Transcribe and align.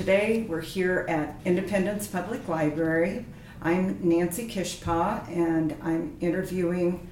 today 0.00 0.46
we're 0.48 0.62
here 0.62 1.04
at 1.10 1.38
Independence 1.44 2.06
Public 2.06 2.48
Library. 2.48 3.26
I'm 3.60 3.98
Nancy 4.02 4.48
Kishpa, 4.48 5.28
and 5.28 5.76
I'm 5.82 6.16
interviewing 6.22 7.06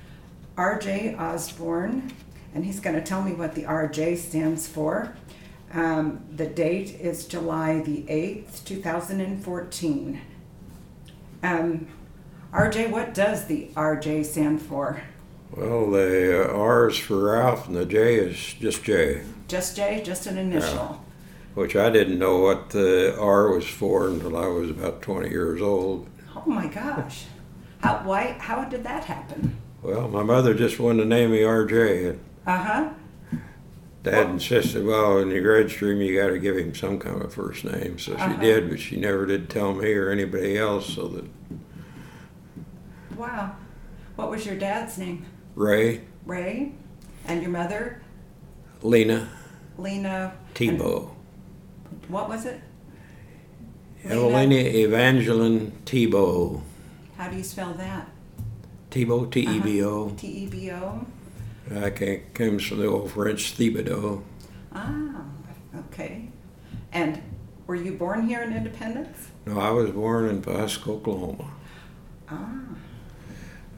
RJ 0.56 1.20
Osborne, 1.20 2.10
and 2.54 2.64
he's 2.64 2.80
going 2.80 2.96
to 2.96 3.02
tell 3.02 3.20
me 3.20 3.34
what 3.34 3.54
the 3.54 3.64
RJ 3.64 4.16
stands 4.16 4.66
for. 4.66 5.14
Um, 5.74 6.24
the 6.34 6.46
date 6.46 6.98
is 6.98 7.26
July 7.26 7.82
the 7.82 8.04
8th, 8.04 8.64
2014. 8.64 10.20
Um, 11.42 11.88
RJ, 12.54 12.90
what 12.90 13.12
does 13.12 13.48
the 13.48 13.68
RJ 13.74 14.24
stand 14.24 14.62
for? 14.62 15.02
Well, 15.50 15.90
the 15.90 16.48
uh, 16.48 16.56
R 16.56 16.88
is 16.88 16.96
for 16.96 17.32
Ralph 17.32 17.66
and 17.66 17.76
the 17.76 17.84
J 17.84 18.14
is 18.14 18.54
just 18.54 18.82
J, 18.82 19.24
Just 19.46 19.76
J, 19.76 20.00
just 20.02 20.26
an 20.26 20.38
initial. 20.38 21.04
Which 21.58 21.74
I 21.74 21.90
didn't 21.90 22.20
know 22.20 22.38
what 22.38 22.70
the 22.70 23.18
R 23.18 23.50
was 23.50 23.66
for 23.66 24.06
until 24.10 24.36
I 24.36 24.46
was 24.46 24.70
about 24.70 25.02
20 25.02 25.28
years 25.28 25.60
old. 25.60 26.08
Oh 26.36 26.44
my 26.46 26.68
gosh. 26.68 27.24
How, 27.82 27.96
why, 28.04 28.36
how 28.38 28.62
did 28.64 28.84
that 28.84 29.02
happen? 29.02 29.56
Well, 29.82 30.06
my 30.06 30.22
mother 30.22 30.54
just 30.54 30.78
wanted 30.78 31.02
to 31.02 31.08
name 31.08 31.32
me 31.32 31.38
RJ. 31.40 32.16
Uh 32.46 32.56
huh. 32.56 32.90
Dad 34.04 34.30
insisted, 34.30 34.86
well, 34.86 35.18
in 35.18 35.30
the 35.30 35.40
grad 35.40 35.68
stream, 35.68 36.00
you 36.00 36.16
got 36.22 36.28
to 36.28 36.38
give 36.38 36.56
him 36.56 36.76
some 36.76 37.00
kind 37.00 37.20
of 37.22 37.34
first 37.34 37.64
name. 37.64 37.98
So 37.98 38.14
she 38.16 38.22
Uh-huh. 38.22 38.40
did, 38.40 38.70
but 38.70 38.78
she 38.78 38.94
never 38.96 39.26
did 39.26 39.50
tell 39.50 39.74
me 39.74 39.92
or 39.94 40.10
anybody 40.10 40.56
else. 40.56 40.94
So 40.94 41.08
that 41.08 41.24
Wow. 43.16 43.56
What 44.14 44.30
was 44.30 44.46
your 44.46 44.54
dad's 44.54 44.96
name? 44.96 45.26
Ray, 45.56 46.02
Ray? 46.24 46.74
And 47.26 47.42
your 47.42 47.50
mother? 47.50 48.00
Lena, 48.80 49.28
Lena. 49.76 50.34
Tebo. 50.54 51.16
What 52.08 52.28
was 52.28 52.46
it? 52.46 52.60
Evelina 54.04 54.54
Evangeline 54.54 55.72
Tebo. 55.84 56.62
How 57.16 57.28
do 57.28 57.36
you 57.36 57.42
spell 57.42 57.74
that? 57.74 58.08
Tebo, 58.90 59.30
T 59.30 59.40
E 59.40 59.60
B 59.60 59.82
O. 59.84 60.10
T 60.16 60.26
E 60.26 60.46
B 60.46 60.70
O? 60.72 61.06
I 61.82 61.90
can 61.90 62.22
comes 62.32 62.64
from 62.64 62.78
the 62.78 62.86
old 62.86 63.10
French 63.10 63.54
Thibodeau. 63.56 64.22
Ah, 64.72 65.22
okay. 65.76 66.28
And 66.92 67.20
were 67.66 67.74
you 67.74 67.92
born 67.92 68.26
here 68.26 68.40
in 68.42 68.52
Independence? 68.56 69.28
No, 69.44 69.58
I 69.60 69.70
was 69.70 69.90
born 69.90 70.28
in 70.30 70.40
Pawhuska, 70.40 70.88
Oklahoma, 70.88 71.50
Ah, 72.30 72.60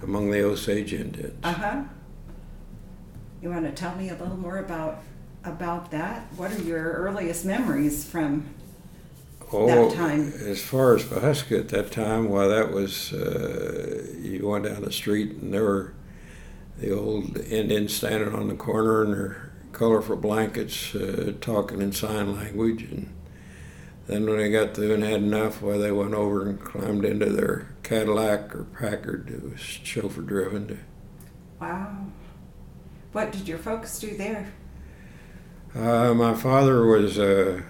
among 0.02 0.30
the 0.30 0.42
Osage 0.44 0.92
Indians. 0.94 1.34
uh 1.42 1.52
huh. 1.52 1.82
You 3.42 3.48
want 3.50 3.64
to 3.64 3.72
tell 3.72 3.96
me 3.96 4.10
a 4.10 4.14
little 4.14 4.36
more 4.36 4.58
about 4.58 5.02
about 5.44 5.90
that? 5.90 6.26
What 6.36 6.52
are 6.52 6.62
your 6.62 6.92
earliest 6.92 7.44
memories 7.44 8.04
from? 8.04 8.46
that 9.50 9.92
time. 9.94 10.32
Oh, 10.40 10.46
As 10.46 10.62
far 10.62 10.94
as 10.94 11.04
Pawhuska 11.04 11.58
at 11.58 11.68
that 11.70 11.90
time, 11.90 12.28
well, 12.28 12.48
that 12.48 12.70
was, 12.72 13.12
uh, 13.12 14.06
you 14.20 14.46
went 14.46 14.64
down 14.64 14.82
the 14.82 14.92
street 14.92 15.32
and 15.32 15.52
there 15.52 15.64
were 15.64 15.94
the 16.78 16.96
old 16.96 17.36
Indians 17.38 17.94
standing 17.94 18.34
on 18.34 18.48
the 18.48 18.54
corner 18.54 19.04
in 19.04 19.10
their 19.10 19.52
colorful 19.72 20.16
blankets 20.16 20.94
uh, 20.94 21.32
talking 21.40 21.82
in 21.82 21.92
sign 21.92 22.36
language. 22.36 22.82
And 22.84 23.12
then 24.06 24.26
when 24.26 24.38
they 24.38 24.50
got 24.50 24.74
through 24.74 24.94
and 24.94 25.02
had 25.02 25.22
enough, 25.22 25.62
well, 25.62 25.78
they 25.78 25.92
went 25.92 26.14
over 26.14 26.48
and 26.48 26.60
climbed 26.60 27.04
into 27.04 27.26
their 27.26 27.74
Cadillac 27.82 28.54
or 28.54 28.64
Packard. 28.64 29.30
It 29.30 29.42
was 29.42 29.60
chauffeur 29.60 30.22
driven 30.22 30.68
to 30.68 30.78
Wow. 31.60 32.06
What 33.12 33.32
did 33.32 33.46
your 33.48 33.58
folks 33.58 33.98
do 33.98 34.16
there? 34.16 34.52
Uh, 35.74 36.12
my 36.14 36.34
father 36.34 36.84
was 36.84 37.18
uh, 37.18 37.62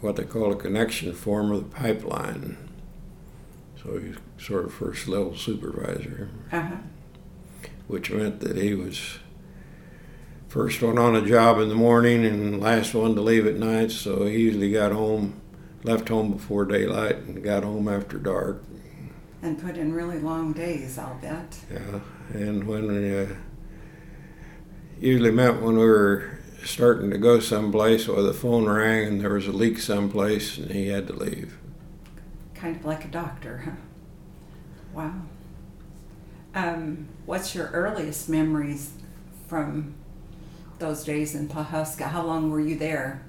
what 0.00 0.16
they 0.16 0.24
call 0.24 0.52
a 0.52 0.56
connection 0.56 1.12
form 1.12 1.52
of 1.52 1.70
the 1.70 1.76
pipeline. 1.76 2.56
So 3.82 3.98
he 3.98 4.08
was 4.08 4.16
sort 4.38 4.64
of 4.64 4.74
first 4.74 5.06
level 5.08 5.36
supervisor, 5.36 6.30
Uh 6.50 6.60
huh. 6.60 6.76
which 7.86 8.10
meant 8.10 8.40
that 8.40 8.56
he 8.56 8.74
was 8.74 9.18
first 10.48 10.82
one 10.82 10.98
on 10.98 11.14
a 11.16 11.24
job 11.26 11.58
in 11.58 11.68
the 11.68 11.74
morning 11.74 12.24
and 12.24 12.60
last 12.60 12.94
one 12.94 13.14
to 13.14 13.20
leave 13.20 13.46
at 13.46 13.56
night. 13.56 13.90
So 13.92 14.26
he 14.26 14.38
usually 14.40 14.72
got 14.72 14.92
home, 14.92 15.40
left 15.84 16.08
home 16.08 16.32
before 16.32 16.64
daylight, 16.64 17.16
and 17.18 17.42
got 17.42 17.62
home 17.64 17.88
after 17.88 18.18
dark. 18.18 18.62
And 19.42 19.60
put 19.60 19.76
in 19.76 19.92
really 19.92 20.18
long 20.20 20.52
days, 20.52 20.98
I'll 20.98 21.16
bet. 21.20 21.56
Yeah, 21.72 22.00
and 22.32 22.64
when 22.64 22.86
we, 22.86 23.18
uh, 23.18 23.26
usually 25.00 25.32
meant 25.32 25.60
when 25.60 25.76
we 25.76 25.84
were 25.84 26.38
starting 26.64 27.10
to 27.10 27.18
go 27.18 27.40
someplace, 27.40 28.08
or 28.08 28.22
the 28.22 28.32
phone 28.32 28.68
rang 28.68 29.06
and 29.06 29.20
there 29.20 29.34
was 29.34 29.46
a 29.46 29.52
leak 29.52 29.78
someplace, 29.78 30.58
and 30.58 30.70
he 30.70 30.88
had 30.88 31.06
to 31.08 31.12
leave. 31.12 31.58
Kind 32.54 32.76
of 32.76 32.84
like 32.84 33.04
a 33.04 33.08
doctor, 33.08 33.62
huh? 33.64 33.70
Wow. 34.94 35.14
Um, 36.54 37.08
what's 37.24 37.54
your 37.54 37.68
earliest 37.68 38.28
memories 38.28 38.92
from 39.48 39.94
those 40.78 41.04
days 41.04 41.34
in 41.34 41.48
Pawhuska? 41.48 42.04
How 42.08 42.22
long 42.22 42.50
were 42.50 42.60
you 42.60 42.76
there? 42.76 43.24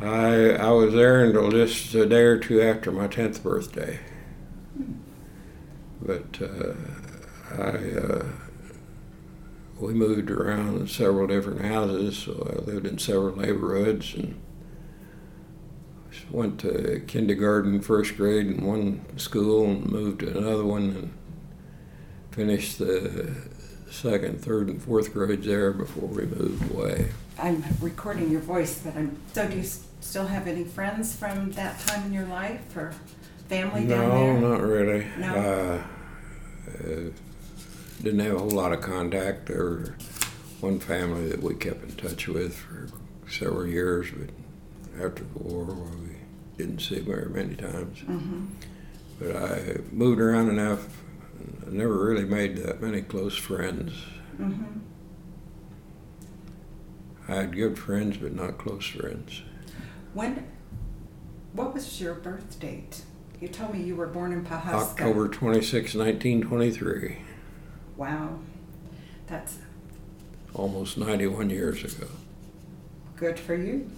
I 0.00 0.50
I 0.50 0.70
was 0.70 0.92
there 0.92 1.24
until 1.24 1.50
just 1.50 1.94
a 1.94 2.06
day 2.06 2.22
or 2.22 2.38
two 2.38 2.60
after 2.60 2.90
my 2.90 3.06
tenth 3.06 3.42
birthday. 3.42 4.00
But 6.02 6.40
uh, 6.42 6.74
I 7.56 7.98
uh, 7.98 8.26
we 9.84 9.94
moved 9.94 10.30
around 10.30 10.80
in 10.80 10.88
several 10.88 11.26
different 11.26 11.62
houses, 11.62 12.16
so 12.16 12.32
I 12.50 12.64
lived 12.64 12.86
in 12.86 12.98
several 12.98 13.36
neighborhoods 13.36 14.14
and 14.14 14.40
went 16.30 16.60
to 16.60 17.02
kindergarten, 17.06 17.80
first 17.80 18.16
grade 18.16 18.46
in 18.46 18.64
one 18.64 19.04
school, 19.18 19.66
and 19.66 19.86
moved 19.86 20.20
to 20.20 20.38
another 20.38 20.64
one, 20.64 20.82
and 20.82 21.12
finished 22.30 22.78
the 22.78 23.34
second, 23.90 24.40
third, 24.40 24.68
and 24.68 24.82
fourth 24.82 25.12
grades 25.12 25.46
there 25.46 25.72
before 25.72 26.08
we 26.08 26.24
moved 26.24 26.70
away. 26.72 27.10
I'm 27.38 27.62
recording 27.80 28.30
your 28.30 28.40
voice, 28.40 28.78
but 28.78 28.96
I'm. 28.96 29.18
So, 29.32 29.46
do 29.48 29.56
you 29.58 29.64
still 30.00 30.26
have 30.26 30.46
any 30.46 30.64
friends 30.64 31.14
from 31.14 31.52
that 31.52 31.78
time 31.80 32.06
in 32.06 32.12
your 32.12 32.26
life 32.26 32.76
or 32.76 32.94
family 33.48 33.86
down 33.86 33.88
there? 33.88 34.40
no, 34.40 34.48
not 34.48 34.62
really. 34.62 35.06
No? 35.18 35.34
Uh, 35.34 35.82
uh, 36.70 37.10
didn't 38.02 38.20
have 38.20 38.36
a 38.36 38.38
whole 38.38 38.50
lot 38.50 38.72
of 38.72 38.80
contact. 38.80 39.46
There 39.46 39.64
were 39.64 39.94
one 40.60 40.78
family 40.78 41.28
that 41.28 41.42
we 41.42 41.54
kept 41.54 41.82
in 41.84 41.94
touch 41.96 42.28
with 42.28 42.56
for 42.56 42.88
several 43.28 43.66
years, 43.66 44.08
but 44.10 44.30
after 45.04 45.24
the 45.24 45.38
war, 45.38 45.64
we 45.64 46.16
didn't 46.56 46.80
see 46.80 47.00
very 47.00 47.28
many 47.28 47.54
times. 47.54 47.98
Mm-hmm. 48.00 48.46
But 49.20 49.36
I 49.36 49.76
moved 49.92 50.20
around 50.20 50.48
enough. 50.48 51.02
I 51.66 51.70
never 51.70 52.04
really 52.04 52.24
made 52.24 52.56
that 52.58 52.80
many 52.80 53.02
close 53.02 53.36
friends. 53.36 53.92
Mm-hmm. 54.40 54.80
I 57.28 57.34
had 57.36 57.56
good 57.56 57.78
friends, 57.78 58.18
but 58.18 58.34
not 58.34 58.58
close 58.58 58.86
friends. 58.86 59.42
When? 60.12 60.46
What 61.52 61.72
was 61.72 62.00
your 62.00 62.14
birth 62.14 62.58
date? 62.60 63.02
You 63.40 63.48
told 63.48 63.74
me 63.74 63.82
you 63.82 63.96
were 63.96 64.06
born 64.06 64.32
in 64.32 64.44
Pawhuska. 64.44 64.74
October 64.74 65.28
26, 65.28 65.94
1923, 65.94 67.18
Wow, 67.96 68.38
that's 69.26 69.58
almost 70.54 70.98
91 70.98 71.50
years 71.50 71.84
ago. 71.84 72.08
good 73.16 73.38
for 73.38 73.54
you. 73.54 73.90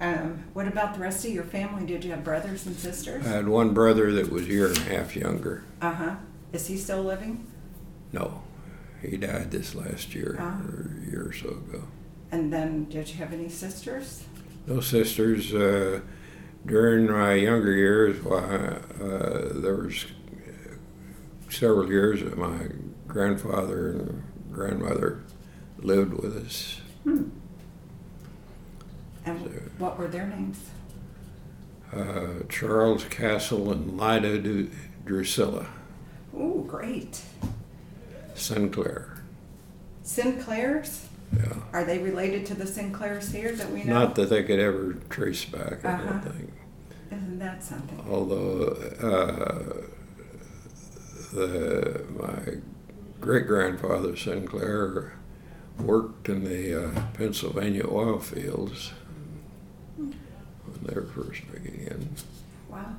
Um, 0.00 0.44
what 0.52 0.68
about 0.68 0.94
the 0.94 1.00
rest 1.00 1.24
of 1.24 1.32
your 1.32 1.44
family? 1.44 1.84
Did 1.84 2.04
you 2.04 2.10
have 2.12 2.22
brothers 2.22 2.66
and 2.66 2.76
sisters? 2.76 3.26
I 3.26 3.30
had 3.30 3.48
one 3.48 3.74
brother 3.74 4.12
that 4.12 4.30
was 4.30 4.42
a 4.44 4.46
year 4.46 4.68
and 4.68 4.76
a 4.76 4.80
half 4.82 5.16
younger. 5.16 5.64
Uh 5.82 5.92
huh. 5.92 6.14
Is 6.52 6.66
he 6.68 6.76
still 6.76 7.02
living? 7.02 7.46
No, 8.12 8.42
he 9.02 9.16
died 9.16 9.50
this 9.50 9.74
last 9.74 10.14
year, 10.14 10.36
Ah. 10.40 10.60
or 10.62 10.90
a 11.02 11.10
year 11.10 11.26
or 11.28 11.32
so 11.32 11.48
ago. 11.48 11.82
And 12.30 12.52
then, 12.52 12.84
did 12.84 13.08
you 13.08 13.16
have 13.16 13.32
any 13.32 13.48
sisters? 13.48 14.22
No 14.66 14.80
sisters. 14.80 15.52
Uh, 15.52 16.00
during 16.66 17.10
my 17.10 17.34
younger 17.34 17.72
years, 17.72 18.22
why, 18.22 18.38
uh, 18.38 19.52
there 19.60 19.76
was 19.76 20.04
several 21.48 21.88
years 21.90 22.20
that 22.22 22.36
my 22.38 22.58
grandfather 23.08 23.90
and 23.90 24.22
grandmother 24.52 25.20
lived 25.78 26.12
with 26.14 26.36
us. 26.36 26.80
Hmm. 27.04 27.24
And 29.24 29.40
So- 29.40 29.50
what 29.78 29.98
were 29.98 30.08
their 30.08 30.26
names? 30.26 30.58
Uh, 31.92 32.44
Charles 32.48 33.04
Castle 33.04 33.72
and 33.72 33.98
Lida 33.98 34.38
Du- 34.38 34.70
Drusilla 35.06 35.66
Oh, 36.36 36.60
great. 36.60 37.22
Sinclair. 38.34 39.22
Sinclairs? 40.02 41.06
Yeah. 41.34 41.54
Are 41.72 41.84
they 41.84 41.98
related 41.98 42.46
to 42.46 42.54
the 42.54 42.66
Sinclairs 42.66 43.30
here 43.32 43.52
that 43.52 43.72
we 43.72 43.84
know? 43.84 43.94
Not 43.94 44.14
that 44.16 44.28
they 44.30 44.42
could 44.44 44.58
ever 44.60 44.94
trace 45.10 45.44
back, 45.46 45.84
I 45.84 45.92
Uh-huh. 45.94 46.12
don't 46.12 46.22
think. 46.34 46.52
Isn't 47.10 47.38
that 47.38 47.64
something? 47.64 48.04
although 48.08 48.76
uh, 49.00 49.82
the 51.32 52.02
my 52.18 52.56
great 53.20 53.46
grandfather 53.46 54.16
Sinclair 54.16 55.14
worked 55.78 56.28
in 56.28 56.44
the 56.44 56.88
uh, 56.88 57.02
Pennsylvania 57.14 57.84
oil 57.88 58.18
fields 58.18 58.92
when 59.96 60.14
they 60.82 60.94
were 60.94 61.06
first 61.06 61.42
beginning. 61.52 62.14
Wow. 62.68 62.96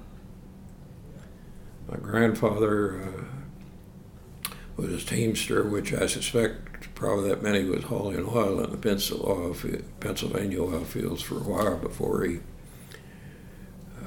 My 1.89 1.97
grandfather 1.97 3.01
uh, 3.01 4.51
was 4.77 5.03
a 5.03 5.05
teamster, 5.05 5.63
which 5.63 5.93
I 5.93 6.05
suspect 6.05 6.93
probably 6.95 7.29
that 7.29 7.41
many 7.41 7.63
was 7.63 7.83
hauling 7.85 8.25
oil 8.27 8.63
in 8.63 8.71
the 8.71 9.83
Pennsylvania 9.99 10.61
oil 10.61 10.83
fields 10.83 11.21
for 11.21 11.35
a 11.35 11.43
while 11.43 11.77
before 11.77 12.23
he 12.23 12.39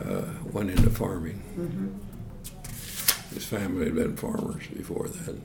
uh, 0.05 0.25
went 0.51 0.71
into 0.71 0.91
farming. 0.91 1.43
Mm-hmm. 1.57 3.35
His 3.35 3.45
family 3.45 3.87
had 3.87 3.95
been 3.95 4.17
farmers 4.17 4.67
before 4.69 5.09
that. 5.09 5.39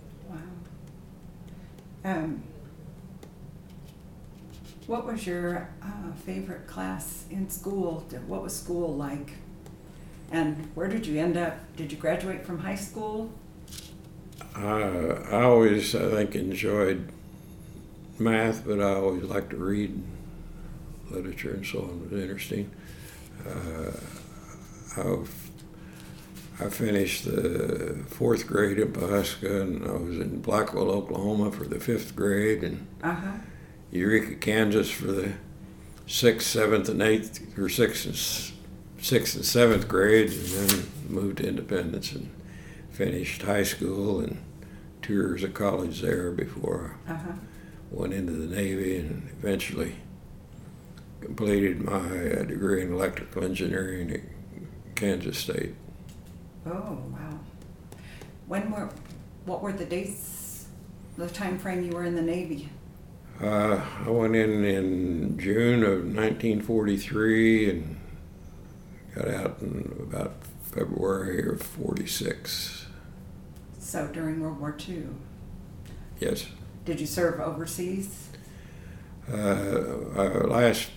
Um, 2.07 2.41
what 4.85 5.05
was 5.05 5.27
your 5.27 5.69
uh, 5.83 6.13
favorite 6.25 6.65
class 6.65 7.25
in 7.29 7.49
school? 7.49 8.05
What 8.27 8.43
was 8.43 8.55
school 8.55 8.95
like? 8.95 9.31
And 10.31 10.71
where 10.73 10.87
did 10.87 11.05
you 11.05 11.19
end 11.19 11.35
up? 11.35 11.57
Did 11.75 11.91
you 11.91 11.97
graduate 11.97 12.45
from 12.45 12.59
high 12.59 12.75
school? 12.75 13.29
Uh, 14.55 15.19
I 15.29 15.41
always, 15.43 15.93
I 15.95 16.09
think, 16.09 16.35
enjoyed 16.35 17.09
math, 18.17 18.65
but 18.65 18.79
I 18.79 18.93
always 18.93 19.23
liked 19.23 19.49
to 19.49 19.57
read 19.57 20.01
literature 21.09 21.55
and 21.55 21.65
so 21.65 21.79
on. 21.79 22.03
It 22.05 22.13
was 22.13 22.21
interesting. 22.21 22.71
Uh, 23.45 23.91
I've, 24.95 25.46
I 26.59 26.69
finished 26.69 27.25
the 27.25 28.03
fourth 28.07 28.47
grade 28.47 28.79
in 28.79 28.91
Pawhuska, 28.91 29.61
and 29.61 29.85
I 29.87 29.91
was 29.91 30.17
in 30.19 30.41
Blackwell, 30.41 30.89
Oklahoma 30.89 31.51
for 31.51 31.65
the 31.65 31.79
fifth 31.79 32.15
grade, 32.15 32.63
and 32.63 32.87
Uh 33.03 33.13
huh. 33.13 33.31
Eureka, 33.91 34.35
Kansas 34.35 34.89
for 34.89 35.07
the 35.07 35.33
sixth, 36.07 36.47
seventh, 36.47 36.89
and 36.89 37.01
eighth, 37.01 37.57
or 37.57 37.69
sixth 37.69 38.05
and 38.05 39.03
sixth 39.03 39.35
and 39.35 39.45
seventh 39.45 39.87
grade, 39.87 40.31
and 40.31 40.39
then 40.45 40.87
moved 41.07 41.37
to 41.37 41.47
Independence 41.47 42.11
and 42.13 42.31
finished 42.91 43.43
high 43.43 43.63
school 43.63 44.19
and 44.19 44.41
two 45.03 45.13
years 45.13 45.43
of 45.43 45.53
college 45.53 46.01
there 46.01 46.31
before 46.31 46.97
Uh 47.07 47.13
huh. 47.13 47.31
I 47.91 47.95
went 47.95 48.13
into 48.13 48.33
the 48.33 48.53
Navy 48.55 48.97
and 48.97 49.29
eventually 49.39 49.95
completed 51.21 51.81
my 51.81 51.99
uh, 52.31 52.43
degree 52.43 52.81
in 52.81 52.91
electrical 52.91 53.43
engineering 53.43 54.11
at 54.11 54.21
Kansas 54.95 55.37
State. 55.37 55.75
Oh 56.69 57.01
wow. 57.13 57.39
When 58.47 58.71
were? 58.71 58.89
What 59.45 59.61
were 59.61 59.71
the 59.71 59.85
dates? 59.85 60.67
The 61.17 61.29
time 61.29 61.57
frame 61.57 61.83
you 61.83 61.91
were 61.91 62.03
in 62.03 62.15
the 62.15 62.21
Navy? 62.21 62.69
Uh, 63.41 63.79
I 64.05 64.09
went 64.09 64.35
in 64.35 64.65
in 64.65 65.39
June 65.39 65.83
of 65.83 66.03
1943 66.03 67.69
and 67.69 67.99
got 69.15 69.27
out 69.29 69.61
in 69.61 69.95
about 70.01 70.33
February 70.63 71.47
of 71.47 71.61
46. 71.61 72.87
So 73.79 74.07
during 74.07 74.41
World 74.41 74.59
War 74.59 74.75
II. 74.87 75.07
Yes. 76.19 76.47
Did 76.83 76.99
you 76.99 77.07
serve 77.07 77.39
overseas? 77.39 78.29
Uh, 79.31 79.35
uh, 79.35 80.47
last 80.47 80.89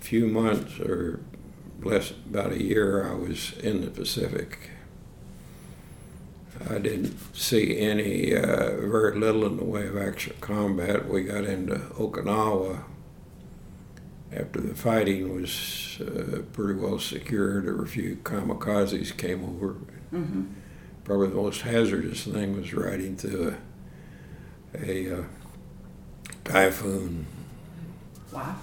few 0.00 0.26
months, 0.26 0.78
or 0.80 1.20
less 1.80 2.10
about 2.10 2.52
a 2.52 2.62
year, 2.62 3.08
I 3.10 3.14
was 3.14 3.52
in 3.58 3.82
the 3.82 3.90
Pacific. 3.90 4.71
I 6.70 6.78
didn't 6.78 7.16
see 7.34 7.78
any, 7.78 8.34
uh, 8.34 8.76
very 8.80 9.18
little 9.18 9.44
in 9.46 9.56
the 9.56 9.64
way 9.64 9.86
of 9.86 9.96
actual 9.96 10.34
combat. 10.40 11.08
We 11.08 11.24
got 11.24 11.44
into 11.44 11.74
Okinawa 11.74 12.84
after 14.32 14.60
the 14.60 14.74
fighting 14.74 15.34
was 15.34 16.00
uh, 16.00 16.42
pretty 16.52 16.78
well 16.78 16.98
secured. 16.98 17.66
There 17.66 17.74
were 17.74 17.84
a 17.84 17.88
few 17.88 18.16
kamikazes 18.16 19.16
came 19.16 19.44
over. 19.44 19.74
Mm-hmm. 20.12 20.44
Probably 21.04 21.28
the 21.28 21.34
most 21.34 21.62
hazardous 21.62 22.24
thing 22.24 22.56
was 22.56 22.72
riding 22.72 23.16
through 23.16 23.56
a, 24.74 24.90
a 24.90 25.20
uh, 25.20 25.24
typhoon 26.44 27.26
Wow. 28.32 28.56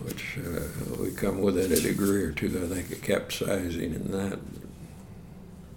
which 0.00 0.36
uh, 0.38 0.60
we 1.00 1.10
come 1.12 1.40
within 1.40 1.72
a 1.72 1.80
degree 1.80 2.22
or 2.22 2.32
two, 2.32 2.48
I 2.48 2.74
think, 2.74 2.90
of 2.92 3.00
capsizing 3.02 3.94
in 3.94 4.10
that. 4.12 4.38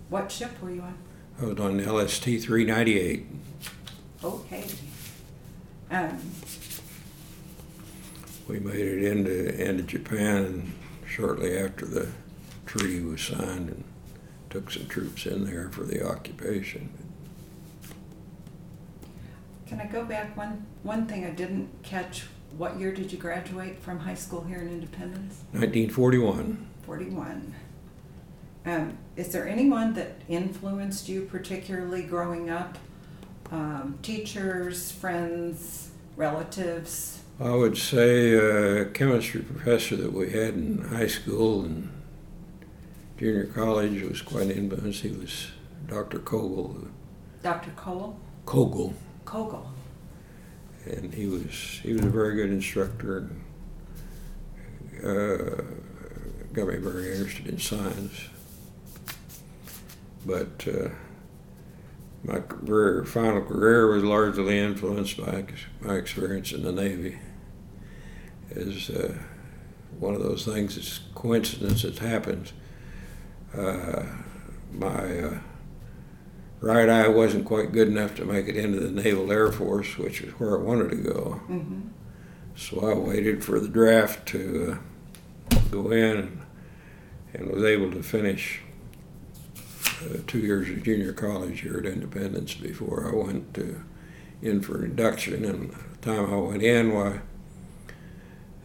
What 0.09 0.29
ship 0.31 0.51
were 0.61 0.71
you 0.71 0.81
on? 0.81 0.97
I 1.41 1.45
was 1.45 1.59
on 1.59 1.77
LST 1.77 2.23
398. 2.23 3.25
Okay. 4.23 4.65
Um, 5.91 6.19
We 8.47 8.59
made 8.59 8.75
it 8.81 9.03
into, 9.03 9.69
into 9.69 9.83
Japan 9.83 10.73
shortly 11.07 11.55
after 11.57 11.85
the 11.85 12.09
treaty 12.65 12.99
was 13.01 13.21
signed 13.21 13.69
and 13.69 13.83
took 14.49 14.71
some 14.71 14.87
troops 14.87 15.25
in 15.27 15.45
there 15.45 15.69
for 15.69 15.83
the 15.83 16.05
occupation. 16.05 16.89
can 19.67 19.79
I 19.79 19.85
go 19.85 20.03
back 20.03 20.35
one 20.35 20.65
one 20.81 21.05
thing 21.05 21.25
I 21.25 21.29
didn't 21.29 21.69
catch? 21.83 22.23
What 22.57 22.79
year 22.79 22.91
did 22.91 23.11
you 23.11 23.19
graduate 23.19 23.79
from 23.83 23.99
high 23.99 24.15
school 24.15 24.43
here 24.43 24.57
in 24.57 24.67
Independence? 24.69 25.43
1941. 25.51 26.65
Forty-one. 26.87 27.53
Um, 28.69 28.97
is 29.15 29.29
there 29.29 29.47
anyone 29.47 29.93
that 29.95 30.21
influenced 30.27 31.09
you 31.09 31.21
particularly 31.23 32.03
growing 32.03 32.51
up? 32.51 32.77
Um, 33.51 33.97
teachers, 34.03 34.91
friends, 34.91 35.89
relatives? 36.15 37.23
I 37.39 37.49
would 37.49 37.77
say 37.79 38.33
a 38.33 38.85
chemistry 38.85 39.41
professor 39.41 39.95
that 39.95 40.13
we 40.13 40.29
had 40.29 40.53
in 40.53 40.83
high 40.83 41.07
school 41.07 41.63
and 41.63 41.89
junior 43.17 43.45
college 43.45 44.03
was 44.03 44.21
quite 44.21 44.43
an 44.43 44.51
influence. 44.51 44.99
He 44.99 45.09
was 45.09 45.47
Dr. 45.87 46.19
Kogel. 46.19 46.89
Dr. 47.41 47.71
Cole? 47.71 48.19
Kogel. 48.45 48.93
Kogel. 49.25 49.65
and 50.85 51.11
he 51.13 51.25
was 51.25 51.79
he 51.81 51.93
was 51.93 52.05
a 52.05 52.09
very 52.09 52.35
good 52.35 52.51
instructor 52.51 53.17
and 53.17 53.41
uh, 55.03 55.63
got 56.53 56.67
me 56.67 56.75
very 56.75 57.15
interested 57.15 57.47
in 57.47 57.57
science. 57.57 58.29
But 60.25 60.67
uh, 60.67 60.89
my 62.23 62.39
career, 62.39 63.05
final 63.05 63.41
career 63.41 63.87
was 63.87 64.03
largely 64.03 64.59
influenced 64.59 65.17
by 65.17 65.45
my 65.81 65.95
experience 65.95 66.51
in 66.51 66.63
the 66.63 66.71
Navy. 66.71 67.17
Is 68.51 68.89
uh, 68.89 69.13
one 69.99 70.15
of 70.15 70.23
those 70.23 70.45
things. 70.45 70.77
It's 70.77 70.99
coincidence. 71.15 71.83
that 71.83 71.99
happens. 71.99 72.53
Uh, 73.55 74.03
my 74.71 75.19
uh, 75.19 75.39
right 76.61 76.89
eye 76.89 77.07
wasn't 77.07 77.45
quite 77.45 77.71
good 77.71 77.87
enough 77.87 78.15
to 78.15 78.25
make 78.25 78.47
it 78.47 78.55
into 78.55 78.79
the 78.79 78.91
Naval 78.91 79.31
Air 79.31 79.51
Force, 79.51 79.97
which 79.97 80.21
is 80.21 80.31
where 80.33 80.59
I 80.59 80.61
wanted 80.61 80.89
to 80.91 80.97
go. 80.97 81.41
Mm-hmm. 81.49 81.79
So 82.55 82.89
I 82.89 82.93
waited 82.93 83.43
for 83.43 83.59
the 83.59 83.69
draft 83.69 84.27
to 84.29 84.79
uh, 85.51 85.59
go 85.71 85.91
in 85.91 86.17
and, 86.17 86.41
and 87.33 87.49
was 87.49 87.63
able 87.63 87.91
to 87.91 88.03
finish 88.03 88.61
two 90.27 90.39
years 90.39 90.69
of 90.69 90.83
junior 90.83 91.13
college 91.13 91.61
here 91.61 91.77
at 91.77 91.85
Independence 91.85 92.53
before 92.53 93.07
I 93.07 93.15
went 93.15 93.53
to, 93.55 93.81
in 94.41 94.61
for 94.61 94.83
induction. 94.83 95.45
And 95.45 95.71
the 95.71 95.97
time 96.01 96.31
I 96.31 96.37
went 96.37 96.63
in, 96.63 96.93
why, 96.93 97.21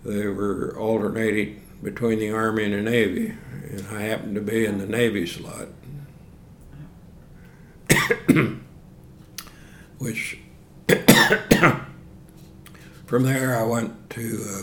they 0.04 0.26
were 0.26 0.76
alternating 0.78 1.62
between 1.82 2.18
the 2.18 2.30
Army 2.30 2.64
and 2.64 2.74
the 2.74 2.82
Navy, 2.90 3.34
and 3.70 3.86
I 3.88 4.02
happened 4.02 4.34
to 4.36 4.40
be 4.40 4.64
in 4.64 4.78
the 4.78 4.86
Navy 4.86 5.26
slot. 5.26 5.68
which 9.98 10.38
from 13.06 13.22
there 13.22 13.56
I 13.56 13.62
went 13.62 14.10
to 14.10 14.44
uh, 14.48 14.62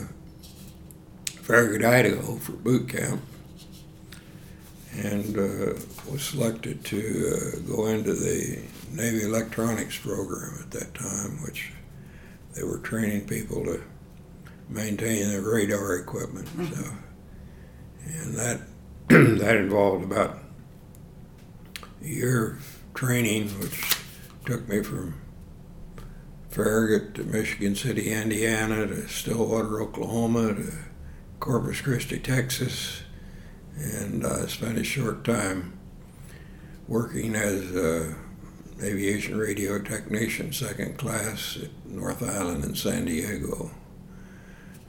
Farragut, 1.41 1.83
Idaho 1.83 2.35
for 2.37 2.51
boot 2.53 2.89
camp 2.89 3.21
and 5.03 5.37
uh, 5.37 5.73
was 6.11 6.21
selected 6.21 6.83
to 6.85 7.33
uh, 7.33 7.59
go 7.75 7.87
into 7.87 8.13
the 8.13 8.61
Navy 8.91 9.23
electronics 9.23 9.97
program 9.97 10.57
at 10.61 10.71
that 10.71 10.93
time, 10.93 11.41
which 11.43 11.71
they 12.55 12.63
were 12.63 12.77
training 12.79 13.25
people 13.27 13.63
to 13.65 13.81
maintain 14.69 15.27
their 15.29 15.41
radar 15.41 15.95
equipment. 15.95 16.47
So, 16.47 16.91
and 18.05 18.35
that 18.35 18.61
that 19.07 19.57
involved 19.57 20.03
about 20.03 20.37
a 22.01 22.07
year 22.07 22.51
of 22.51 22.79
training, 22.93 23.49
which 23.59 23.97
took 24.45 24.67
me 24.67 24.83
from 24.83 25.15
Farragut 26.49 27.15
to 27.15 27.23
Michigan 27.23 27.75
City, 27.75 28.11
Indiana, 28.11 28.85
to 28.87 29.07
Stillwater, 29.07 29.81
Oklahoma, 29.81 30.53
to 30.53 30.71
Corpus 31.39 31.81
Christi, 31.81 32.19
Texas, 32.19 33.03
and 33.77 34.25
I 34.25 34.45
spent 34.47 34.77
a 34.77 34.83
short 34.83 35.23
time 35.23 35.77
working 36.87 37.35
as 37.35 37.75
a 37.75 38.15
aviation 38.81 39.37
radio 39.37 39.79
technician, 39.79 40.51
second 40.51 40.97
class 40.97 41.57
at 41.61 41.69
North 41.85 42.23
Island 42.23 42.63
in 42.63 42.75
San 42.75 43.05
Diego, 43.05 43.71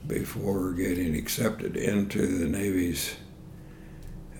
before 0.07 0.73
getting 0.73 1.15
accepted 1.15 1.77
into 1.77 2.25
the 2.25 2.47
Navy's 2.47 3.15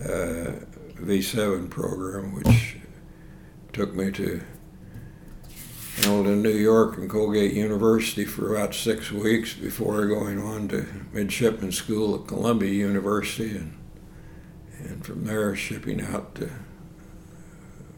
uh, 0.02 0.52
V7 0.96 1.70
program, 1.70 2.34
which 2.34 2.78
took 3.72 3.96
me 3.96 4.12
to 4.12 4.42
Hamilton, 5.98 6.42
New 6.42 6.50
York, 6.50 6.98
and 6.98 7.10
Colgate 7.10 7.54
University 7.54 8.26
for 8.26 8.56
about 8.56 8.74
six 8.74 9.12
weeks 9.12 9.54
before 9.54 10.08
going 10.08 10.42
on 10.42 10.68
to 10.70 10.88
midshipman 11.14 11.72
school 11.72 12.16
at 12.16 12.28
Columbia 12.28 12.72
University, 12.72 13.52
and 13.52 13.78
and 14.84 15.06
from 15.06 15.26
there 15.26 15.56
shipping 15.56 16.02
out 16.02 16.36
to, 16.36 16.50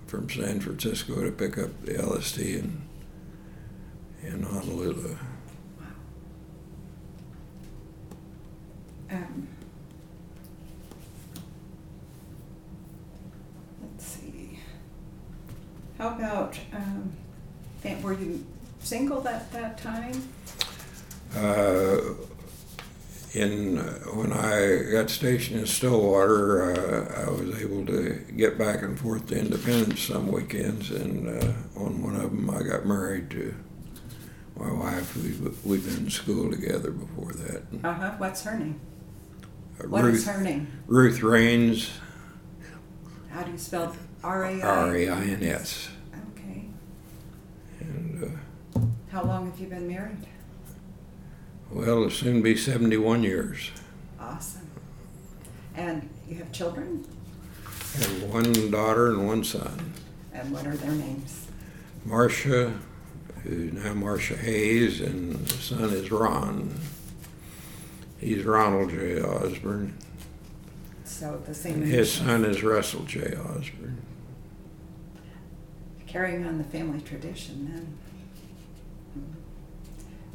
from 0.08 0.30
San 0.30 0.60
Francisco 0.60 1.24
to 1.24 1.32
pick 1.32 1.58
up 1.58 1.70
the 1.84 2.01
LST 2.01 2.39
in 2.39 2.82
in 4.25 4.42
Honolulu. 4.42 5.18
Um, 9.12 9.48
let's 13.82 14.06
see. 14.06 14.60
How 15.98 16.10
about, 16.10 16.58
um, 16.74 17.12
were 18.01 18.13
you 18.13 18.44
single 18.80 19.27
at 19.27 19.51
that 19.51 19.77
time? 19.77 20.27
Uh, 21.36 22.00
in 23.36 23.77
when 24.15 24.32
I 24.32 24.92
got 24.92 25.10
stationed 25.10 25.60
in 25.60 25.65
Stillwater, 25.65 26.72
uh, 26.72 27.25
I 27.27 27.30
was 27.30 27.62
able 27.62 27.86
to 27.88 28.13
get 28.36 28.58
back 28.58 28.82
and 28.82 28.98
forth 29.00 29.27
to 29.27 29.38
Independence 29.38 30.01
some 30.01 30.32
weekends, 30.32 30.89
and 30.92 31.27
uh, 31.27 31.54
on 31.80 32.01
one 32.01 32.15
of 32.15 32.32
them, 32.32 32.50
I 32.50 32.63
got 32.63 32.86
married 32.86 33.30
to 33.32 33.54
my 34.58 34.72
wife. 34.72 35.15
We 35.18 35.32
we'd 35.70 35.84
been 35.86 36.06
in 36.06 36.10
school 36.10 36.50
together 36.50 36.92
before 36.92 37.34
that. 37.34 37.63
Uh 37.84 37.94
huh. 37.94 38.12
What's 38.18 38.44
her 38.44 38.58
name? 38.58 38.80
Uh, 39.84 39.88
What 39.89 40.06
is 40.06 40.25
Ruth 40.25 40.36
her 40.36 40.42
name? 40.42 40.68
Ruth 40.88 41.22
Rains, 41.22 41.92
How 43.32 43.44
do 43.44 43.51
you 43.51 43.58
spell 43.58 43.96
R 44.24 44.46
A 44.46 44.62
I? 44.62 44.68
R 44.68 44.96
A 44.96 45.10
I 45.10 45.24
N 45.25 45.44
S, 45.44 45.89
Okay. 46.32 46.65
and 47.82 48.24
uh, 48.24 48.80
How 49.12 49.24
long 49.24 49.51
have 49.51 49.60
you 49.60 49.68
been 49.68 49.88
married? 49.89 50.25
Well, 51.72 51.90
it'll 51.90 52.10
soon 52.10 52.42
be 52.42 52.56
seventy-one 52.56 53.24
years. 53.24 53.72
Awesome. 54.20 54.70
And 55.76 56.10
you 56.28 56.36
have 56.38 56.52
children? 56.52 57.06
And 58.02 58.32
one 58.32 58.72
daughter 58.72 59.10
and 59.10 59.28
one 59.28 59.44
son. 59.44 59.94
And 60.34 60.52
what 60.52 60.66
are 60.68 60.76
their 60.76 60.92
names? 60.92 61.48
Marcia, 62.04 62.74
who's 63.44 63.74
now 63.74 63.94
Marcia 63.94 64.36
Hayes, 64.38 65.02
and 65.02 65.36
the 65.36 65.54
son 65.54 65.90
is 65.92 66.12
Ron. 66.12 66.80
He's 68.20 68.44
Ronald 68.44 68.90
J. 68.92 69.22
Osborne. 69.22 69.98
So 71.04 71.42
the 71.46 71.54
same. 71.54 71.76
And 71.76 71.86
his 71.86 72.12
son 72.12 72.44
is 72.46 72.64
Russell 72.64 73.04
J. 73.04 73.36
Osborne. 73.36 74.02
Carrying 76.08 76.46
on 76.46 76.58
the 76.58 76.64
family 76.64 77.02
tradition 77.02 77.72
then. 77.72 77.98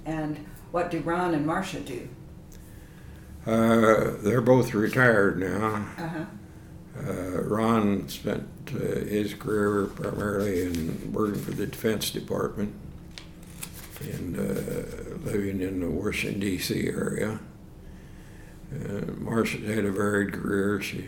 And 0.05 0.47
what 0.71 0.91
do 0.91 1.01
Ron 1.01 1.35
and 1.35 1.47
Marcia 1.47 1.81
do? 1.81 2.09
Uh, 3.47 4.17
they're 4.23 4.41
both 4.41 4.75
retired 4.75 5.39
now. 5.39 5.87
Uh 5.99 6.09
huh. 6.09 6.25
Uh, 6.99 7.43
Ron 7.43 8.09
spent 8.09 8.47
uh, 8.75 8.79
his 8.79 9.35
career 9.35 9.87
primarily 9.87 10.63
in 10.63 11.13
working 11.13 11.41
for 11.41 11.53
the 11.53 11.67
Defense 11.67 12.11
Department 12.11 12.75
and 14.01 14.37
uh, 14.37 15.31
living 15.31 15.61
in 15.61 15.81
the 15.81 15.91
Washington, 15.91 16.41
D.C. 16.41 16.89
area. 16.89 17.41
Uh, 18.73 19.13
Marcia 19.19 19.59
had 19.59 19.85
a 19.85 19.91
varied 19.91 20.33
career. 20.33 20.81
She, 20.81 21.07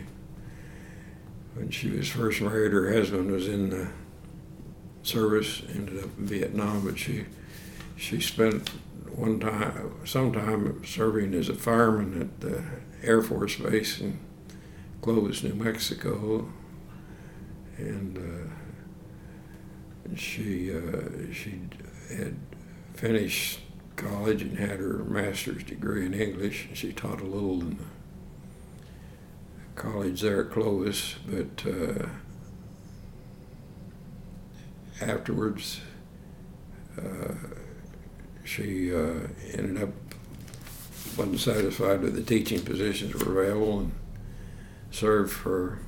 when 1.53 1.69
she 1.69 1.89
was 1.89 2.07
first 2.09 2.41
married, 2.41 2.71
her 2.71 2.91
husband 2.91 3.31
was 3.31 3.47
in 3.47 3.69
the 3.69 3.89
service, 5.03 5.61
ended 5.69 6.03
up 6.03 6.09
in 6.17 6.25
Vietnam, 6.25 6.83
but 6.85 6.97
she 6.97 7.25
she 7.95 8.19
spent 8.19 8.69
one 9.15 9.39
time, 9.39 9.93
sometime 10.05 10.83
serving 10.85 11.33
as 11.33 11.49
a 11.49 11.53
fireman 11.53 12.21
at 12.21 12.39
the 12.41 12.63
Air 13.03 13.21
Force 13.21 13.57
Base 13.57 13.99
in 13.99 14.19
Clovis, 15.01 15.43
New 15.43 15.53
Mexico, 15.55 16.51
and 17.77 18.17
uh, 18.17 20.15
she 20.15 20.75
uh, 20.75 21.31
she 21.33 21.59
had 22.09 22.35
finished 22.93 23.59
college 23.95 24.41
and 24.41 24.57
had 24.57 24.79
her 24.79 25.03
master's 25.03 25.63
degree 25.63 26.05
in 26.05 26.13
English. 26.13 26.69
She 26.73 26.93
taught 26.93 27.21
a 27.21 27.25
little 27.25 27.61
in 27.61 27.77
the 27.77 27.85
college 29.75 30.21
there 30.21 30.45
at 30.45 30.51
Clovis, 30.51 31.15
but 31.27 31.65
uh, 31.65 32.07
afterwards 35.01 35.81
uh, 36.97 37.33
she 38.43 38.93
uh, 38.93 39.27
ended 39.53 39.83
up 39.83 39.89
wasn't 41.17 41.39
satisfied 41.39 42.01
with 42.01 42.15
the 42.15 42.23
teaching 42.23 42.61
positions 42.61 43.13
were 43.13 43.41
available 43.41 43.79
and 43.79 43.91
served 44.91 45.31
for 45.31 45.79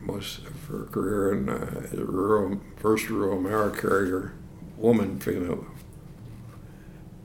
most 0.00 0.38
of 0.38 0.66
her 0.66 0.84
career 0.84 1.32
in 1.32 1.48
uh, 1.48 1.82
as 1.84 1.98
a 1.98 2.04
rural, 2.04 2.60
first 2.76 3.08
rural 3.08 3.40
mail 3.40 3.70
carrier, 3.70 4.32
woman, 4.76 5.20
female, 5.20 5.66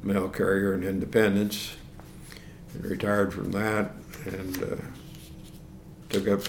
mail 0.03 0.29
carrier 0.29 0.73
in 0.73 0.83
Independence. 0.83 1.77
And 2.73 2.85
retired 2.85 3.33
from 3.33 3.51
that 3.53 3.91
and 4.25 4.63
uh, 4.63 4.75
took 6.09 6.27
up 6.27 6.41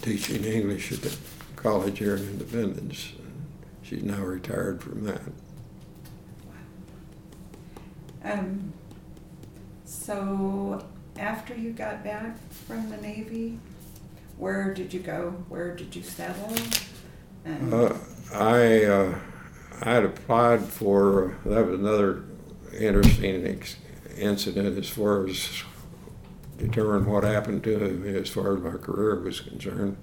teaching 0.00 0.44
English 0.44 0.92
at 0.92 1.02
the 1.02 1.16
college 1.56 1.98
here 1.98 2.16
in 2.16 2.22
Independence. 2.22 3.12
She's 3.82 4.02
now 4.02 4.22
retired 4.22 4.82
from 4.82 5.04
that. 5.04 5.20
Um, 8.28 8.72
so 9.84 10.84
after 11.16 11.54
you 11.54 11.72
got 11.72 12.04
back 12.04 12.36
from 12.66 12.90
the 12.90 12.98
Navy, 12.98 13.58
where 14.36 14.74
did 14.74 14.92
you 14.92 15.00
go? 15.00 15.30
Where 15.48 15.74
did 15.74 15.96
you 15.96 16.02
settle? 16.02 16.54
Uh, 17.72 17.96
I 18.34 18.84
uh, 18.84 19.18
I 19.80 19.94
had 19.94 20.04
applied 20.04 20.62
for 20.64 21.38
that 21.46 21.66
was 21.66 21.80
another 21.80 22.24
interesting 22.78 23.46
ex- 23.46 23.76
incident 24.16 24.76
as 24.76 24.88
far 24.88 25.26
as 25.26 25.62
determining 26.58 27.10
what 27.10 27.24
happened 27.24 27.64
to 27.64 27.78
me 27.78 28.14
as 28.16 28.28
far 28.28 28.56
as 28.56 28.62
my 28.62 28.72
career 28.72 29.18
was 29.20 29.40
concerned. 29.40 29.96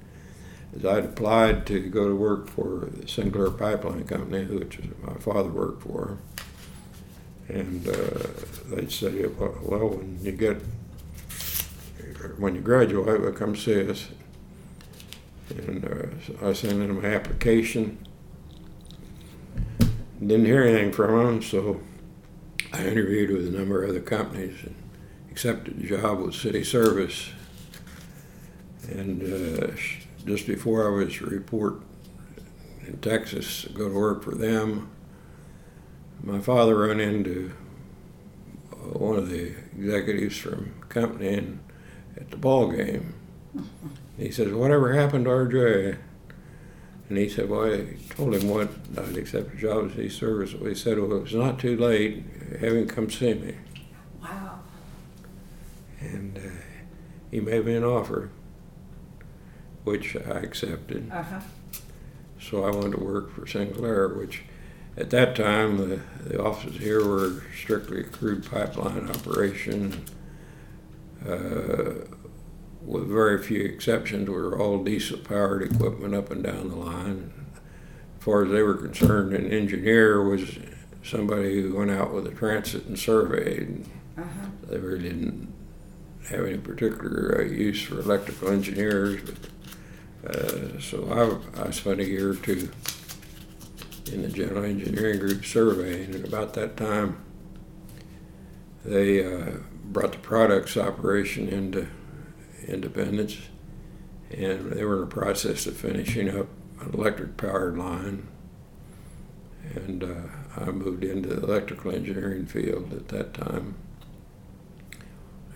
I'd 0.77 1.05
applied 1.05 1.65
to 1.67 1.79
go 1.89 2.10
to 2.10 2.15
work 2.15 2.50
for 2.50 2.89
the 2.91 3.08
Sinclair 3.08 3.50
Pipeline 3.51 4.05
Company, 4.05 4.44
which 4.46 4.79
my 5.01 5.13
father 5.13 5.50
worked 5.50 5.84
for, 5.84 6.17
and 7.47 7.87
uh, 7.87 8.29
they 8.67 8.87
said, 8.89 9.13
yeah, 9.13 9.27
well, 9.37 9.89
when 9.89 10.19
you 10.21 10.31
get 10.31 10.61
when 12.37 12.55
you 12.55 12.61
graduate, 12.61 13.35
come 13.35 13.55
see 13.55 13.89
us. 13.89 14.07
And 15.49 15.85
uh, 15.85 16.47
I 16.47 16.53
sent 16.53 16.73
in 16.73 17.01
my 17.01 17.07
application. 17.07 17.99
Didn't 20.19 20.45
hear 20.45 20.63
anything 20.63 20.91
from 20.91 21.17
them, 21.17 21.41
so 21.43 21.81
I 22.73 22.85
interviewed 22.87 23.29
with 23.29 23.47
a 23.47 23.51
number 23.57 23.83
of 23.83 23.91
other 23.91 23.99
companies 23.99 24.55
and 24.63 24.75
accepted 25.29 25.79
the 25.79 25.87
job 25.87 26.19
with 26.19 26.33
Cities 26.33 26.71
Service. 26.71 27.29
And 28.89 29.21
uh, 29.21 29.67
just 30.25 30.47
before 30.47 30.87
I 30.87 31.03
was 31.03 31.13
to 31.15 31.25
report 31.25 31.81
in 32.87 32.97
Texas, 32.97 33.65
go 33.73 33.89
to 33.89 33.93
work 33.93 34.23
for 34.23 34.33
them, 34.33 34.89
my 36.24 36.39
father 36.39 36.77
ran 36.77 37.00
into 37.00 37.51
uh, 38.72 38.75
one 38.98 39.15
of 39.17 39.29
the 39.29 39.53
executives 39.77 40.38
from 40.38 40.74
company 40.89 41.34
and 41.34 41.60
at 42.17 42.31
the 42.31 42.38
ball 42.38 42.72
game. 42.72 43.13
He 44.17 44.31
says, 44.31 44.51
"Whatever 44.53 44.93
happened 44.93 45.25
to 45.25 45.31
RJ?" 45.31 45.98
And 47.10 47.17
he 47.17 47.29
said, 47.29 47.50
"Well, 47.50 47.72
I 47.72 47.98
told 48.10 48.34
him 48.34 48.50
what 48.50 48.69
I'd 48.98 49.17
accept 49.17 49.53
a 49.53 49.57
job 49.57 49.88
as 49.88 49.91
Cities 49.93 50.15
Service." 50.15 50.53
Well, 50.53 50.69
he 50.69 50.75
said, 50.75 51.00
"Well, 51.00 51.22
it's 51.24 51.34
not 51.34 51.60
too 51.60 51.77
late. 51.77 52.24
Have 52.60 52.74
him 52.74 52.88
come 52.88 53.10
see 53.10 53.34
me." 53.34 53.55
wow. 54.22 54.60
And 56.00 56.38
uh, 56.38 56.41
he 57.31 57.39
made 57.39 57.65
me 57.65 57.75
an 57.75 57.84
offer, 57.84 58.29
which 59.84 60.15
I 60.15 60.39
accepted. 60.39 61.12
Uh 61.12 61.22
huh. 61.24 61.39
So 62.39 62.63
I 62.63 62.72
went 62.75 62.93
to 62.95 63.03
work 63.03 63.31
for 63.34 63.48
Sinclair, 63.48 64.07
which 64.10 64.43
at 64.97 65.09
that 65.09 65.35
time 65.35 65.77
the, 65.77 65.99
the 66.27 66.41
offices 66.41 66.79
here 66.79 67.05
were 67.05 67.43
strictly 67.55 68.01
a 68.01 68.03
crude 68.03 68.49
pipeline 68.49 69.09
operation. 69.09 70.05
Uh, 71.27 72.05
with 72.81 73.07
very 73.07 73.41
few 73.41 73.63
exceptions, 73.63 74.29
we 74.29 74.35
were 74.35 74.59
all 74.59 74.83
diesel 74.83 75.17
powered 75.17 75.63
equipment 75.63 76.13
up 76.13 76.29
and 76.29 76.43
down 76.43 76.69
the 76.69 76.75
line. 76.75 77.33
As 78.19 78.23
far 78.23 78.45
as 78.45 78.51
they 78.51 78.61
were 78.61 78.75
concerned, 78.75 79.33
an 79.33 79.51
engineer 79.51 80.23
was 80.23 80.59
somebody 81.03 81.61
who 81.61 81.75
went 81.75 81.91
out 81.91 82.13
with 82.13 82.27
a 82.27 82.31
transit 82.31 82.85
and 82.85 82.97
surveyed. 82.97 83.85
Uh 84.17 84.21
huh. 84.21 84.47
They 84.69 84.77
really 84.77 85.09
didn't 85.09 85.53
have 86.29 86.45
any 86.45 86.57
particular 86.57 87.39
uh, 87.39 87.43
use 87.43 87.81
for 87.81 87.99
electrical 87.99 88.49
engineers, 88.49 89.21
but, 89.21 90.35
uh, 90.35 90.79
so 90.79 91.41
I, 91.55 91.67
I 91.67 91.71
spent 91.71 91.99
a 91.99 92.05
year 92.05 92.31
or 92.31 92.35
two 92.35 92.69
in 94.12 94.21
the 94.21 94.29
general 94.29 94.63
engineering 94.63 95.19
group 95.19 95.45
surveying, 95.45 96.15
and 96.15 96.25
about 96.25 96.53
that 96.53 96.77
time, 96.77 97.24
they 98.83 99.25
uh, 99.25 99.57
brought 99.85 100.12
the 100.12 100.17
products 100.19 100.77
operation 100.77 101.47
into 101.47 101.88
Independence, 102.67 103.38
and 104.31 104.71
they 104.71 104.83
were 104.83 104.95
in 104.95 105.01
the 105.01 105.07
process 105.07 105.67
of 105.67 105.77
finishing 105.77 106.29
up 106.29 106.47
an 106.81 106.93
electric 106.93 107.38
powered 107.38 107.77
line. 107.77 108.27
And 109.75 110.03
uh, 110.03 110.62
I 110.62 110.65
moved 110.71 111.03
into 111.03 111.29
the 111.29 111.43
electrical 111.43 111.91
engineering 111.91 112.45
field 112.45 112.93
at 112.93 113.07
that 113.09 113.33
time 113.33 113.75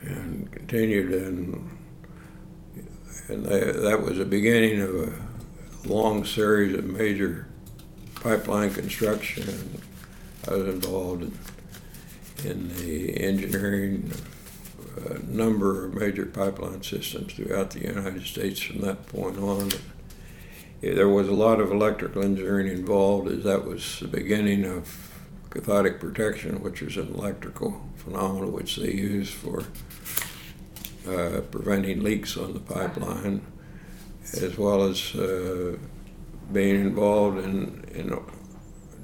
and 0.01 0.51
continued 0.51 1.11
in 1.11 1.79
and 3.29 3.45
they, 3.45 3.59
that 3.59 4.01
was 4.01 4.17
the 4.17 4.25
beginning 4.25 4.81
of 4.81 4.89
a 4.95 5.87
long 5.87 6.25
series 6.25 6.75
of 6.75 6.85
major 6.85 7.47
pipeline 8.21 8.73
construction. 8.73 9.81
I 10.47 10.53
was 10.53 10.67
involved 10.67 11.23
in, 11.23 12.49
in 12.49 12.75
the 12.77 13.21
engineering 13.21 14.11
of 14.97 15.11
a 15.11 15.19
number 15.25 15.85
of 15.85 15.93
major 15.93 16.25
pipeline 16.25 16.83
systems 16.83 17.33
throughout 17.33 17.71
the 17.71 17.81
United 17.81 18.23
States 18.23 18.59
from 18.59 18.81
that 18.81 19.07
point 19.07 19.37
on. 19.37 19.71
Yeah, 20.81 20.93
there 20.93 21.09
was 21.09 21.27
a 21.27 21.33
lot 21.33 21.59
of 21.59 21.71
electrical 21.71 22.23
engineering 22.23 22.67
involved 22.67 23.29
as 23.29 23.43
that 23.43 23.65
was 23.65 23.99
the 23.99 24.07
beginning 24.07 24.65
of 24.65 25.11
cathodic 25.49 25.99
protection, 25.99 26.61
which 26.61 26.81
is 26.81 26.95
an 26.97 27.13
electrical 27.13 27.81
phenomenon 27.97 28.53
which 28.53 28.77
they 28.77 28.91
use 28.91 29.29
for 29.29 29.65
uh, 31.07 31.41
preventing 31.51 32.01
leaks 32.01 32.37
on 32.37 32.53
the 32.53 32.59
pipeline, 32.59 33.41
as 34.33 34.57
well 34.57 34.83
as 34.83 35.15
uh, 35.15 35.77
being 36.51 36.75
involved 36.81 37.37
in, 37.39 37.83
in 37.93 38.17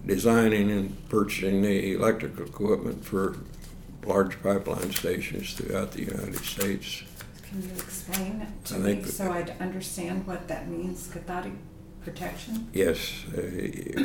designing 0.06 0.72
and 0.72 1.10
purchasing 1.10 1.62
the 1.62 1.94
electrical 1.94 2.46
equipment 2.46 3.04
for 3.04 3.38
large 4.06 4.42
pipeline 4.44 4.92
stations 4.92 5.54
throughout 5.54 5.92
the 5.92 6.02
United 6.04 6.38
States. 6.38 7.04
Can 7.44 7.62
you 7.64 7.70
explain 7.75 8.48
to 8.66 8.75
I 8.75 8.78
me 8.78 8.84
think- 8.96 9.08
so 9.08 9.32
I'd 9.32 9.56
understand 9.60 10.28
what 10.28 10.48
that 10.48 10.70
means, 10.70 11.08
cathodic 11.12 11.54
protection? 12.04 12.68
Yes, 12.74 13.25
uh, 13.36 14.04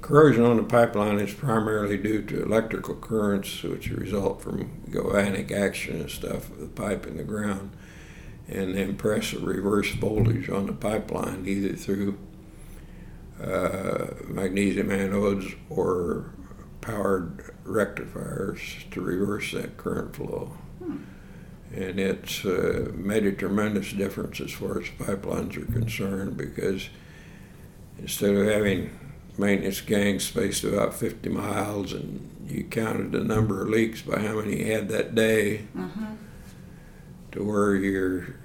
corrosion 0.00 0.44
on 0.44 0.56
the 0.58 0.62
pipeline 0.62 1.18
is 1.18 1.34
primarily 1.34 1.96
due 1.96 2.22
to 2.22 2.42
electrical 2.42 2.94
currents 2.94 3.62
which 3.64 3.90
result 3.90 4.40
from 4.42 4.70
galvanic 4.90 5.50
action 5.50 6.00
and 6.02 6.10
stuff 6.10 6.50
of 6.50 6.60
the 6.60 6.66
pipe 6.68 7.06
in 7.06 7.16
the 7.16 7.24
ground 7.24 7.70
and 8.48 8.76
then 8.76 8.94
press 8.94 9.32
a 9.32 9.38
reverse 9.40 9.90
voltage 9.94 10.48
on 10.48 10.66
the 10.66 10.72
pipeline 10.72 11.44
either 11.46 11.74
through 11.74 12.16
uh, 13.42 14.06
magnesium 14.26 14.88
anodes 14.88 15.54
or 15.70 16.30
powered 16.80 17.54
rectifiers 17.64 18.60
to 18.90 19.00
reverse 19.00 19.52
that 19.52 19.76
current 19.76 20.14
flow. 20.14 20.56
Hmm. 20.78 20.96
And 21.74 21.98
it's 21.98 22.44
uh, 22.44 22.90
made 22.94 23.26
a 23.26 23.32
tremendous 23.32 23.92
difference 23.92 24.40
as 24.40 24.52
far 24.52 24.80
as 24.80 24.88
pipelines 24.90 25.56
are 25.56 25.70
concerned 25.72 26.36
because 26.36 26.88
instead 27.98 28.34
of 28.34 28.46
having 28.46 28.96
maintenance 29.36 29.80
gangs 29.80 30.24
spaced 30.24 30.64
about 30.64 30.94
50 30.94 31.28
miles 31.28 31.92
and 31.92 32.30
you 32.48 32.64
counted 32.64 33.12
the 33.12 33.24
number 33.24 33.62
of 33.62 33.68
leaks 33.68 34.00
by 34.00 34.20
how 34.20 34.36
many 34.40 34.60
you 34.60 34.72
had 34.72 34.88
that 34.88 35.14
day 35.14 35.66
Mm-hmm. 35.76 36.04
to 37.32 37.44
where 37.44 37.74
your 37.74 38.36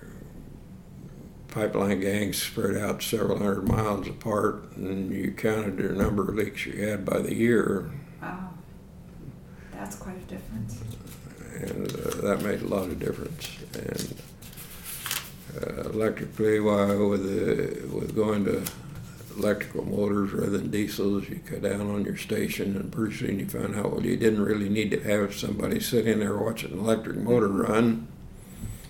pipeline 1.52 2.00
gangs 2.00 2.42
spread 2.42 2.78
out 2.78 3.04
several 3.04 3.38
hundred 3.38 3.68
miles 3.68 4.08
apart 4.08 4.64
and 4.76 5.12
you 5.12 5.32
counted 5.32 5.78
the 5.78 5.94
number 5.94 6.24
of 6.30 6.36
leaks 6.36 6.66
you 6.66 6.82
had 6.88 7.06
by 7.06 7.20
the 7.20 7.34
year 7.36 7.92
Wow. 8.22 8.50
That's 9.74 9.96
quite 9.96 10.18
a 10.18 10.20
difference. 10.22 10.80
and 11.60 11.88
uh, 11.94 12.22
that 12.28 12.42
made 12.44 12.62
a 12.62 12.68
lot 12.68 12.84
of 12.90 13.00
difference. 13.00 13.50
And 13.74 14.16
uh, 15.62 15.90
electrically, 15.90 16.60
why 16.60 16.94
with 16.96 17.24
the, 17.24 17.88
with 17.88 18.16
going 18.16 18.46
to 18.46 18.64
electrical 19.38 19.84
motors 19.86 20.32
rather 20.34 20.58
than 20.58 20.70
diesels, 20.70 21.28
you 21.30 21.40
cut 21.46 21.64
down 21.64 21.90
on 21.90 22.06
your 22.06 22.16
station, 22.18 22.76
and 22.76 22.92
pretty 22.92 23.16
soon 23.16 23.40
you 23.40 23.48
found 23.48 23.76
out 23.76 23.92
well 23.92 24.06
you 24.06 24.16
didn't 24.18 24.42
really 24.44 24.70
need 24.70 24.92
to 24.92 25.00
have 25.02 25.34
somebody 25.34 25.80
sitting 25.80 26.20
there 26.20 26.38
watching 26.38 26.72
an 26.74 26.80
electric 26.80 27.18
motor 27.18 27.48
run. 27.48 28.08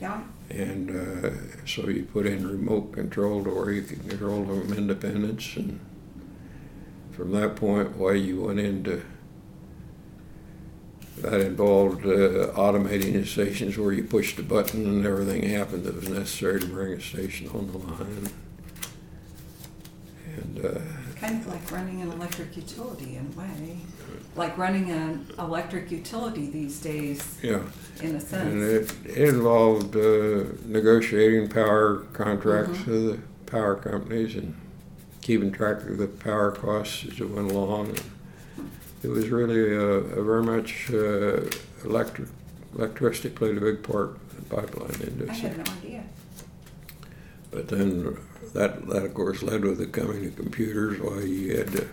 Yeah. 0.01 0.21
And 0.51 0.89
uh, 0.91 1.29
so 1.65 1.87
you 1.87 2.03
put 2.03 2.25
in 2.25 2.45
remote 2.45 2.91
control 2.91 3.43
to 3.43 3.49
where 3.49 3.71
you 3.71 3.83
can 3.83 3.99
control 4.07 4.43
them 4.43 4.73
independence. 4.73 5.55
And 5.55 5.79
from 7.11 7.31
that 7.31 7.55
point, 7.55 7.95
why 7.95 8.13
you 8.13 8.41
went 8.41 8.59
into 8.59 9.01
that 11.17 11.39
involved 11.39 12.05
uh, 12.05 12.51
automating 12.53 13.13
the 13.13 13.25
stations 13.25 13.77
where 13.77 13.93
you 13.93 14.03
pushed 14.03 14.39
a 14.39 14.43
button 14.43 14.85
and 14.85 15.05
everything 15.05 15.43
happened 15.43 15.83
that 15.83 15.95
was 15.95 16.09
necessary 16.09 16.59
to 16.59 16.65
bring 16.65 16.93
a 16.93 17.01
station 17.01 17.47
on 17.49 17.71
the 17.71 17.77
line. 17.77 18.29
And 20.37 20.65
uh, 20.65 20.79
Kind 21.19 21.41
of 21.41 21.47
like 21.47 21.71
running 21.71 22.01
an 22.01 22.11
electric 22.11 22.57
utility 22.57 23.17
in 23.17 23.31
a 23.35 23.39
way. 23.39 23.77
Like 24.35 24.57
running 24.57 24.89
an 24.91 25.27
electric 25.37 25.91
utility 25.91 26.49
these 26.49 26.79
days, 26.79 27.37
yeah, 27.43 27.61
in 28.01 28.11
a 28.11 28.13
and 28.13 28.21
sense. 28.21 28.91
it, 29.05 29.17
it 29.17 29.29
involved 29.29 29.95
uh, 29.95 30.43
negotiating 30.65 31.49
power 31.49 31.97
contracts 32.13 32.77
Mhm. 32.79 32.87
with 32.87 33.11
the 33.11 33.19
power 33.51 33.75
companies 33.75 34.35
and 34.35 34.55
keeping 35.21 35.51
track 35.51 35.81
of 35.83 35.97
the 35.97 36.07
power 36.07 36.51
costs 36.51 37.05
as 37.11 37.19
it 37.19 37.29
went 37.29 37.51
along. 37.51 37.95
It 39.03 39.09
was 39.09 39.29
really 39.29 39.73
a, 39.75 39.81
a 39.81 40.23
very 40.23 40.43
much 40.43 40.89
uh, 40.93 41.41
electric 41.83 42.29
electricity 42.75 43.29
played 43.29 43.57
a 43.57 43.61
big 43.61 43.83
part 43.83 44.17
in 44.31 44.43
the 44.43 44.55
pipeline 44.55 45.01
industry. 45.01 45.47
I 45.49 45.51
had 45.53 45.57
no 45.57 45.73
idea. 45.73 46.03
But 47.51 47.67
then 47.67 48.17
that 48.53 48.87
that 48.87 49.03
of 49.03 49.13
course 49.13 49.43
led 49.43 49.63
with 49.65 49.77
the 49.77 49.87
coming 49.87 50.25
of 50.25 50.35
computers. 50.37 50.99
Why 51.01 51.19
you 51.21 51.57
had 51.57 51.71
to 51.73 51.87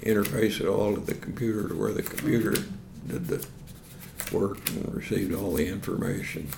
interface 0.00 0.60
it 0.60 0.66
all 0.66 0.94
to 0.94 1.00
the 1.00 1.14
computer 1.14 1.68
to 1.68 1.74
where 1.74 1.92
the 1.92 2.02
computer 2.02 2.54
did 3.06 3.26
the 3.26 3.46
work 4.32 4.58
and 4.70 4.94
received 4.94 5.34
all 5.34 5.54
the 5.54 5.66
information. 5.66 6.48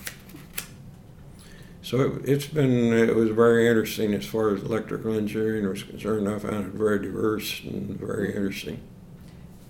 So 1.81 2.01
it, 2.01 2.29
it's 2.29 2.45
been 2.45 2.93
it 2.93 3.15
was 3.15 3.29
very 3.31 3.67
interesting 3.67 4.13
as 4.13 4.25
far 4.25 4.53
as 4.53 4.61
electrical 4.61 5.13
engineering 5.13 5.67
was 5.67 5.83
concerned. 5.83 6.29
I 6.29 6.39
found 6.39 6.67
it 6.67 6.73
very 6.73 6.99
diverse 6.99 7.61
and 7.63 7.99
very 7.99 8.29
interesting. 8.35 8.81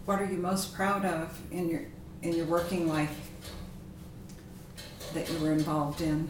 What 0.05 0.19
are 0.19 0.25
you 0.25 0.37
most 0.37 0.73
proud 0.73 1.05
of 1.05 1.39
in 1.51 1.69
your 1.69 1.85
in 2.21 2.33
your 2.33 2.45
working 2.45 2.87
life 2.87 3.29
that 5.13 5.29
you 5.29 5.39
were 5.39 5.51
involved 5.51 6.01
in? 6.01 6.29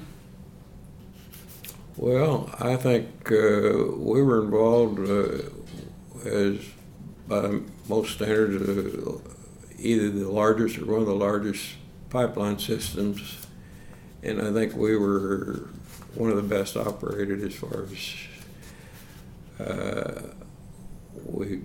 Well, 1.98 2.50
I 2.60 2.78
think 2.78 3.32
uh, 3.32 3.94
we 3.98 4.24
were 4.24 4.44
involved 4.44 5.00
uh, 5.00 6.28
as, 6.28 6.60
by 7.32 7.60
most 7.88 8.16
standards, 8.16 8.62
uh, 9.08 9.18
either 9.80 10.10
the 10.10 10.30
largest 10.30 10.78
or 10.80 10.86
one 10.86 11.00
of 11.00 11.06
the 11.08 11.16
largest 11.16 11.76
pipeline 12.10 12.60
systems, 12.60 13.38
and 14.22 14.42
I 14.42 14.52
think 14.52 14.76
we 14.76 14.98
were 14.98 15.70
one 16.16 16.30
of 16.30 16.36
the 16.36 16.44
best 16.56 16.76
operated 16.76 17.42
as 17.42 17.56
far 17.56 17.86
as 19.60 19.66
uh, 19.66 20.22
we 21.26 21.62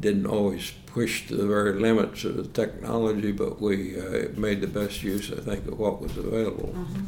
didn't 0.00 0.24
always 0.26 0.70
push 0.86 1.28
to 1.28 1.36
the 1.36 1.46
very 1.46 1.74
limits 1.78 2.24
of 2.24 2.36
the 2.36 2.44
technology, 2.44 3.30
but 3.30 3.60
we 3.60 4.00
uh, 4.00 4.28
made 4.36 4.62
the 4.62 4.66
best 4.66 5.02
use, 5.02 5.30
I 5.30 5.40
think, 5.42 5.66
of 5.66 5.78
what 5.78 6.00
was 6.00 6.16
available 6.16 6.74
Mhm. 6.74 7.04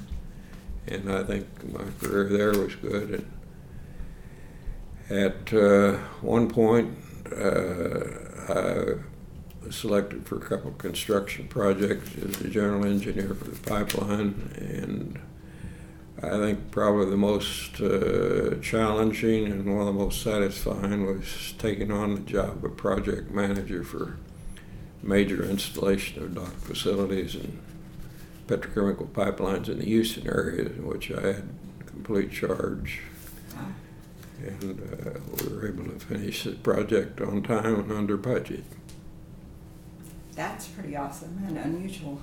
and 0.89 1.11
I 1.11 1.23
think 1.25 1.47
my 1.73 1.85
career 1.99 2.25
there 2.29 2.53
was 2.63 2.75
good. 2.75 3.25
And 5.09 5.19
at 5.19 5.55
uh, 5.55 5.97
one 6.21 6.49
point, 6.51 6.91
uh, 7.33 8.53
I 8.53 9.67
was 9.67 9.77
selected 9.77 10.27
for 10.27 10.37
a 10.37 10.41
couple 10.41 10.71
construction 10.73 11.49
projects 11.49 12.11
as 12.17 12.39
the 12.39 12.49
general 12.49 12.85
engineer 12.85 13.35
for 13.35 13.45
the 13.45 13.61
pipeline, 13.61 14.53
and 14.57 15.19
I 16.23 16.39
think 16.39 16.71
probably 16.71 17.11
the 17.11 17.17
most 17.17 17.81
uh, 17.81 18.57
challenging 18.61 19.47
and 19.47 19.67
one 19.67 19.87
of 19.87 19.87
the 19.87 20.01
most 20.01 20.23
satisfying 20.23 21.07
was 21.07 21.55
taking 21.59 21.91
on 21.91 22.15
the 22.15 22.21
job 22.21 22.65
of 22.65 22.77
project 22.77 23.31
manager 23.31 23.83
for 23.83 24.17
major 25.03 25.45
installation 25.45 26.23
of 26.23 26.35
dock 26.35 26.55
facilities 26.55 27.35
and 27.35 27.61
petrochemical 28.47 29.09
pipelines 29.09 29.69
in 29.69 29.79
the 29.79 29.85
Houston 29.85 30.29
area, 30.29 30.67
in 30.67 30.87
which 30.87 31.11
I 31.11 31.21
had 31.21 31.49
complete 31.87 32.31
charge 32.31 33.01
and 34.43 34.81
uh, 34.81 35.21
we 35.37 35.49
were 35.55 35.69
able 35.69 35.85
to 35.85 35.99
finish 35.99 36.45
the 36.45 36.53
project 36.53 37.21
on 37.21 37.43
time 37.43 37.81
and 37.81 37.93
under 37.93 38.17
budget. 38.17 38.65
That's 40.35 40.69
pretty 40.69 40.97
awesome 40.97 41.45
and 41.47 41.59
unusual. 41.59 42.23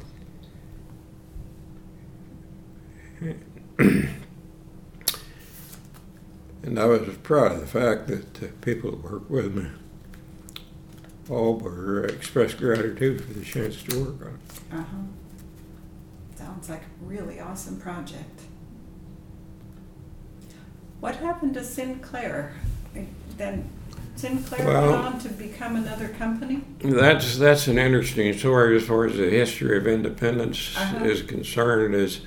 and 3.80 4.10
I 6.80 6.86
was 6.86 7.08
proud 7.24 7.52
of 7.54 7.62
the 7.62 7.68
fact 7.68 8.08
that 8.08 8.34
the 8.36 8.48
people 8.48 8.92
that 8.92 9.04
worked 9.04 9.30
with 9.30 9.54
me 9.54 9.68
all 11.30 11.58
were 11.58 12.06
uh, 12.06 12.14
expressed 12.14 12.58
gratitude 12.58 13.24
for 13.24 13.34
the 13.34 13.46
chance 13.46 13.84
to 13.84 14.04
work 14.04 14.22
on 14.22 14.34
it. 14.34 14.40
Uh-huh. 14.74 14.98
Sounds 16.36 16.70
like 16.70 16.82
a 16.82 17.06
really 17.06 17.40
awesome 17.40 17.80
project. 17.80 18.42
What 21.00 21.16
happened 21.18 21.54
to 21.56 21.64
Sinclair? 21.64 22.54
Then 23.38 23.70
Sinclair 24.16 24.66
Well- 24.68 24.92
went 24.92 25.06
on 25.16 25.20
to 25.20 25.30
become 25.30 25.78
another 25.78 26.10
company? 26.10 26.62
That's 26.84 27.38
that's 27.38 27.68
an 27.68 27.78
interesting 27.78 28.34
story 28.38 28.76
as 28.76 28.84
far 28.84 29.06
as 29.06 29.16
the 29.16 29.30
history 29.30 29.78
of 29.78 29.88
independence 29.88 30.76
Uh-huh. 30.78 31.06
is 31.06 31.22
concerned. 31.22 31.96
Is 31.96 32.22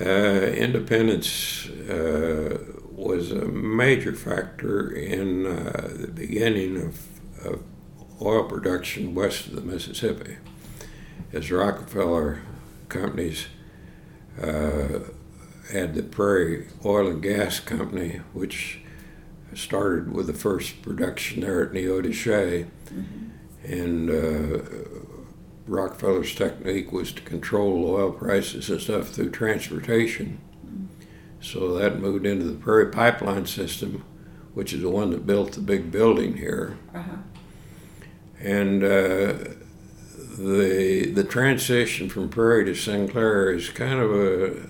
uh, 0.00 0.04
independence 0.04 1.68
uh, 1.68 2.58
was 2.92 3.32
a 3.32 3.44
major 3.46 4.12
factor 4.12 4.90
in 4.92 5.46
uh, 5.46 5.88
the 5.92 6.06
beginning 6.08 6.76
of, 6.76 7.00
of 7.44 7.62
oil 8.22 8.44
production 8.44 9.14
west 9.14 9.46
of 9.48 9.56
the 9.56 9.62
Mississippi, 9.62 10.36
as 11.32 11.50
Rockefeller 11.50 12.38
companies 12.88 13.46
uh, 14.40 15.00
had 15.72 15.94
the 15.94 16.02
Prairie 16.02 16.68
Oil 16.84 17.08
and 17.08 17.22
Gas 17.22 17.60
Company, 17.60 18.20
which 18.32 18.80
started 19.54 20.12
with 20.12 20.26
the 20.26 20.32
first 20.32 20.82
production 20.82 21.42
there 21.42 21.62
at 21.62 21.72
Neodesha. 21.72 22.68
And 23.64 24.10
uh, 24.10 24.62
Rockefeller's 25.66 26.34
technique 26.34 26.92
was 26.92 27.12
to 27.12 27.22
control 27.22 27.84
oil 27.86 28.10
prices 28.12 28.70
and 28.70 28.80
stuff 28.80 29.08
through 29.08 29.30
transportation. 29.30 30.40
So 31.40 31.74
that 31.78 32.00
moved 32.00 32.26
into 32.26 32.44
the 32.44 32.58
Prairie 32.58 32.90
Pipeline 32.90 33.46
System, 33.46 34.04
which 34.54 34.72
is 34.72 34.82
the 34.82 34.90
one 34.90 35.10
that 35.10 35.26
built 35.26 35.52
the 35.52 35.60
big 35.60 35.90
building 35.90 36.36
here. 36.36 36.76
Uh-huh. 36.94 37.16
And 38.40 38.82
uh, 38.82 39.34
the 40.38 41.12
the 41.14 41.24
transition 41.24 42.08
from 42.08 42.28
Prairie 42.28 42.64
to 42.64 42.74
Sinclair 42.74 43.52
is 43.52 43.68
kind 43.68 44.00
of 44.00 44.10
a 44.10 44.69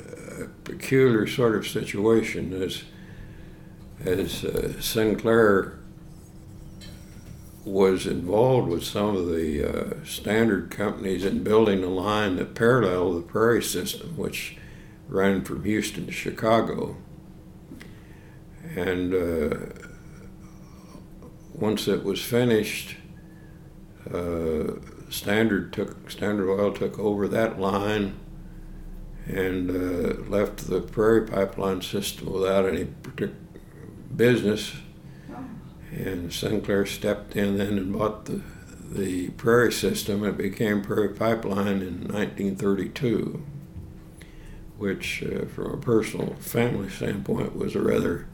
peculiar 0.65 1.27
sort 1.27 1.57
of 1.57 1.67
situation, 1.67 2.53
as 2.63 2.85
as 4.05 4.45
uh, 4.45 4.81
Sinclair 4.81 5.79
was 7.65 8.07
involved 8.07 8.69
with 8.69 8.83
some 8.83 9.15
of 9.17 9.29
the 9.29 9.63
uh, 9.63 10.05
standard 10.05 10.71
companies 10.71 11.25
in 11.25 11.43
building 11.43 11.85
a 11.85 11.89
line 11.89 12.37
that 12.37 12.55
paralleled 12.55 13.17
the 13.17 13.27
Prairie 13.27 13.63
system, 13.63 14.17
which 14.17 14.57
ran 15.09 15.45
from 15.45 15.65
Houston 15.65 16.07
to 16.07 16.13
Chicago. 16.13 16.97
And 18.75 19.15
uh, 19.15 19.57
once 21.53 21.87
it 21.87 22.03
was 22.03 22.23
finished, 22.23 22.97
uh, 24.13 24.73
Standard 25.11 25.73
took 25.73 26.11
Standard 26.11 26.49
Oil 26.49 26.73
took 26.73 26.99
over 26.99 27.29
that 27.29 27.61
line 27.61 28.15
and 29.31 29.71
uh, 29.71 30.29
left 30.29 30.69
the 30.69 30.81
Prairie 30.81 31.27
Pipeline 31.27 31.83
system 31.83 32.33
without 32.33 32.67
any 32.67 32.85
particular 32.85 33.35
business. 34.15 34.73
Oh, 35.33 35.45
And 35.93 36.33
Sinclair 36.33 36.87
stepped 36.87 37.37
in 37.37 37.59
then 37.59 37.79
and 37.79 37.93
bought 37.93 38.27
the 38.27 38.43
the 38.91 39.31
Prairie 39.31 39.73
system. 39.73 40.25
It 40.25 40.37
became 40.37 40.83
Prairie 40.83 41.15
Pipeline 41.15 41.81
in 41.81 42.09
1932, 42.09 43.43
which, 44.77 45.23
uh, 45.23 45.47
from 45.47 45.75
a 45.75 45.77
personal 45.77 46.35
family 46.41 46.91
standpoint, 46.91 47.57
was 47.57 47.77
a 47.77 47.81
rather 47.81 48.27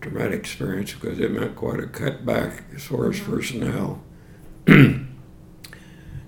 traumatic 0.00 0.40
experience 0.40 0.92
because 0.92 1.20
it 1.20 1.30
meant 1.30 1.56
quite 1.56 1.80
a 1.80 1.86
cutback 1.86 2.62
as 2.74 2.84
far 2.84 3.10
as 3.10 3.20
personnel, 3.20 4.02
and 4.66 5.08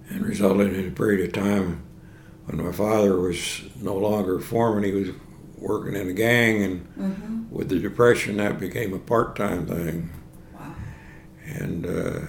resulted 0.08 0.72
in 0.72 0.88
a 0.88 0.90
period 0.90 1.26
of 1.26 1.32
time 1.32 1.82
when 2.46 2.64
my 2.64 2.72
father 2.72 3.18
was 3.18 3.62
no 3.80 3.96
longer 3.96 4.38
foreman. 4.40 4.84
He 4.84 4.92
was 4.92 5.08
working 5.56 5.94
in 5.94 6.08
a 6.08 6.12
gang, 6.12 6.62
and 6.62 6.94
mm-hmm. 6.96 7.54
with 7.54 7.68
the 7.68 7.78
depression, 7.78 8.38
that 8.38 8.58
became 8.58 8.94
a 8.94 8.98
part-time 8.98 9.66
thing 9.66 10.10
Wow. 10.54 10.74
and 11.44 11.86
uh, 11.86 12.20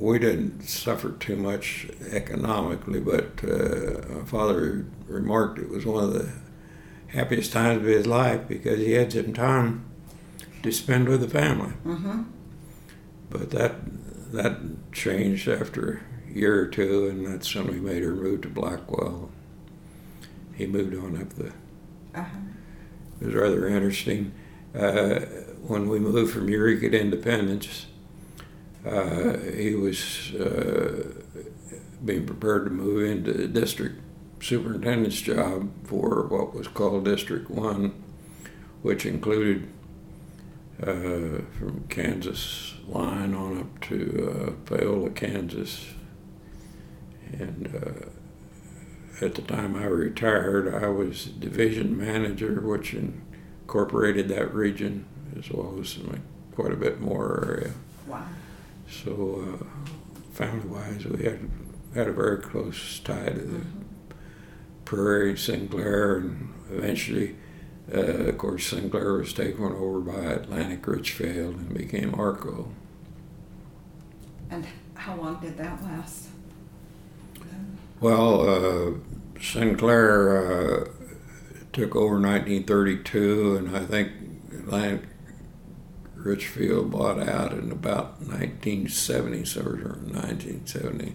we 0.00 0.18
didn't 0.18 0.62
suffer 0.62 1.12
too 1.12 1.36
much 1.36 1.86
economically, 2.10 3.00
but 3.00 3.42
uh, 3.44 4.00
my 4.12 4.24
father 4.24 4.86
remarked 5.06 5.58
it 5.58 5.68
was 5.68 5.86
one 5.86 6.04
of 6.04 6.12
the 6.12 6.32
happiest 7.08 7.52
times 7.52 7.78
of 7.78 7.84
his 7.84 8.06
life 8.06 8.48
because 8.48 8.78
he 8.80 8.92
had 8.92 9.12
some 9.12 9.32
time 9.32 9.84
to 10.62 10.72
spend 10.72 11.08
with 11.08 11.20
the 11.20 11.28
family. 11.28 11.72
Mm-hmm. 11.86 12.22
But 13.30 13.50
that 13.50 13.74
that 14.32 14.58
changed 14.92 15.48
after 15.48 16.02
year 16.34 16.60
or 16.60 16.66
two, 16.66 17.06
and 17.08 17.26
that's 17.26 17.54
when 17.54 17.68
we 17.68 17.80
made 17.80 18.02
her 18.02 18.14
move 18.14 18.42
to 18.42 18.48
Blackwell. 18.48 19.30
He 20.54 20.66
moved 20.66 20.94
on 20.94 21.20
up 21.20 21.30
the 21.30 21.52
Uh-huh. 22.14 22.38
it 23.20 23.26
was 23.26 23.34
rather 23.34 23.66
interesting. 23.66 24.32
Uh, 24.74 25.20
when 25.66 25.88
we 25.88 25.98
moved 25.98 26.32
from 26.32 26.48
Eureka 26.48 26.90
to 26.90 27.00
Independence, 27.00 27.86
uh, 28.84 29.38
he 29.38 29.74
was 29.74 30.32
uh, 30.34 31.08
being 32.04 32.26
prepared 32.26 32.64
to 32.66 32.70
move 32.70 33.08
into 33.08 33.32
the 33.32 33.46
district 33.48 34.00
superintendent's 34.40 35.20
job 35.20 35.70
for 35.84 36.26
what 36.26 36.54
was 36.54 36.68
called 36.68 37.04
District 37.04 37.48
1, 37.50 37.92
which 38.82 39.06
included 39.06 39.68
uh, 40.82 41.40
from 41.58 41.84
Kansas 41.88 42.74
line 42.86 43.32
on 43.32 43.58
up 43.60 43.80
to 43.82 44.46
uh, 44.48 44.50
Paola, 44.66 45.10
Kansas. 45.10 45.86
And 47.38 47.68
uh, 47.74 49.24
at 49.24 49.34
the 49.34 49.42
time 49.42 49.76
I 49.76 49.84
retired, 49.84 50.72
I 50.72 50.88
was 50.88 51.26
division 51.26 51.96
manager, 51.98 52.60
which 52.60 52.94
incorporated 52.94 54.28
that 54.28 54.54
region 54.54 55.06
as 55.38 55.50
well 55.50 55.78
as 55.80 55.98
like 55.98 56.20
quite 56.54 56.72
a 56.72 56.76
bit 56.76 57.00
more 57.00 57.44
area. 57.46 57.72
Wow. 58.06 58.24
So, 58.88 59.58
uh, 59.60 59.64
family-wise, 60.32 61.04
we 61.06 61.24
had 61.24 61.50
had 61.94 62.08
a 62.08 62.12
very 62.12 62.38
close 62.38 63.00
tie 63.00 63.30
to 63.30 63.40
the 63.40 63.58
Mhm. 63.58 63.64
Prairie, 64.84 65.36
Sinclair, 65.36 66.18
and 66.18 66.52
eventually, 66.70 67.36
uh, 67.92 67.98
of 67.98 68.38
course, 68.38 68.66
Sinclair 68.66 69.14
was 69.14 69.32
taken 69.32 69.64
over 69.64 70.00
by 70.00 70.24
Atlantic 70.24 70.86
Richfield 70.86 71.56
and 71.56 71.74
became 71.74 72.14
Arco. 72.14 72.68
And 74.50 74.66
how 74.94 75.16
long 75.16 75.40
did 75.40 75.56
that 75.56 75.82
last? 75.82 76.28
Well, 78.04 78.46
uh, 78.46 79.40
Sinclair 79.40 80.36
uh, 80.36 80.88
took 81.72 81.96
over 81.96 82.20
1932, 82.20 83.56
and 83.56 83.74
I 83.74 83.80
think 83.86 84.12
Richfield 86.14 86.90
bought 86.90 87.26
out 87.26 87.52
in 87.52 87.72
about 87.72 88.20
1970, 88.20 89.46
so 89.46 89.62
or 89.62 89.96
1970, 90.02 91.14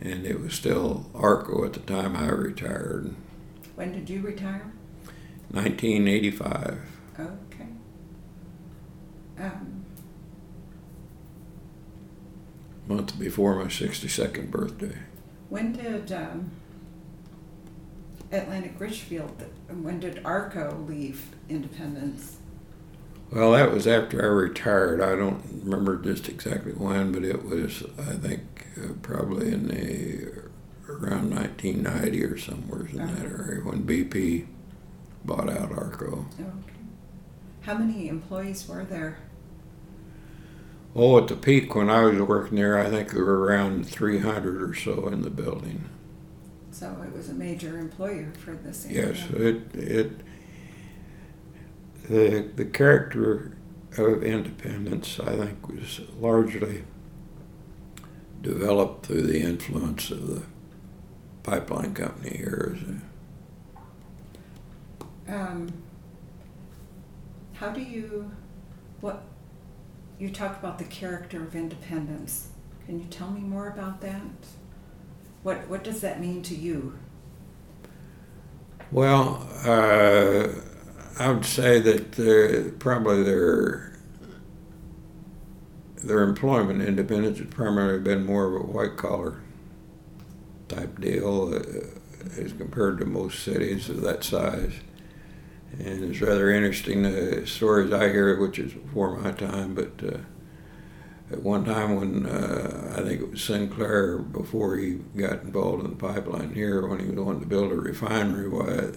and 0.00 0.24
it 0.24 0.40
was 0.40 0.54
still 0.54 1.10
Arco 1.14 1.62
at 1.62 1.74
the 1.74 1.80
time 1.80 2.16
I 2.16 2.30
retired, 2.30 3.14
When 3.74 3.92
did 3.92 4.08
you 4.08 4.22
retire? 4.22 4.72
1985. 5.50 6.78
Okay. 7.20 7.66
Um, 9.38 9.84
month 12.88 13.18
before 13.18 13.56
my 13.56 13.68
62nd 13.68 14.50
birthday. 14.50 14.96
When 15.48 15.72
did 15.72 16.10
um, 16.12 16.50
Atlantic 18.32 18.74
Richfield, 18.78 19.42
when 19.68 20.00
did 20.00 20.20
ARCO 20.24 20.84
leave 20.88 21.26
Independence? 21.48 22.38
Well, 23.32 23.52
that 23.52 23.72
was 23.72 23.86
after 23.86 24.22
I 24.22 24.26
retired. 24.26 25.00
I 25.00 25.16
don't 25.16 25.42
remember 25.64 25.96
just 25.96 26.28
exactly 26.28 26.72
when, 26.72 27.10
but 27.12 27.24
it 27.24 27.44
was, 27.44 27.82
I 27.98 28.14
think, 28.14 28.66
uh, 28.82 28.92
probably 29.02 29.52
in 29.52 29.68
the 29.68 30.44
around 30.88 31.30
1990 31.34 32.24
or 32.24 32.38
somewhere 32.38 32.86
in 32.86 32.98
that 32.98 33.08
Uh-huh. 33.26 33.42
area 33.42 33.64
when 33.64 33.84
BP 33.84 34.46
bought 35.24 35.48
out 35.50 35.72
Arco. 35.72 36.26
Okay. 36.38 36.50
How 37.62 37.78
many 37.78 38.08
employees 38.08 38.68
were 38.68 38.84
there? 38.84 39.18
Oh, 40.96 41.18
at 41.18 41.28
the 41.28 41.36
peak 41.36 41.74
when 41.74 41.90
I 41.90 42.02
was 42.04 42.20
working 42.20 42.56
there, 42.56 42.78
I 42.78 42.88
think 42.88 43.10
there 43.10 43.24
were 43.24 43.40
around 43.40 43.86
300 43.88 44.62
or 44.62 44.74
so 44.74 45.08
in 45.08 45.22
the 45.22 45.30
building. 45.30 45.84
So 46.70 46.96
it 47.06 47.12
was 47.16 47.28
a 47.28 47.34
major 47.34 47.78
employer 47.78 48.32
for 48.36 48.52
this 48.54 48.86
Yes, 48.88 49.30
it 49.30 49.74
it 49.74 50.20
the 52.08 52.50
the 52.56 52.64
character 52.64 53.56
of 53.96 54.22
independence, 54.24 55.20
I 55.20 55.36
think, 55.36 55.68
was 55.68 56.00
largely 56.20 56.84
developed 58.42 59.06
through 59.06 59.22
the 59.22 59.40
influence 59.40 60.10
of 60.10 60.26
the 60.26 60.42
pipeline 61.42 61.94
company 61.94 62.36
here. 62.36 62.76
Um, 65.28 65.72
How 67.54 67.70
do 67.70 67.80
you, 67.80 68.30
what, 69.00 69.22
you 70.18 70.30
talk 70.30 70.58
about 70.58 70.78
the 70.78 70.84
character 70.84 71.42
of 71.42 71.54
independence. 71.54 72.48
Can 72.86 73.00
you 73.00 73.06
tell 73.06 73.30
me 73.30 73.40
more 73.40 73.68
about 73.68 74.00
that? 74.02 74.20
What, 75.42 75.68
what 75.68 75.84
does 75.84 76.00
that 76.00 76.20
mean 76.20 76.42
to 76.42 76.54
you? 76.54 76.98
Well, 78.90 79.48
uh, 79.64 80.48
I 81.18 81.30
would 81.30 81.44
say 81.44 81.80
that 81.80 82.78
probably 82.78 83.22
their 83.22 83.90
their 85.96 86.22
employment 86.22 86.82
independence 86.82 87.38
has 87.38 87.48
primarily 87.48 87.98
been 87.98 88.26
more 88.26 88.46
of 88.46 88.62
a 88.62 88.66
white 88.66 88.96
collar 88.96 89.40
type 90.68 91.00
deal 91.00 91.54
uh, 91.54 92.40
as 92.40 92.52
compared 92.52 92.98
to 92.98 93.06
most 93.06 93.42
cities 93.42 93.88
of 93.88 94.02
that 94.02 94.22
size. 94.22 94.74
And 95.78 96.04
it's 96.04 96.20
rather 96.20 96.50
interesting 96.50 97.02
the 97.02 97.46
stories 97.46 97.92
I 97.92 98.08
hear, 98.08 98.38
which 98.40 98.58
is 98.58 98.72
before 98.72 99.16
my 99.16 99.32
time, 99.32 99.74
but 99.74 99.92
uh, 100.06 100.18
at 101.32 101.42
one 101.42 101.64
time 101.64 101.96
when 101.96 102.26
uh, 102.26 102.94
I 102.96 103.02
think 103.02 103.20
it 103.20 103.30
was 103.30 103.42
Sinclair 103.42 104.18
before 104.18 104.76
he 104.76 105.00
got 105.16 105.42
involved 105.42 105.84
in 105.84 105.90
the 105.90 105.96
pipeline 105.96 106.54
here, 106.54 106.86
when 106.86 107.00
he 107.00 107.06
was 107.06 107.18
wanting 107.18 107.40
to 107.40 107.48
build 107.48 107.72
a 107.72 107.76
refinery, 107.76 108.48
why 108.48 108.92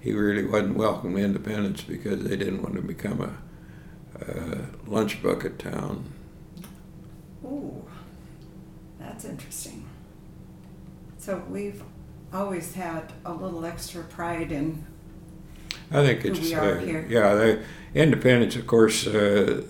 he 0.00 0.12
really 0.12 0.44
wasn't 0.44 0.76
welcome 0.76 1.14
to 1.14 1.22
independence 1.22 1.82
because 1.82 2.24
they 2.24 2.36
didn't 2.36 2.62
want 2.62 2.74
to 2.74 2.82
become 2.82 3.20
a, 3.20 4.22
a 4.24 4.66
lunch 4.86 5.22
bucket 5.22 5.58
town. 5.58 6.12
Ooh, 7.44 7.84
that's 8.98 9.24
interesting. 9.24 9.88
So 11.16 11.42
we've 11.48 11.82
always 12.32 12.74
had 12.74 13.12
a 13.24 13.32
little 13.32 13.64
extra 13.64 14.02
pride 14.02 14.50
in 14.50 14.84
I 15.92 16.06
think 16.06 16.24
it's 16.24 16.40
we 16.40 16.54
are 16.54 16.76
uh, 16.76 16.80
here. 16.80 17.06
yeah. 17.08 17.34
They, 17.34 17.62
independence, 17.94 18.56
of 18.56 18.66
course, 18.66 19.06
uh, 19.06 19.62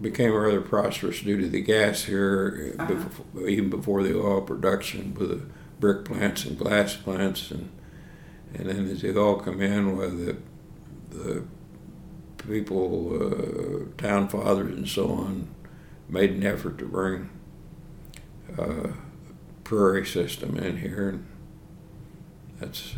became 0.00 0.32
rather 0.32 0.60
prosperous 0.62 1.20
due 1.20 1.38
to 1.40 1.48
the 1.48 1.60
gas 1.60 2.04
here, 2.04 2.74
uh, 2.78 2.82
Uh-huh. 2.82 2.94
bef- 3.34 3.48
even 3.48 3.68
before 3.70 4.02
the 4.02 4.18
oil 4.18 4.40
production 4.40 5.14
with 5.14 5.28
the 5.28 5.40
brick 5.78 6.04
plants 6.04 6.44
and 6.46 6.58
glass 6.58 6.96
plants, 6.96 7.50
and 7.50 7.68
and 8.54 8.66
then 8.68 8.88
as 8.90 9.02
they 9.02 9.14
all 9.14 9.36
come 9.36 9.60
in, 9.60 9.96
well, 9.96 10.08
the 10.10 10.36
the 11.10 11.42
people, 12.46 13.18
uh, 13.20 13.84
town 14.00 14.28
fathers 14.28 14.74
and 14.74 14.88
so 14.88 15.10
on, 15.10 15.48
made 16.08 16.30
an 16.30 16.44
effort 16.46 16.78
to 16.78 16.86
bring 16.86 17.28
uh, 18.58 18.88
prairie 19.64 20.06
system 20.06 20.56
in 20.56 20.78
here, 20.78 21.08
and 21.10 21.26
that's. 22.58 22.94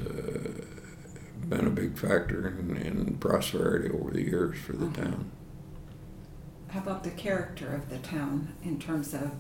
Been 1.49 1.67
a 1.67 1.71
big 1.71 1.99
factor 1.99 2.47
in, 2.59 2.77
in 2.77 3.17
prosperity 3.19 3.91
over 3.93 4.11
the 4.13 4.23
years 4.23 4.59
for 4.59 4.73
the 4.75 4.87
Uh-huh. 4.87 5.03
town. 5.03 5.31
how 6.69 6.79
about 6.81 7.03
the 7.03 7.11
character 7.11 7.75
of 7.75 7.91
the 7.91 7.99
town 7.99 8.49
in 8.63 8.79
terms 8.79 9.13
of 9.15 9.33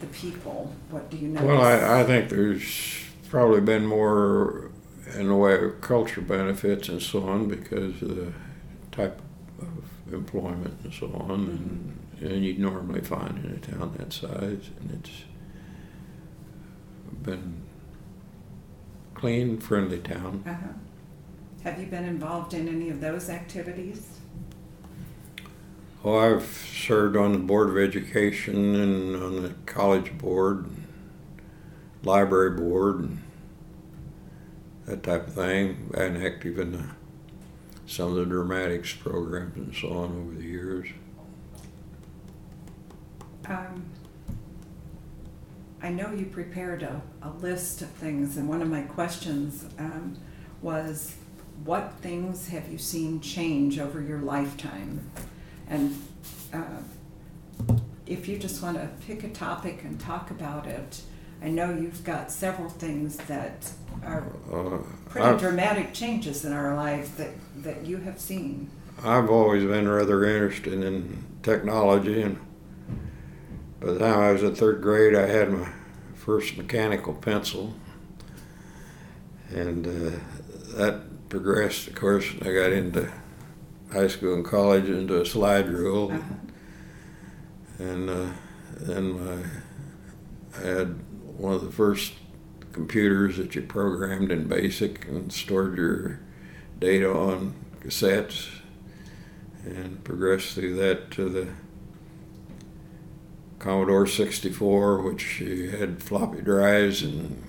the 0.00 0.06
people? 0.08 0.74
What 0.90 1.10
do 1.10 1.16
you 1.16 1.28
know? 1.28 1.42
Well, 1.44 1.62
I, 1.62 2.00
I 2.00 2.04
think 2.04 2.28
there's 2.28 3.04
probably 3.30 3.62
been 3.62 3.86
more 3.86 4.70
in 5.18 5.28
the 5.28 5.34
way 5.36 5.54
of 5.64 5.80
culture 5.80 6.20
benefits 6.20 6.90
and 6.90 7.00
so 7.00 7.22
on 7.26 7.48
because 7.48 8.02
of 8.02 8.14
the 8.16 8.32
type 8.92 9.22
of 9.58 10.12
employment 10.12 10.78
and 10.84 10.92
so 10.92 11.06
on, 11.28 11.30
and, 12.20 12.30
and 12.30 12.44
you'd 12.44 12.58
normally 12.58 13.00
find 13.00 13.42
in 13.42 13.52
a 13.52 13.58
town 13.58 13.94
that 13.96 14.12
size, 14.12 14.68
and 14.78 14.90
it's 15.02 15.22
been 17.22 17.62
clean, 19.14 19.58
friendly 19.58 19.98
town. 20.00 20.44
Uh-huh. 20.46 20.72
Have 21.66 21.80
you 21.80 21.86
been 21.86 22.04
involved 22.04 22.54
in 22.54 22.68
any 22.68 22.90
of 22.90 23.00
those 23.00 23.28
activities? 23.28 24.06
Well, 26.00 26.16
I've 26.16 26.44
served 26.44 27.16
on 27.16 27.32
the 27.32 27.38
Board 27.38 27.70
of 27.70 27.76
Education 27.76 28.76
and 28.76 29.20
on 29.20 29.42
the 29.42 29.48
college 29.66 30.16
board, 30.16 30.66
and 30.66 30.86
library 32.04 32.50
board, 32.50 33.00
and 33.00 33.22
that 34.84 35.02
type 35.02 35.26
of 35.26 35.34
thing. 35.34 35.90
Been 35.90 36.24
active 36.24 36.60
in 36.60 36.70
the, 36.70 36.84
some 37.84 38.10
of 38.10 38.14
the 38.14 38.26
dramatics 38.26 38.94
programs 38.94 39.56
and 39.56 39.74
so 39.74 39.88
on 39.88 40.20
over 40.20 40.34
the 40.36 40.44
years. 40.44 40.86
Um, 43.46 43.86
I 45.82 45.88
know 45.88 46.12
you 46.12 46.26
prepared 46.26 46.84
a, 46.84 47.02
a 47.22 47.30
list 47.30 47.82
of 47.82 47.88
things, 47.88 48.36
and 48.36 48.48
one 48.48 48.62
of 48.62 48.68
my 48.68 48.82
questions 48.82 49.66
um, 49.80 50.16
was, 50.62 51.16
what 51.64 51.92
things 52.00 52.48
have 52.48 52.68
you 52.70 52.78
seen 52.78 53.20
change 53.20 53.78
over 53.78 54.00
your 54.00 54.20
lifetime? 54.20 55.10
And 55.68 56.00
uh, 56.52 56.82
if 58.06 58.28
you 58.28 58.38
just 58.38 58.62
want 58.62 58.76
to 58.76 58.88
pick 59.06 59.24
a 59.24 59.28
topic 59.28 59.82
and 59.84 59.98
talk 59.98 60.30
about 60.30 60.66
it, 60.66 61.02
I 61.42 61.48
know 61.48 61.72
you've 61.72 62.04
got 62.04 62.30
several 62.30 62.68
things 62.68 63.16
that 63.28 63.70
are 64.04 64.24
Uh, 64.52 64.78
pretty 65.08 65.26
I've, 65.26 65.40
dramatic 65.40 65.92
changes 65.92 66.44
in 66.44 66.52
our 66.52 66.74
lives 66.74 67.10
that, 67.12 67.30
that 67.62 67.84
you 67.84 67.98
have 67.98 68.20
seen. 68.20 68.70
I've 69.04 69.28
always 69.28 69.64
been 69.64 69.88
rather 69.88 70.24
interested 70.24 70.72
in 70.82 71.24
technology, 71.42 72.22
and 72.22 72.38
by 73.80 73.92
the 73.92 73.98
time 73.98 74.18
I 74.20 74.32
was 74.32 74.42
in 74.42 74.54
third 74.54 74.80
grade, 74.80 75.14
I 75.14 75.26
had 75.26 75.52
my 75.52 75.68
first 76.14 76.56
mechanical 76.56 77.12
pencil, 77.12 77.74
and 79.54 79.86
uh, 79.86 80.18
that 80.76 81.00
progressed, 81.28 81.88
of 81.88 81.94
course, 81.94 82.32
when 82.34 82.48
I 82.48 82.54
got 82.54 82.72
into 82.72 83.10
high 83.92 84.08
school 84.08 84.34
and 84.34 84.44
college 84.44 84.88
into 84.88 85.20
a 85.20 85.26
slide 85.26 85.68
rule, 85.68 86.12
Uh-huh. 86.12 86.34
and 87.78 88.10
uh, 88.10 88.26
then 88.80 89.12
my, 89.24 89.44
I 90.58 90.66
had 90.66 90.98
one 91.38 91.54
of 91.54 91.64
the 91.64 91.72
first 91.72 92.14
computers 92.72 93.36
that 93.38 93.54
you 93.54 93.62
programmed 93.62 94.30
in 94.30 94.48
BASIC 94.48 95.06
and 95.08 95.32
stored 95.32 95.76
your 95.78 96.20
data 96.78 97.10
on 97.12 97.54
cassettes, 97.80 98.48
and 99.64 100.02
progressed 100.04 100.54
through 100.54 100.76
that 100.76 101.10
to 101.12 101.28
the 101.28 101.48
Commodore 103.58 104.06
64, 104.06 105.02
which 105.02 105.40
you 105.40 105.70
had 105.70 106.02
floppy 106.02 106.40
drives 106.42 107.02
and 107.02 107.42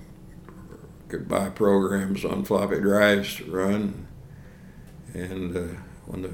could 1.09 1.27
buy 1.27 1.49
programs 1.49 2.25
on 2.25 2.43
floppy 2.43 2.79
drives 2.79 3.35
to 3.37 3.51
run. 3.51 4.07
And 5.13 5.55
uh, 5.55 5.61
when 6.05 6.21
the 6.23 6.33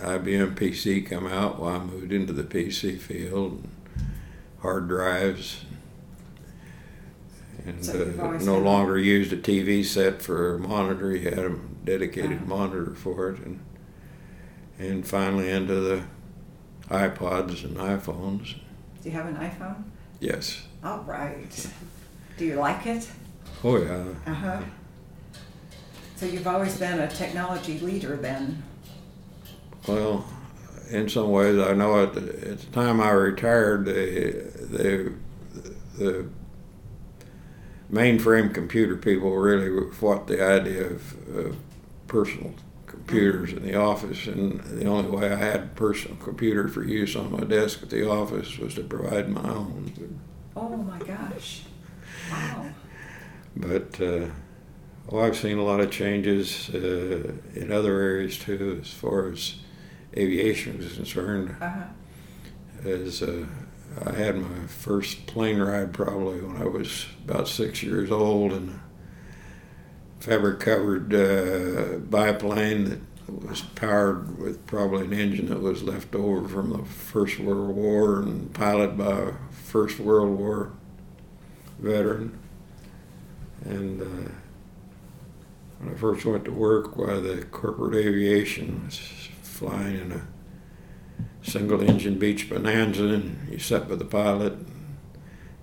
IBM 0.00 0.54
PC 0.56 1.06
come 1.08 1.26
out, 1.26 1.58
well, 1.60 1.76
I 1.76 1.78
moved 1.78 2.12
into 2.12 2.32
the 2.32 2.42
PC 2.44 2.98
field, 2.98 3.52
and 3.52 3.68
hard 4.60 4.88
drives. 4.88 5.64
And 7.66 7.84
So 7.84 8.12
uh, 8.22 8.38
no 8.44 8.58
longer 8.58 8.98
used 8.98 9.32
a 9.32 9.36
TV 9.38 9.84
set 9.84 10.20
for 10.20 10.56
a 10.56 10.58
monitor. 10.58 11.14
You 11.16 11.30
had 11.30 11.38
a 11.38 11.56
dedicated 11.84 12.32
Uh-huh. 12.38 12.46
monitor 12.46 12.94
for 12.94 13.30
it, 13.30 13.38
and 13.40 13.60
and 14.78 15.06
finally 15.06 15.48
into 15.50 15.74
the 15.74 16.02
iPods 16.90 17.62
and 17.64 17.76
iPhones. 17.76 18.54
Do 19.02 19.08
you 19.08 19.12
have 19.12 19.26
an 19.26 19.36
iPhone? 19.36 19.84
Yes. 20.20 20.64
All 20.82 20.98
right. 21.06 21.68
Do 22.36 22.44
you 22.44 22.56
like 22.56 22.84
it? 22.86 23.08
Oh 23.62 23.76
yeah. 23.78 24.04
Uh 24.26 24.34
huh. 24.34 24.60
So 26.16 26.26
you've 26.26 26.46
always 26.46 26.76
been 26.78 27.00
a 27.00 27.08
technology 27.08 27.78
leader 27.80 28.16
then? 28.16 28.62
Well, 29.86 30.24
in 30.90 31.08
some 31.08 31.30
ways, 31.30 31.58
I 31.58 31.72
know 31.74 32.02
at 32.02 32.14
the, 32.14 32.50
at 32.50 32.60
the 32.60 32.66
time 32.72 33.00
I 33.00 33.10
retired, 33.10 33.86
the 33.86 34.50
the 34.60 35.12
the 35.98 36.26
mainframe 37.92 38.52
computer 38.52 38.96
people 38.96 39.36
really 39.36 39.90
fought 39.92 40.26
the 40.26 40.42
idea 40.44 40.86
of, 40.86 41.36
of 41.36 41.56
personal 42.06 42.54
computers 42.86 43.52
in 43.52 43.62
the 43.62 43.74
office, 43.74 44.26
and 44.26 44.60
the 44.60 44.86
only 44.86 45.10
way 45.10 45.30
I 45.32 45.36
had 45.36 45.60
a 45.60 45.70
personal 45.74 46.16
computer 46.16 46.68
for 46.68 46.82
use 46.82 47.16
on 47.16 47.32
my 47.32 47.44
desk 47.44 47.82
at 47.82 47.90
the 47.90 48.08
office 48.08 48.58
was 48.58 48.74
to 48.74 48.82
provide 48.82 49.28
my 49.28 49.48
own. 49.48 50.20
Oh 50.56 50.76
my 50.76 50.98
gosh. 50.98 51.62
Wow. 52.30 52.73
But 53.56 54.00
uh, 54.00 54.26
well, 55.08 55.24
I've 55.24 55.36
seen 55.36 55.58
a 55.58 55.62
lot 55.62 55.80
of 55.80 55.90
changes 55.90 56.70
uh, 56.70 57.32
in 57.54 57.70
other 57.70 58.00
areas 58.00 58.38
too, 58.38 58.80
as 58.82 58.92
far 58.92 59.28
as 59.30 59.56
aviation 60.16 60.80
is 60.80 60.94
concerned. 60.94 61.56
Uh 61.60 61.70
huh. 61.70 61.84
As 62.88 63.22
uh, 63.22 63.46
I 64.04 64.12
had 64.12 64.36
my 64.36 64.66
first 64.66 65.26
plane 65.26 65.60
ride 65.60 65.92
probably 65.92 66.40
when 66.40 66.60
I 66.60 66.66
was 66.66 67.06
about 67.24 67.48
six 67.48 67.82
years 67.82 68.10
old, 68.10 68.52
in 68.52 68.80
a 70.20 70.22
fabric-covered 70.22 71.14
uh, 71.14 71.98
biplane 71.98 72.84
that 72.84 73.00
was 73.46 73.62
powered 73.62 74.38
with 74.38 74.66
probably 74.66 75.04
an 75.04 75.12
engine 75.12 75.46
that 75.46 75.60
was 75.60 75.82
left 75.82 76.14
over 76.14 76.46
from 76.48 76.70
the 76.70 76.84
First 76.84 77.38
World 77.38 77.74
War 77.74 78.20
and 78.20 78.52
piloted 78.52 78.98
by 78.98 79.10
a 79.10 79.32
First 79.50 79.98
World 79.98 80.38
War 80.38 80.72
veteran. 81.78 82.38
And 83.64 84.02
uh, 84.02 84.30
when 85.78 85.94
I 85.94 85.96
first 85.96 86.24
went 86.24 86.44
to 86.44 86.52
work, 86.52 86.96
why 86.96 87.14
the 87.14 87.44
corporate 87.50 87.94
aviation 87.94 88.84
was 88.84 88.98
flying 89.42 89.96
in 89.96 90.12
a 90.12 90.26
single 91.42 91.80
engine 91.82 92.18
Beech 92.18 92.48
Bonanza 92.48 93.04
and 93.04 93.48
you 93.50 93.58
sat 93.58 93.88
with 93.88 93.98
the 93.98 94.04
pilot. 94.04 94.54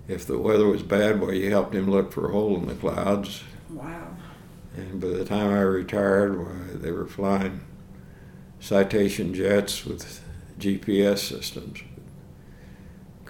If 0.08 0.26
the 0.26 0.38
weather 0.38 0.66
was 0.66 0.82
bad, 0.82 1.20
well, 1.20 1.32
you 1.32 1.50
helped 1.50 1.74
him 1.74 1.90
look 1.90 2.12
for 2.12 2.28
a 2.28 2.32
hole 2.32 2.56
in 2.56 2.66
the 2.66 2.74
clouds. 2.74 3.42
Wow. 3.70 4.08
And 4.76 5.00
by 5.00 5.08
the 5.08 5.24
time 5.24 5.50
I 5.50 5.60
retired, 5.60 6.38
why, 6.38 6.74
they 6.74 6.90
were 6.90 7.06
flying 7.06 7.60
citation 8.58 9.34
jets 9.34 9.84
with 9.84 10.22
GPS 10.58 11.18
systems. 11.18 11.82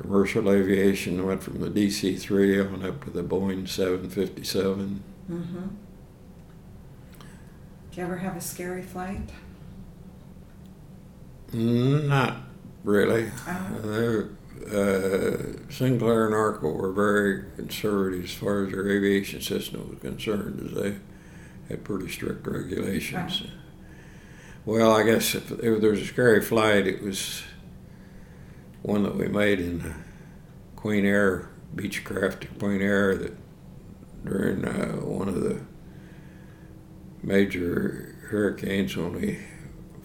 Commercial 0.02 0.50
aviation 0.50 1.24
went 1.24 1.44
from 1.44 1.60
the 1.60 1.68
DC 1.68 2.18
3 2.18 2.60
on 2.60 2.84
up 2.84 3.04
to 3.04 3.10
the 3.10 3.22
Boeing 3.22 3.68
757. 3.68 5.02
Mm-hmm. 5.30 5.60
Did 7.90 7.96
you 7.96 8.02
ever 8.02 8.16
have 8.16 8.36
a 8.36 8.40
scary 8.40 8.82
flight? 8.82 9.30
Not 11.52 12.36
really. 12.82 13.30
Oh. 13.46 14.28
Uh, 14.66 15.70
Sinclair 15.70 16.26
and 16.26 16.34
Arco 16.34 16.70
were 16.70 16.92
very 16.92 17.44
conservative 17.56 18.24
as 18.24 18.34
far 18.34 18.64
as 18.64 18.72
their 18.72 18.88
aviation 18.88 19.40
system 19.40 19.88
was 19.88 20.00
concerned, 20.00 20.66
as 20.66 20.82
they 20.82 20.96
had 21.68 21.84
pretty 21.84 22.10
strict 22.10 22.44
regulations. 22.46 23.44
Well, 24.64 24.92
I 24.92 25.04
guess 25.04 25.34
if, 25.34 25.50
if 25.50 25.80
there 25.80 25.90
was 25.90 26.00
a 26.00 26.06
scary 26.06 26.40
flight, 26.40 26.86
it 26.86 27.02
was 27.02 27.42
one 28.82 29.02
that 29.04 29.16
we 29.16 29.28
made 29.28 29.60
in 29.60 29.80
uh, 29.80 29.94
Queen 30.76 31.04
Air, 31.04 31.50
Beechcraft 31.74 32.44
at 32.44 32.58
Queen 32.58 32.82
Air, 32.82 33.16
that 33.16 33.36
during 34.24 34.64
uh, 34.64 34.96
one 34.96 35.28
of 35.28 35.40
the 35.40 35.60
major 37.22 38.16
hurricanes 38.28 38.96
when 38.96 39.12
we 39.14 39.38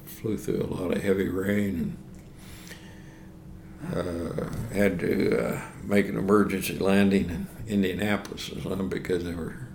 flew 0.05 0.37
through 0.37 0.61
a 0.61 0.73
lot 0.73 0.95
of 0.95 1.03
heavy 1.03 1.27
rain 1.27 1.97
and 3.83 3.95
uh, 3.95 4.73
had 4.73 4.99
to 4.99 5.37
uh, 5.39 5.61
make 5.83 6.07
an 6.07 6.17
emergency 6.17 6.77
landing 6.77 7.47
in 7.67 7.83
Indianapolis 7.83 8.51
or 8.51 8.61
something 8.61 8.89
because 8.89 9.23
there 9.23 9.35
were 9.35 9.67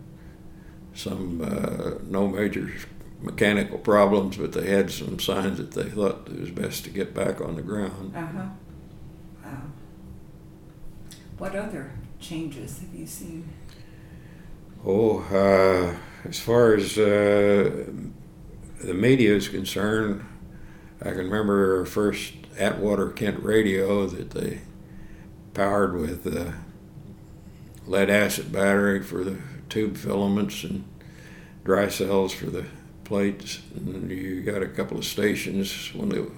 some 0.94 1.40
uh, 1.40 1.98
no 2.08 2.28
major 2.28 2.72
mechanical 3.20 3.78
problems, 3.78 4.36
but 4.36 4.52
they 4.52 4.68
had 4.68 4.90
some 4.90 5.18
signs 5.18 5.58
that 5.58 5.72
they 5.72 5.84
thought 5.88 6.28
it 6.28 6.40
was 6.40 6.50
best 6.50 6.84
to 6.84 6.90
get 6.90 7.14
back 7.14 7.40
on 7.40 7.54
the 7.54 7.62
ground. 7.62 8.14
Uh 8.14 8.20
huh. 8.20 8.26
Wow. 8.34 8.50
What 11.38 11.56
other 11.56 11.90
changes 12.20 12.78
have 12.78 12.94
you 12.94 13.06
seen? 13.06 13.48
Oh, 14.84 15.20
uh, 15.30 15.96
as 16.28 16.38
far 16.38 16.74
as 16.74 16.98
uh, 16.98 17.86
the 18.84 18.94
media 18.94 19.34
is 19.34 19.48
concerned, 19.48 20.24
I 21.00 21.10
can 21.10 21.18
remember 21.30 21.84
first 21.84 22.34
Atwater 22.58 23.10
Kent 23.10 23.42
radio 23.42 24.06
that 24.06 24.30
they 24.30 24.60
powered 25.54 25.94
with 25.94 26.26
a 26.26 26.54
lead 27.86 28.10
acid 28.10 28.52
battery 28.52 29.02
for 29.02 29.24
the 29.24 29.38
tube 29.68 29.96
filaments 29.96 30.62
and 30.64 30.84
dry 31.64 31.88
cells 31.88 32.32
for 32.32 32.46
the 32.46 32.66
plates. 33.04 33.60
And 33.76 34.10
you 34.10 34.42
got 34.42 34.62
a 34.62 34.68
couple 34.68 34.98
of 34.98 35.04
stations 35.04 35.92
when 35.94 36.08
the 36.10 36.30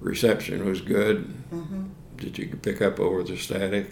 reception 0.00 0.64
was 0.64 0.80
good 0.80 1.32
Mm-hmm. 1.52 1.84
that 2.18 2.38
you 2.38 2.46
could 2.48 2.62
pick 2.62 2.82
up 2.82 2.98
over 3.00 3.22
the 3.22 3.36
static. 3.36 3.90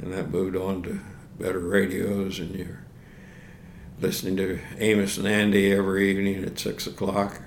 And 0.00 0.12
that 0.12 0.30
moved 0.30 0.56
on 0.56 0.82
to 0.84 1.00
better 1.38 1.58
radios, 1.58 2.38
and 2.38 2.54
you're 2.54 2.80
listening 4.00 4.36
to 4.38 4.58
Amos 4.78 5.18
and 5.18 5.26
Andy 5.28 5.72
every 5.72 6.10
evening 6.10 6.44
at 6.44 6.58
six 6.58 6.86
o'clock. 6.86 7.40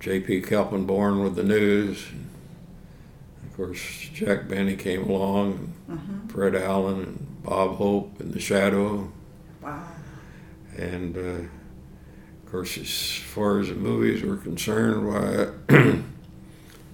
J.P. 0.00 0.42
Kaltenborn 0.42 1.22
with 1.22 1.36
the 1.36 1.42
news. 1.44 2.06
Of 3.48 3.56
course, 3.56 4.08
Jack 4.12 4.48
Benny 4.48 4.76
came 4.76 5.08
along, 5.08 5.72
Mm-hmm. 5.90 6.26
Fred 6.28 6.56
Allen, 6.56 6.98
and 7.00 7.42
Bob 7.44 7.76
Hope 7.76 8.20
in 8.20 8.32
the 8.32 8.40
shadow. 8.40 9.10
Wow. 9.62 9.84
And 10.76 11.16
uh, 11.16 11.20
of 12.44 12.50
course, 12.50 12.76
as 12.76 13.16
far 13.22 13.60
as 13.60 13.68
the 13.68 13.74
movies 13.76 14.22
were 14.24 14.36
concerned, 14.36 15.06
why, 15.08 15.46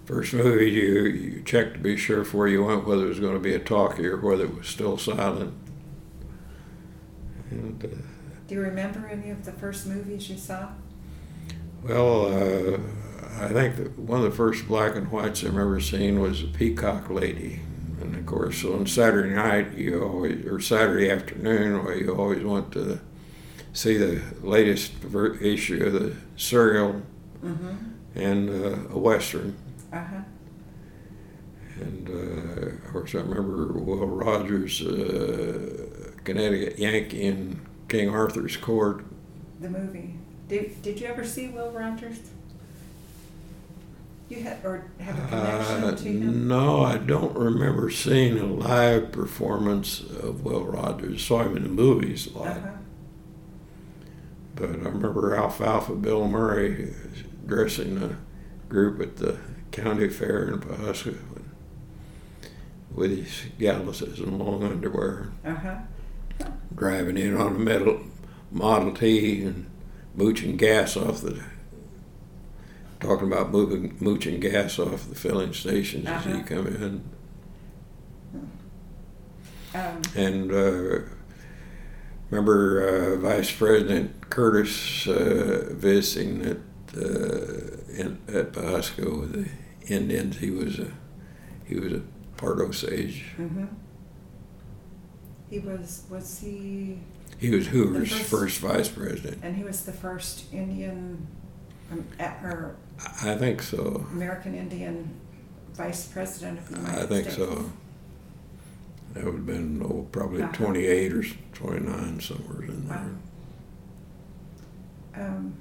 first 0.04 0.32
movie 0.34 0.70
you 0.70 1.04
you 1.04 1.42
checked 1.42 1.74
to 1.74 1.80
be 1.80 1.96
sure 1.96 2.18
before 2.20 2.48
you 2.48 2.64
went 2.64 2.86
whether 2.86 3.04
it 3.04 3.08
was 3.08 3.20
going 3.20 3.34
to 3.34 3.40
be 3.40 3.54
a 3.54 3.58
talkie 3.58 4.06
or 4.06 4.16
whether 4.18 4.44
it 4.44 4.56
was 4.56 4.66
still 4.66 4.98
silent. 4.98 5.54
And 7.50 7.84
uh, 7.84 7.88
Do 8.48 8.54
you 8.54 8.60
remember 8.62 9.06
any 9.06 9.30
of 9.30 9.44
the 9.44 9.52
first 9.52 9.86
movies 9.86 10.28
you 10.30 10.36
saw? 10.36 10.68
well, 11.82 12.26
uh, 12.26 12.78
I 13.40 13.48
think 13.48 13.76
that 13.76 13.98
one 13.98 14.18
of 14.18 14.24
the 14.24 14.36
first 14.36 14.68
black 14.68 14.94
and 14.94 15.10
whites 15.10 15.42
I 15.42 15.48
remember 15.48 15.80
seeing 15.80 16.20
was 16.20 16.42
The 16.42 16.48
Peacock 16.48 17.10
Lady. 17.10 17.60
And 18.00 18.14
of 18.14 18.24
course, 18.26 18.64
on 18.64 18.86
Saturday 18.86 19.34
night, 19.34 19.72
you 19.76 20.02
always, 20.02 20.44
or 20.46 20.60
Saturday 20.60 21.10
afternoon, 21.10 21.98
you 21.98 22.14
always 22.14 22.44
want 22.44 22.72
to 22.72 23.00
see 23.72 23.96
the 23.96 24.20
latest 24.42 24.92
issue 25.40 25.84
of 25.84 25.92
the 25.94 26.16
serial 26.36 27.02
Mm-hmm. 27.44 27.74
and 28.14 28.48
uh, 28.50 28.94
a 28.94 28.98
western. 28.98 29.56
Uh 29.92 29.98
huh. 30.04 30.20
And 31.80 32.08
uh, 32.08 32.66
of 32.70 32.84
course, 32.92 33.14
I 33.14 33.18
remember 33.18 33.72
Will 33.72 34.06
Rogers, 34.06 34.82
uh, 34.82 36.12
Connecticut 36.24 36.78
Yankee 36.78 37.22
in 37.22 37.60
King 37.88 38.10
Arthur's 38.10 38.56
Court. 38.56 39.04
The 39.60 39.68
movie. 39.70 40.14
Did 40.48 40.80
Did 40.82 41.00
you 41.00 41.06
ever 41.06 41.24
see 41.24 41.48
Will 41.48 41.70
Rogers? 41.70 42.18
You 44.28 44.42
had 44.42 44.64
or 44.64 44.84
have 44.98 45.18
a 45.18 45.28
connection 45.28 45.84
Uh, 45.84 45.96
to 45.96 46.04
him? 46.04 46.48
no, 46.48 46.80
I 46.82 46.96
don't 46.98 47.36
remember 47.36 47.90
seeing 47.90 48.38
a 48.38 48.46
live 48.46 49.12
performance 49.12 50.00
of 50.00 50.42
Will 50.44 50.64
Rogers. 50.64 51.22
Saw 51.24 51.42
him 51.42 51.56
in 51.56 51.62
the 51.64 51.68
movies 51.68 52.28
a 52.34 52.38
lot, 52.38 52.46
Uh-huh. 52.56 52.68
but 54.56 54.70
I 54.70 54.72
remember 54.88 55.34
Alfalfa 55.36 55.94
Bill 55.96 56.26
Murray 56.28 56.94
dressing 57.46 57.98
the 58.00 58.16
group 58.70 59.00
at 59.02 59.16
the 59.16 59.36
county 59.72 60.08
fair 60.08 60.48
in 60.48 60.60
Pawhuska 60.60 61.16
with 62.94 63.16
his 63.16 63.42
galluses 63.58 64.18
and 64.20 64.38
long 64.38 64.62
underwear. 64.62 65.32
Uh 65.44 65.54
huh. 65.54 65.76
driving 66.74 67.16
in 67.16 67.36
on 67.36 67.56
a 67.56 67.58
metal 67.58 68.00
Model 68.50 68.92
T 68.92 69.42
and 69.42 69.66
mooching 70.14 70.56
gas 70.58 70.96
off 70.96 71.22
the 71.22 71.42
talking 73.00 73.26
about 73.32 73.50
moving 73.50 73.96
mooching 73.98 74.38
gas 74.40 74.78
off 74.78 75.08
the 75.08 75.14
filling 75.14 75.52
stations 75.54 76.06
as 76.06 76.24
he 76.24 76.32
Uh-huh. 76.32 76.42
come 76.44 76.66
in 76.66 77.02
Um, 79.74 80.02
and 80.14 80.52
uh, 80.52 80.98
remember 82.30 83.14
uh, 83.16 83.16
Vice 83.20 83.50
President 83.50 84.28
Curtis 84.28 85.06
uh, 85.08 85.68
visiting 85.70 86.42
at 86.44 86.58
uh, 86.94 87.78
in, 87.96 88.18
at 88.28 88.52
Pawhuska 88.52 89.18
with 89.20 89.32
the 89.32 89.48
Indians 89.88 90.38
he 90.38 90.50
was 90.50 90.78
a 90.78 90.90
he 91.64 91.74
was 91.76 91.92
a 91.92 92.02
part 92.36 92.58
Osage 92.60 93.22
hmm 93.36 93.64
He 95.50 95.58
was 95.58 96.02
was 96.10 96.38
he 96.40 96.98
he 97.38 97.50
was 97.50 97.66
Hoover's 97.68 98.12
first, 98.12 98.30
first- 98.30 98.60
vice 98.60 98.88
president 98.88 99.38
and 99.42 99.56
he 99.56 99.64
was 99.64 99.84
the 99.84 99.92
first 99.92 100.52
Indian 100.52 101.26
um, 101.90 102.04
or 102.44 102.76
I 103.22 103.34
think 103.36 103.62
so 103.62 104.06
American 104.12 104.54
Indian 104.54 105.10
vice 105.74 106.06
president 106.06 106.58
of 106.58 106.68
the 106.70 106.76
United 106.80 107.02
I 107.02 107.06
think 107.06 107.24
States. 107.30 107.36
so. 107.36 107.70
That 109.14 109.24
would 109.26 109.34
have 109.34 109.46
been 109.46 109.82
oh, 109.84 110.06
probably 110.10 110.40
Uh-huh. 110.42 110.52
28 110.52 111.12
or 111.12 111.22
29, 111.52 112.20
somewhere 112.20 112.62
in 112.62 112.88
there. 112.88 113.10
Wow. 115.14 115.26
Um, 115.26 115.54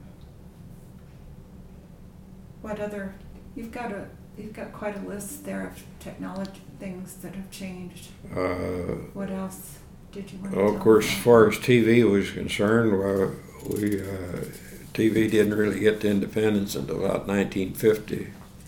what 2.61 2.79
other? 2.79 3.13
You've 3.55 3.71
got 3.71 3.91
a 3.91 4.07
you've 4.37 4.53
got 4.53 4.71
quite 4.73 4.97
a 4.97 5.07
list 5.07 5.45
there 5.45 5.67
of 5.67 5.83
technology 5.99 6.61
things 6.79 7.15
that 7.15 7.35
have 7.35 7.51
changed. 7.51 8.07
Uh, 8.35 8.95
What 9.13 9.29
else 9.29 9.77
did 10.11 10.31
you 10.31 10.39
want 10.39 10.53
to? 10.53 10.59
well, 10.59 10.73
of 10.75 10.79
course, 10.81 11.05
me 11.05 11.11
as 11.11 11.17
far 11.19 11.47
as 11.49 11.57
TV 11.57 12.09
was 12.09 12.31
concerned, 12.31 12.97
well, 12.97 13.33
we 13.69 14.01
uh, 14.01 14.45
TV 14.93 15.29
didn't 15.29 15.53
really 15.53 15.79
get 15.79 16.01
to 16.01 16.09
independence 16.09 16.75
until 16.75 17.05
about 17.05 17.27
1950, 17.27 18.27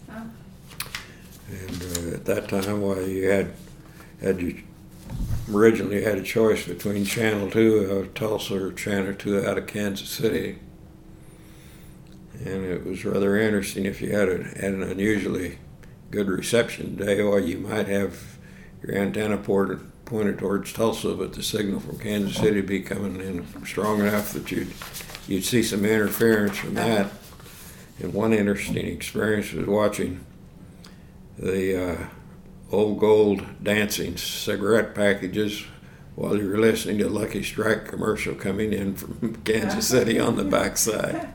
Oh, 0.10 0.24
and 1.50 1.84
uh, 1.84 2.16
at 2.16 2.26
that 2.26 2.48
time, 2.50 2.82
well, 2.82 3.02
you 3.02 3.28
had 3.30 3.52
had 4.22 4.42
you 4.42 4.62
originally 5.52 6.04
had 6.04 6.18
a 6.18 6.24
choice 6.24 6.66
between 6.68 7.04
Channel 7.06 7.50
Two 7.50 7.88
out 7.92 7.98
of 8.06 8.14
Tulsa 8.14 8.66
or 8.68 8.72
Channel 8.74 9.14
Two 9.16 9.46
out 9.46 9.58
of 9.58 9.68
Kansas 9.68 10.10
City. 10.10 10.60
And 12.34 12.66
it 12.66 12.86
was 12.86 13.06
rather 13.06 13.38
interesting 13.38 13.86
if 13.86 14.02
you 14.02 14.16
had, 14.16 14.30
a, 14.30 14.44
had 14.44 14.74
an 14.74 14.84
unusually 14.84 15.60
good 16.12 16.28
reception 16.28 16.96
day, 16.96 17.20
or 17.20 17.40
you 17.40 17.58
might 17.58 17.88
have 17.88 18.38
your 18.82 18.96
antenna 18.96 19.38
port, 19.38 19.80
pointed 20.06 20.38
towards 20.38 20.74
Tulsa, 20.74 21.14
but 21.16 21.34
the 21.34 21.42
signal 21.42 21.80
from 21.80 21.98
Kansas 21.98 22.36
City 22.36 22.62
be 22.62 22.82
coming 22.82 23.20
in 23.22 23.66
strong 23.66 24.02
enough 24.02 24.34
that 24.34 24.52
you'd 24.52 24.72
you'd 25.28 25.46
see 25.46 25.64
some 25.64 25.86
interference 25.86 26.58
from 26.58 26.74
that. 26.74 27.10
And 28.00 28.14
one 28.14 28.34
interesting 28.34 28.86
experience 28.86 29.54
was 29.54 29.66
watching 29.66 30.26
the 31.38 31.92
uh, 31.92 32.08
old 32.72 33.00
gold 33.00 33.44
dancing 33.64 34.18
cigarette 34.18 34.94
packages 34.94 35.64
while 36.16 36.38
you 36.38 36.50
were 36.50 36.60
listening 36.60 36.98
to 37.00 37.10
Lucky 37.10 37.42
Strike 37.42 37.86
commercial 37.86 38.36
coming 38.36 38.74
in 38.74 38.96
from 38.96 39.36
Kansas 39.46 39.88
City 39.88 40.20
on 40.20 40.36
the 40.36 40.44
backside. 40.44 41.34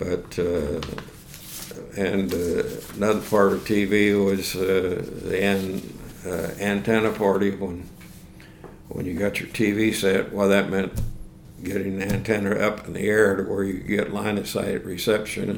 But 0.00 0.38
uh, 0.38 0.80
and 1.94 2.32
uh, 2.32 2.62
another 2.96 3.20
part 3.20 3.52
of 3.52 3.64
TV 3.66 4.24
was 4.24 4.56
uh, 4.56 5.04
the 5.24 5.44
an, 5.44 5.98
uh, 6.26 6.54
antenna 6.58 7.12
party 7.12 7.50
when 7.50 7.86
when 8.88 9.04
you 9.04 9.18
got 9.18 9.40
your 9.40 9.50
TV 9.50 9.94
set. 9.94 10.32
Well, 10.32 10.48
that 10.48 10.70
meant 10.70 10.98
getting 11.62 11.98
the 11.98 12.06
antenna 12.06 12.52
up 12.52 12.86
in 12.86 12.94
the 12.94 13.02
air 13.02 13.36
to 13.36 13.42
where 13.42 13.62
you 13.62 13.74
get 13.74 14.10
line 14.10 14.38
of 14.38 14.48
sight 14.48 14.86
reception, 14.86 15.50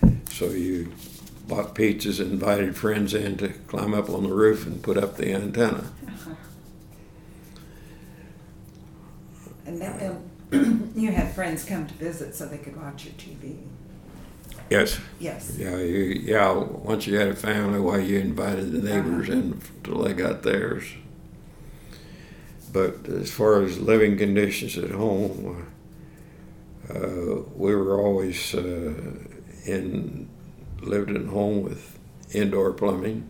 and 0.00 0.22
so 0.30 0.46
you 0.46 0.90
bought 1.46 1.74
pizzas 1.74 2.18
and 2.18 2.32
invited 2.32 2.74
friends 2.74 3.12
in 3.12 3.36
to 3.36 3.48
climb 3.66 3.92
up 3.92 4.08
on 4.08 4.22
the 4.22 4.32
roof 4.32 4.66
and 4.66 4.82
put 4.82 4.96
up 4.96 5.18
the 5.18 5.34
antenna. 5.34 5.92
And 9.66 9.80
then 9.80 10.18
um, 10.52 10.92
you 10.96 11.12
had 11.12 11.34
friends 11.34 11.64
come 11.64 11.86
to 11.86 11.94
visit 11.94 12.34
so 12.34 12.46
they 12.46 12.58
could 12.58 12.76
watch 12.76 13.04
your 13.04 13.14
TV. 13.14 13.58
Yes. 14.70 14.98
Yes. 15.18 15.56
Yeah, 15.58 15.76
you, 15.76 16.20
yeah. 16.22 16.52
Once 16.52 17.06
you 17.06 17.18
had 17.18 17.28
a 17.28 17.36
family, 17.36 17.80
why 17.80 17.98
you 17.98 18.18
invited 18.18 18.72
the 18.72 18.78
neighbors 18.78 19.28
in 19.28 19.60
until 19.76 20.02
they 20.02 20.14
got 20.14 20.42
theirs. 20.42 20.84
But 22.72 23.06
as 23.08 23.30
far 23.30 23.62
as 23.62 23.78
living 23.78 24.16
conditions 24.16 24.78
at 24.78 24.90
home, 24.90 25.70
uh, 26.88 27.42
we 27.54 27.74
were 27.74 28.00
always 28.00 28.54
uh, 28.54 28.94
in 29.66 30.28
lived 30.80 31.10
at 31.10 31.26
home 31.26 31.62
with 31.62 31.98
indoor 32.32 32.72
plumbing. 32.72 33.28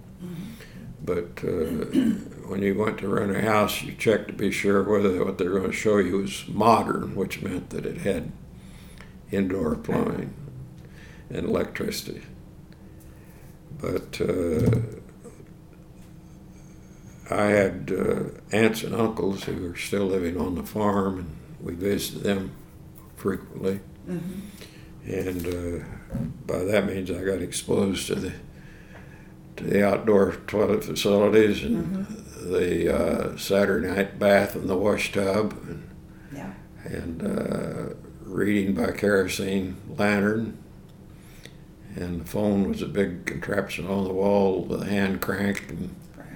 But 1.05 1.43
uh, 1.43 1.85
when 2.47 2.63
you 2.63 2.79
went 2.79 2.99
to 2.99 3.09
rent 3.09 3.35
a 3.35 3.43
house, 3.43 3.83
you 3.83 3.93
checked 3.95 4.29
to 4.29 4.33
be 4.33 4.53
sure 4.53 4.85
whether 4.85 5.25
what 5.25 5.39
they're 5.39 5.51
going 5.51 5.71
to 5.71 5.73
show 5.73 5.99
you 5.99 6.19
was 6.19 6.47
modern, 6.47 7.17
which 7.17 7.43
meant 7.43 7.71
that 7.71 7.85
it 7.85 7.99
had 7.99 8.31
indoor 9.33 9.75
plumbing 9.75 10.35
and 11.33 11.47
electricity. 11.49 12.23
But 13.81 14.21
uh, 14.21 14.71
I 17.31 17.45
had 17.47 17.93
uh, 17.97 18.25
aunts 18.55 18.83
and 18.83 18.95
uncles 18.95 19.45
who 19.45 19.69
were 19.71 19.77
still 19.77 20.05
living 20.07 20.39
on 20.39 20.55
the 20.55 20.63
farm, 20.63 21.19
and 21.19 21.37
we 21.61 21.75
visited 21.75 22.23
them 22.23 22.53
frequently. 23.17 23.81
And 25.07 25.47
uh, 25.47 25.85
by 26.47 26.59
that 26.65 26.87
means, 26.87 27.11
I 27.11 27.23
got 27.25 27.41
exposed 27.41 28.07
to 28.09 28.15
the 28.17 28.33
to 29.57 29.65
the 29.65 29.87
outdoor 29.87 30.33
toilet 30.47 30.83
facilities 30.83 31.63
and 31.63 32.07
the 32.41 32.95
uh, 32.95 33.37
Saturday 33.37 33.87
night 33.89 34.19
bath 34.19 34.57
in 34.57 34.67
the 34.67 34.77
wash 34.77 35.13
tub, 35.13 35.53
and, 35.69 35.89
Yeah. 36.35 36.53
and 36.85 37.23
uh, 37.23 37.95
reading 38.23 38.75
by 38.75 38.93
kerosene 38.93 39.77
lantern. 39.97 40.57
And 41.97 42.21
the 42.23 42.25
phone 42.25 42.69
was 42.69 42.81
a 42.81 42.87
big 42.87 43.27
contraption 43.27 43.87
on 43.87 44.05
the 44.05 44.13
wall 44.13 44.63
with 44.65 44.83
a 44.83 44.87
hand 44.87 45.21
crank 45.21 45.69
and, 45.69 45.95
Right. 46.17 46.27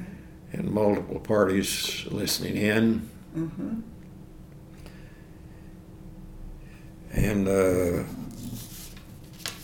and 0.53 0.71
multiple 0.71 1.21
parties 1.21 2.07
listening 2.11 2.57
in. 2.57 3.09
Mm-hmm. 3.37 3.81
And 7.13 7.49
uh, 7.49 8.05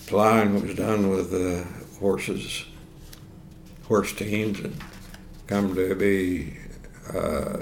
plowing 0.06 0.62
was 0.62 0.74
done 0.74 1.10
with 1.10 1.32
uh, 1.34 1.64
horses, 1.98 2.64
horse 3.86 4.12
teams, 4.14 4.60
and 4.60 4.74
come 5.46 5.74
to 5.74 5.94
be 5.94 6.56
uh, 7.12 7.58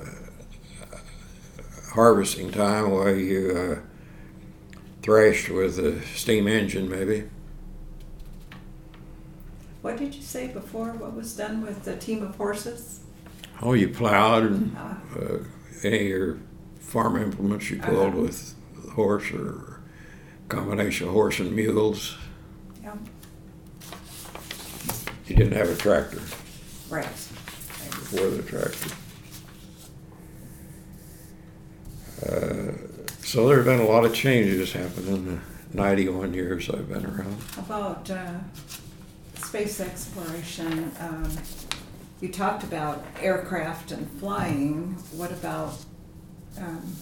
harvesting 1.93 2.53
time 2.53 2.93
where 2.93 3.17
you 3.17 3.81
uh, 3.81 3.87
thrashed 5.03 5.49
with 5.49 5.79
a 5.81 6.01
steam 6.15 6.47
engine, 6.47 6.89
maybe. 6.89 7.29
What 9.83 9.97
did 9.97 10.15
you 10.15 10.23
say 10.23 10.49
before? 10.49 10.93
What 10.93 11.15
was 11.15 11.35
done 11.37 11.63
with 11.63 11.85
the 11.85 11.97
team 11.97 12.23
of 12.23 12.37
horses? 12.37 13.01
Oh, 13.63 13.73
you 13.73 13.89
plowed 13.89 14.45
and 14.45 14.75
Ah. 14.77 14.99
uh, 15.19 15.39
any 15.83 15.97
of 16.03 16.07
your 16.09 16.39
farm 16.81 17.17
implements 17.17 17.71
you 17.71 17.79
pulled 17.79 18.09
Uh-huh. 18.15 18.23
with 18.23 18.55
horse 18.95 19.31
or 19.33 19.81
combination 20.49 21.09
of 21.09 21.15
horse 21.15 21.39
and 21.41 21.55
mules. 21.55 22.17
Yeah. 22.83 22.95
You 25.27 25.37
didn't 25.37 25.53
have 25.53 25.69
a 25.71 25.77
tractor. 25.77 26.21
Right. 26.91 27.07
before 27.91 28.31
the 28.31 28.43
tractor. 28.43 28.91
Uh, 32.27 32.73
so 33.25 33.47
there 33.47 33.57
have 33.59 33.65
been 33.67 33.79
a 33.81 33.85
lot 33.85 34.05
of 34.05 34.13
changes 34.13 34.73
happened 34.73 35.07
in 35.09 35.27
the 35.27 35.39
91 35.73 36.35
years 36.35 36.69
I've 36.69 36.89
been 36.89 37.07
around. 37.07 37.37
About 37.57 38.11
uh, 38.11 38.33
space 39.51 39.81
exploration, 39.81 40.93
um, 41.01 41.29
you 42.21 42.29
talked 42.29 42.63
about 42.63 43.05
aircraft 43.21 43.91
and 43.91 44.09
flying. 44.21 44.93
What 45.11 45.33
about, 45.33 45.77
um, 46.57 46.97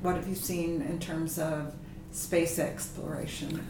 what 0.00 0.16
have 0.16 0.26
you 0.26 0.34
seen 0.34 0.80
in 0.80 1.00
terms 1.00 1.38
of 1.38 1.74
space 2.12 2.58
exploration? 2.58 3.62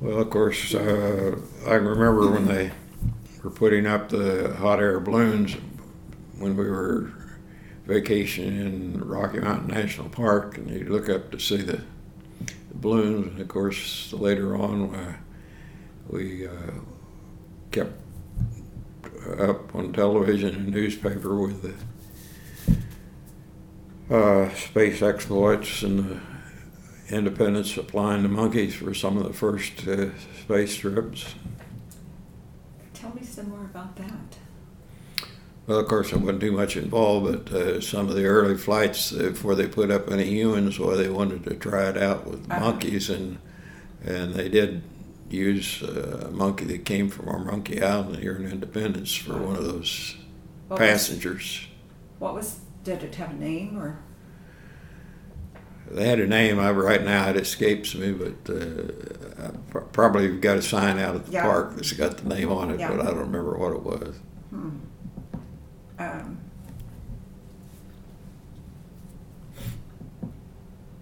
Well, 0.00 0.20
of 0.20 0.30
course, 0.30 0.74
uh, 0.74 1.38
I 1.66 1.74
remember 1.74 2.30
when 2.30 2.46
they 2.46 2.70
were 3.42 3.50
putting 3.50 3.86
up 3.86 4.08
the 4.08 4.54
hot 4.54 4.80
air 4.80 4.98
balloons 4.98 5.56
when 6.38 6.56
we 6.56 6.70
were 6.70 7.12
vacationing 7.84 8.58
in 8.58 9.00
Rocky 9.06 9.40
Mountain 9.40 9.68
National 9.68 10.08
Park, 10.08 10.56
and 10.56 10.70
you 10.70 10.88
look 10.88 11.10
up 11.10 11.30
to 11.32 11.38
see 11.38 11.58
the, 11.58 11.82
balloons. 12.74 13.26
And 13.32 13.40
of 13.40 13.48
course, 13.48 14.10
later 14.14 14.56
on, 14.56 14.94
uh, 14.94 15.16
we 16.12 16.46
uh, 16.46 16.50
kept 17.72 17.92
up 19.40 19.74
on 19.74 19.92
television 19.92 20.54
and 20.54 20.68
newspaper 20.68 21.34
with 21.36 21.62
the 24.08 24.14
uh, 24.14 24.54
space 24.54 25.02
exploits 25.02 25.82
and 25.82 25.98
the 25.98 26.20
Independence 27.10 27.70
supplying 27.74 28.22
the 28.22 28.28
monkeys 28.30 28.74
for 28.74 28.94
some 28.94 29.18
of 29.18 29.24
the 29.24 29.34
first 29.34 29.86
uh, 29.86 30.06
space 30.42 30.74
trips. 30.76 31.34
Tell 32.94 33.14
me 33.14 33.22
some 33.22 33.50
more 33.50 33.64
about 33.64 33.96
that. 33.96 34.38
Well, 35.66 35.80
of 35.80 35.88
course, 35.88 36.12
I 36.14 36.16
wasn't 36.16 36.40
too 36.40 36.52
much 36.52 36.74
involved, 36.76 37.50
but 37.50 37.54
uh, 37.54 37.80
some 37.82 38.08
of 38.08 38.14
the 38.14 38.24
early 38.24 38.56
flights 38.56 39.12
uh, 39.12 39.24
before 39.30 39.54
they 39.54 39.66
put 39.68 39.90
up 39.90 40.10
any 40.10 40.24
humans, 40.24 40.78
well, 40.78 40.96
they 40.96 41.10
wanted 41.10 41.44
to 41.44 41.54
try 41.54 41.88
it 41.90 41.98
out 41.98 42.26
with 42.26 42.50
Uh-huh. 42.50 42.60
monkeys, 42.60 43.10
and 43.10 43.38
and 44.04 44.32
they 44.34 44.48
did 44.48 44.82
use 45.36 45.82
uh, 45.82 46.26
a 46.28 46.30
monkey 46.30 46.64
that 46.66 46.84
came 46.84 47.08
from 47.08 47.28
our 47.28 47.38
monkey 47.38 47.82
island 47.82 48.16
here 48.16 48.36
in 48.36 48.50
Independence 48.50 49.14
for 49.14 49.36
one 49.36 49.56
of 49.56 49.64
those 49.64 50.16
What 50.68 50.80
was- 50.80 50.88
passengers. 50.88 51.66
What 52.18 52.34
was, 52.34 52.60
did 52.84 53.02
it 53.02 53.14
have 53.16 53.30
a 53.30 53.34
name 53.34 53.76
or? 53.78 53.98
They 55.90 56.08
had 56.08 56.20
a 56.20 56.26
name. 56.26 56.58
I 56.60 56.70
right 56.70 57.02
now 57.04 57.28
it 57.30 57.36
escapes 57.36 57.94
me, 57.94 58.12
but 58.12 58.48
uh, 58.48 59.44
I 59.74 59.78
probably 59.92 60.38
got 60.38 60.56
a 60.56 60.62
sign 60.62 60.98
out 60.98 61.16
at 61.16 61.26
the 61.26 61.32
Yeah. 61.32 61.42
park 61.42 61.74
that's 61.74 61.92
got 61.92 62.16
the 62.18 62.28
name 62.34 62.50
on 62.52 62.70
it, 62.70 62.78
Yeah. 62.80 62.90
but 62.92 63.00
I 63.00 63.06
don't 63.06 63.18
remember 63.18 63.58
what 63.58 63.72
it 63.72 63.82
was. 63.82 64.16
Hmm. 64.50 64.70
Um, 65.98 66.38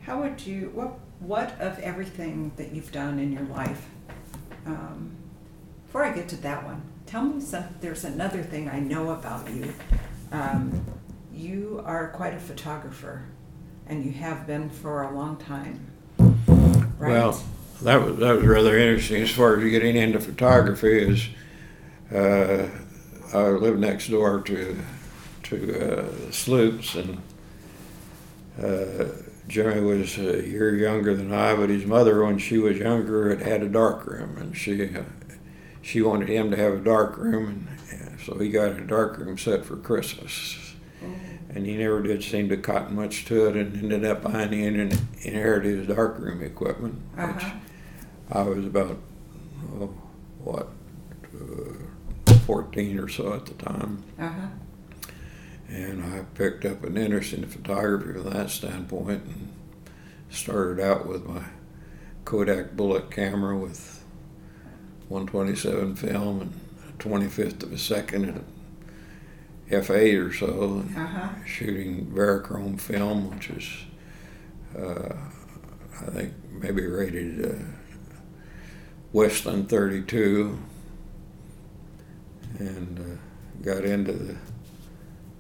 how 0.01 0.21
would 0.23 0.45
you, 0.45 0.71
what, 0.75 0.99
what 1.21 1.61
of 1.61 1.79
everything 1.81 2.53
that 2.57 2.73
you've 2.73 2.91
done 2.93 3.19
in 3.19 3.33
your 3.33 3.43
life? 3.45 3.89
Um, 4.67 5.17
before 5.87 6.05
I 6.05 6.13
get 6.13 6.29
to 6.29 6.37
that 6.43 6.65
one, 6.65 6.83
tell 7.07 7.23
me 7.23 7.41
some, 7.41 7.65
there's 7.81 8.05
another 8.05 8.43
thing 8.43 8.69
I 8.69 8.81
know 8.81 9.11
about 9.11 9.51
you. 9.51 9.73
Um, 10.33 10.85
you 11.33 11.83
are 11.85 12.09
quite 12.09 12.35
a 12.35 12.39
photographer 12.39 13.25
and 13.87 14.05
you 14.05 14.13
have 14.13 14.47
been 14.47 14.71
for 14.71 15.03
a 15.03 15.15
long 15.15 15.37
time. 15.37 15.87
Right? 16.19 17.13
Well, 17.13 17.43
that 17.83 18.05
was 18.05 18.17
that 18.19 18.37
was 18.37 18.47
rather 18.47 18.79
interesting 18.79 19.23
as 19.23 19.31
far 19.31 19.59
as 19.59 19.71
getting 19.71 19.97
into 19.97 20.21
photography. 20.21 20.99
Is 20.99 21.29
uh, 22.15 22.69
I 23.33 23.49
lived 23.49 23.81
next 23.81 24.09
door 24.09 24.41
to 24.43 24.79
to 25.45 25.99
uh, 25.99 26.31
Sloops, 26.31 26.95
and 26.95 27.19
uh, 28.63 29.07
Jimmy 29.51 29.81
was 29.81 30.17
a 30.17 30.47
year 30.47 30.77
younger 30.77 31.13
than 31.17 31.33
I, 31.35 31.57
but 31.57 31.69
his 31.71 31.85
mother, 31.85 32.25
when 32.25 32.39
she 32.39 32.57
was 32.59 32.79
younger, 32.79 33.31
had 33.31 33.43
had 33.43 33.63
a 33.65 33.69
dark 33.69 34.07
room, 34.07 34.37
and 34.39 34.57
she 34.57 34.95
uh, 34.97 35.03
she 35.83 36.01
wanted 36.03 36.29
him 36.29 36.53
to 36.53 36.57
have 36.57 36.75
a 36.75 36.79
dark 36.79 37.17
room, 37.19 37.67
and 37.91 38.01
uh, 38.01 38.23
so 38.25 38.39
he 38.39 38.49
got 38.49 38.71
a 38.79 38.81
dark 38.87 39.19
room 39.19 39.37
set 39.37 39.65
for 39.65 39.77
Christmas. 39.77 40.57
and 41.53 41.67
he 41.67 41.77
never 41.77 42.01
did 42.01 42.23
seem 42.23 42.49
to 42.49 42.57
cotton 42.57 42.95
much 42.95 43.25
to 43.25 43.49
it, 43.49 43.57
and 43.57 43.75
ended 43.77 44.05
up 44.05 44.23
buying 44.23 44.51
the 44.53 44.65
in- 44.65 44.93
inherited 45.23 45.79
his 45.81 45.97
darkroom 45.97 46.43
equipment, 46.45 46.95
which 47.17 47.25
Uh-huh. 47.45 47.51
I 48.31 48.43
was 48.43 48.65
about 48.67 48.99
oh, 49.81 49.93
what 50.45 50.69
uh, 51.35 52.33
fourteen 52.47 53.01
or 53.01 53.09
so 53.09 53.33
at 53.35 53.47
the 53.47 53.55
time, 53.55 54.05
Uh-huh. 54.17 54.47
And 55.71 56.03
I 56.03 56.25
picked 56.35 56.65
up 56.65 56.83
an 56.85 56.97
interest 56.97 57.33
in 57.33 57.47
photography 57.47 58.15
from 58.15 58.31
that 58.31 58.51
standpoint, 58.51 59.23
and 59.25 59.53
started 60.31 60.83
out 60.85 61.07
with 61.07 61.25
my 61.25 61.45
Kodak 62.25 62.77
bullet 62.77 63.11
camera 63.11 63.57
with 63.57 64.05
127 65.09 65.95
film 65.97 66.41
and 66.41 66.53
a 66.89 66.93
25th 67.03 67.63
of 67.63 67.73
a 67.73 67.79
second 67.79 68.25
and 68.25 68.45
f8 69.71 70.29
or 70.29 70.33
so, 70.33 70.83
and 70.85 70.97
Uh-huh. 70.97 71.29
shooting 71.47 72.07
Verichrome 72.13 72.77
film, 72.81 73.31
which 73.31 73.51
is, 73.51 73.69
uh, 74.77 75.15
I 76.03 76.11
think, 76.11 76.33
maybe 76.51 76.85
rated 76.87 77.45
uh, 77.45 77.65
Weston 79.13 79.67
32, 79.67 80.59
and 82.59 82.99
uh, 82.99 83.65
got 83.65 83.85
into 83.85 84.13
the 84.13 84.37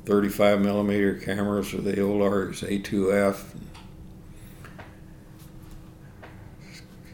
35 0.07 0.61
millimeter 0.61 1.14
cameras 1.14 1.72
with 1.72 1.84
the 1.84 2.01
old 2.01 2.22
Argus 2.22 2.62
A2F. 2.62 3.38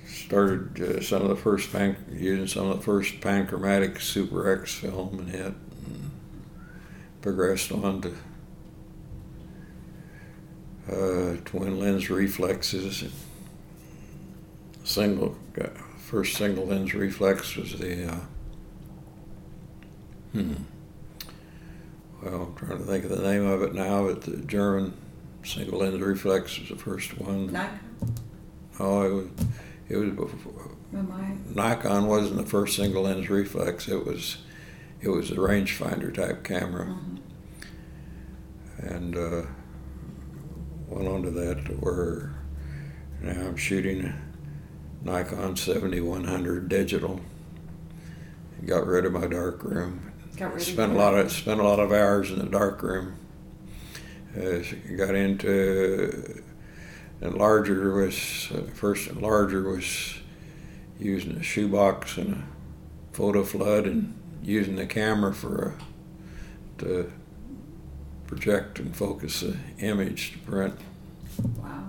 Started 0.06 0.80
uh, 0.80 1.00
some 1.00 1.22
of 1.22 1.28
the 1.28 1.36
first 1.36 1.72
pan, 1.72 1.96
using 2.12 2.46
some 2.46 2.70
of 2.70 2.78
the 2.78 2.82
first 2.82 3.20
panchromatic 3.20 4.00
Super 4.00 4.52
X 4.52 4.74
film 4.74 5.20
and 5.20 5.34
it. 5.34 5.54
And 5.86 6.10
progressed 7.22 7.72
on 7.72 8.00
to 8.00 8.14
uh, 10.88 11.36
twin 11.44 11.78
lens 11.78 12.08
reflexes. 12.10 13.04
Single, 14.84 15.36
uh, 15.60 15.66
first 15.98 16.36
single 16.36 16.66
lens 16.66 16.94
reflex 16.94 17.56
was 17.56 17.76
the, 17.78 18.12
uh, 18.12 18.20
hmm, 20.32 20.54
well, 22.22 22.42
I'm 22.42 22.54
trying 22.54 22.78
to 22.78 22.84
think 22.84 23.04
of 23.04 23.10
the 23.10 23.22
name 23.22 23.44
of 23.46 23.62
it 23.62 23.74
now, 23.74 24.06
but 24.06 24.22
the 24.22 24.36
German 24.38 24.94
single 25.44 25.80
lens 25.80 26.00
reflex 26.00 26.58
was 26.58 26.68
the 26.68 26.76
first 26.76 27.18
one. 27.18 27.52
Nikon? 27.52 27.78
Oh, 28.78 29.02
it 29.02 29.12
was, 29.14 29.28
it 29.88 29.96
was 29.96 30.10
before, 30.10 30.70
Am 30.94 31.12
I? 31.12 31.54
Nikon 31.54 32.06
wasn't 32.06 32.36
the 32.36 32.46
first 32.46 32.76
single 32.76 33.02
lens 33.04 33.28
reflex. 33.30 33.88
It 33.88 34.04
was, 34.06 34.38
it 35.00 35.08
was 35.08 35.30
a 35.30 35.36
rangefinder 35.36 36.12
type 36.12 36.42
camera, 36.44 36.86
Mhm. 36.86 37.18
and 38.78 39.16
uh, 39.16 39.42
went 40.88 41.08
on 41.08 41.22
to 41.22 41.30
that 41.30 41.64
to 41.66 41.72
where 41.74 42.34
now 43.22 43.32
I'm 43.46 43.56
shooting 43.56 44.12
Nikon 45.02 45.56
7100 45.56 46.68
digital. 46.68 47.20
Got 48.64 48.86
rid 48.86 49.04
of 49.04 49.12
my 49.12 49.26
dark 49.26 49.62
room. 49.64 50.12
Got 50.36 50.60
spent 50.60 50.92
a 50.92 50.96
lot 50.96 51.14
of 51.14 51.32
spent 51.32 51.60
a 51.60 51.62
lot 51.62 51.78
of 51.78 51.92
hours 51.92 52.30
in 52.30 52.38
the 52.38 52.46
dark 52.46 52.82
room. 52.82 53.16
Uh, 54.36 54.58
got 54.96 55.14
into 55.14 56.42
and 57.20 57.34
larger 57.34 57.94
was 57.94 58.48
uh, 58.54 58.60
first 58.74 59.10
larger 59.16 59.62
was 59.62 60.18
using 60.98 61.36
a 61.36 61.42
shoebox 61.42 62.18
and 62.18 62.34
a 62.34 62.44
photo 63.16 63.42
flood 63.42 63.86
and 63.86 64.14
using 64.42 64.76
the 64.76 64.86
camera 64.86 65.32
for 65.32 65.74
a, 66.78 66.82
to 66.82 67.10
project 68.26 68.78
and 68.78 68.94
focus 68.94 69.40
the 69.40 69.56
image 69.78 70.32
to 70.32 70.38
print. 70.38 70.78
Wow. 71.58 71.84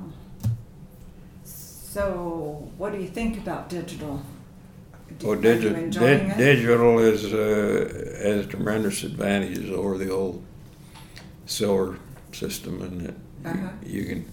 So, 1.44 2.72
what 2.78 2.94
do 2.94 3.00
you 3.00 3.08
think 3.08 3.38
about 3.38 3.70
digital? 3.70 4.22
Well, 5.24 5.34
are 5.34 5.36
you 5.36 6.34
digital 6.38 7.00
is 7.00 7.26
uh, 7.34 8.20
has 8.24 8.46
tremendous 8.48 9.04
advantages 9.04 9.70
over 9.72 9.98
the 9.98 10.10
old 10.12 10.44
silver 11.46 11.98
system, 12.32 12.82
and 12.82 13.02
that 13.02 13.16
Uh-huh. 13.46 13.70
you, 13.86 14.02
you 14.02 14.06
can 14.06 14.26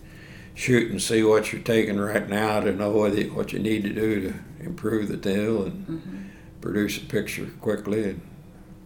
shoot 0.55 0.91
and 0.91 1.01
see 1.01 1.23
what 1.23 1.53
you're 1.53 1.63
taking 1.63 1.99
right 1.99 2.29
now 2.29 2.61
to 2.61 2.73
know 2.73 2.91
what, 2.91 3.17
you- 3.17 3.33
what 3.35 3.53
you 3.53 3.59
need 3.59 3.83
to 3.85 3.93
do 3.93 4.21
to 4.23 4.35
improve 4.61 5.09
the 5.09 5.17
deal 5.17 5.65
and 5.65 5.87
Mhm. 5.87 6.01
produce 6.61 6.99
a 6.99 7.07
picture 7.07 7.47
quickly 7.61 8.05
and 8.11 8.21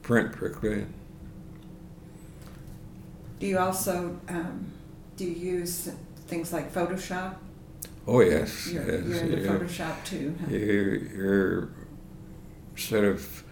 print 0.02 0.36
quickly. 0.36 0.84
Do 3.40 3.46
you 3.46 3.58
also 3.58 4.18
um, 4.28 4.66
do 5.16 5.24
you 5.24 5.58
use 5.60 5.90
things 6.26 6.52
like 6.52 6.72
Photoshop? 6.72 7.34
Oh 8.06 8.20
yes, 8.20 8.68
You're, 8.72 8.84
yes, 8.90 9.04
you're 9.06 9.18
into 9.20 9.40
yeah. 9.42 9.48
Photoshop 9.50 10.04
too. 10.04 10.34
huh? 10.40 10.46
You're, 10.50 10.94
you're 10.96 11.68
instead 12.78 13.02
of 13.04 13.42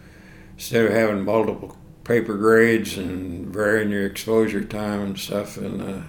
instead 0.57 0.87
of 0.87 0.93
having 0.93 1.25
multiple 1.25 1.77
paper 2.05 2.37
grades 2.37 2.97
and 2.97 3.53
varying 3.53 3.91
your 3.91 4.07
exposure 4.07 4.63
time 4.65 5.01
and 5.03 5.19
stuff, 5.19 5.57
and 5.57 5.83
uh, 5.83 6.01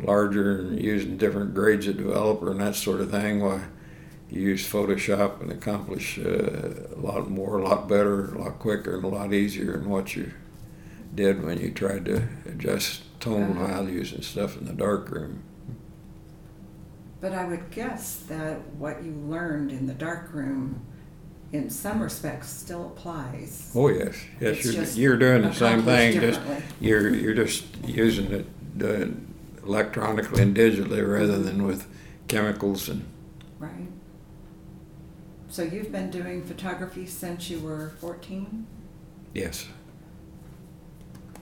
larger 0.00 0.60
and 0.60 0.80
using 0.80 1.16
different 1.16 1.52
grades 1.54 1.88
of 1.88 1.96
developer 1.96 2.52
and 2.52 2.60
that 2.60 2.76
sort 2.76 3.00
of 3.00 3.10
thing, 3.10 3.40
why 3.40 3.60
you 4.30 4.40
use 4.42 4.66
Photoshop 4.70 5.40
and 5.42 5.50
accomplish 5.50 6.18
uh, 6.18 6.86
a 6.96 7.00
lot 7.00 7.28
more, 7.28 7.58
a 7.58 7.64
lot 7.64 7.88
better, 7.88 8.32
a 8.34 8.38
lot 8.44 8.58
quicker, 8.60 8.94
and 8.94 9.04
a 9.04 9.08
lot 9.08 9.32
easier 9.34 9.72
than 9.72 9.88
what 9.90 10.14
you 10.14 10.30
did 11.14 11.42
when 11.44 11.58
you 11.58 11.72
tried 11.72 12.04
to 12.04 12.28
adjust 12.46 13.02
tone 13.20 13.56
Uh-huh. 13.56 13.66
values 13.66 14.12
and 14.12 14.22
stuff 14.24 14.56
in 14.56 14.66
the 14.66 14.72
darkroom. 14.72 15.42
But 17.20 17.32
I 17.32 17.44
would 17.46 17.70
guess 17.72 18.18
that 18.28 18.60
what 18.74 19.02
you 19.02 19.10
learned 19.12 19.72
in 19.72 19.86
the 19.88 19.94
darkroom, 19.94 20.82
in 21.52 21.70
some 21.70 22.00
respects, 22.02 22.48
still 22.48 22.86
applies. 22.86 23.70
Oh 23.74 23.88
yes, 23.88 24.14
yes, 24.40 24.64
you're, 24.64 24.84
you're 24.84 25.16
doing 25.16 25.42
the 25.42 25.54
same 25.54 25.82
thing. 25.82 26.20
Just 26.20 26.40
you're 26.80 27.08
you're 27.14 27.34
just 27.34 27.64
using 27.86 28.30
it 28.32 28.46
uh, 28.82 29.06
electronically 29.66 30.42
and 30.42 30.56
digitally 30.56 31.06
rather 31.06 31.38
than 31.38 31.66
with 31.66 31.86
chemicals 32.28 32.88
and 32.88 33.04
Right. 33.58 33.88
So 35.48 35.62
you've 35.62 35.90
been 35.90 36.10
doing 36.10 36.44
photography 36.44 37.06
since 37.06 37.48
you 37.50 37.58
were 37.60 37.92
14? 38.00 38.66
yes, 39.34 39.66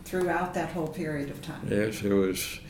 Throughout 0.05 0.55
that 0.55 0.71
whole 0.71 0.87
period 0.87 1.31
of 1.31 1.43
time? 1.43 1.67
yes. 1.69 2.03
It 2.03 2.13
was 2.13 2.61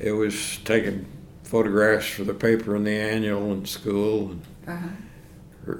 it 0.00 0.12
was 0.12 0.58
taking 0.64 1.06
photographs 1.44 2.08
for 2.08 2.24
the 2.24 2.34
paper 2.34 2.74
and 2.74 2.86
the 2.86 2.90
annual 2.92 3.52
in 3.52 3.66
school 3.66 4.30
and 4.32 4.42
Uh-huh. 4.66 5.76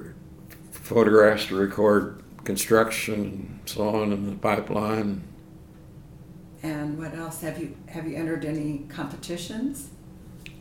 Photographs 0.87 1.47
to 1.47 1.55
record 1.55 2.23
construction 2.45 3.13
and 3.13 3.59
so 3.65 3.89
on 3.89 4.13
in 4.13 4.25
the 4.29 4.35
pipeline. 4.37 5.21
And 6.63 6.97
what 6.97 7.13
else? 7.13 7.41
Have 7.41 7.59
you 7.59 7.75
have 7.87 8.07
you 8.07 8.15
entered 8.15 8.45
any 8.45 8.85
competitions? 8.89 9.89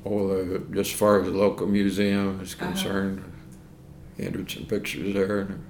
Oh, 0.05 0.59
just 0.73 0.93
as 0.93 0.99
far 0.99 1.21
as 1.21 1.27
the 1.27 1.33
local 1.37 1.67
museum 1.67 2.41
is 2.41 2.55
Uh-huh. 2.55 2.67
concerned, 2.67 3.23
entered 4.19 4.51
some 4.51 4.65
pictures 4.67 5.15
there 5.15 5.41
and 5.43 5.65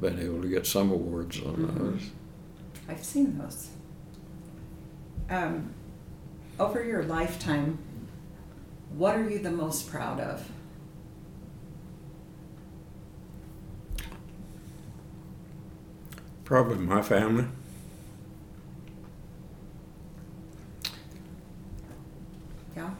been 0.00 0.18
able 0.18 0.42
to 0.42 0.48
get 0.48 0.66
some 0.66 0.90
awards 0.90 1.40
on 1.40 1.54
Mhm. 1.56 1.78
those. 1.78 2.10
I've 2.88 3.04
seen 3.04 3.38
those. 3.38 3.68
Um, 5.28 5.70
over 6.58 6.84
your 6.84 7.04
lifetime, 7.04 7.78
what 8.96 9.16
are 9.16 9.28
you 9.28 9.38
the 9.38 9.50
most 9.50 9.88
proud 9.88 10.18
of? 10.20 10.50
Probably 16.50 16.78
my 16.78 17.00
family. 17.00 17.44
Yeah. 22.74 22.90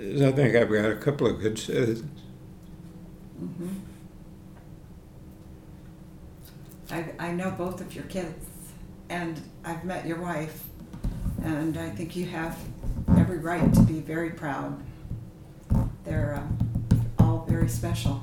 I 0.00 0.32
think 0.32 0.56
I've 0.56 0.68
got 0.68 0.90
a 0.90 0.96
couple 0.96 1.28
of 1.28 1.40
good 1.40 1.60
citizens. 1.60 2.22
hmm 3.38 3.68
I, 6.90 7.04
I 7.20 7.30
know 7.30 7.52
both 7.52 7.80
of 7.80 7.94
your 7.94 8.06
kids, 8.06 8.46
and 9.08 9.40
I've 9.64 9.84
met 9.84 10.04
your 10.08 10.20
wife, 10.20 10.64
and 11.44 11.78
I 11.78 11.90
think 11.90 12.16
you 12.16 12.26
have 12.26 12.58
every 13.16 13.38
right 13.38 13.72
to 13.74 13.82
be 13.82 14.00
very 14.00 14.30
proud. 14.30 14.82
They're 16.02 16.34
uh, 16.34 17.22
all 17.22 17.46
very 17.48 17.68
special. 17.68 18.20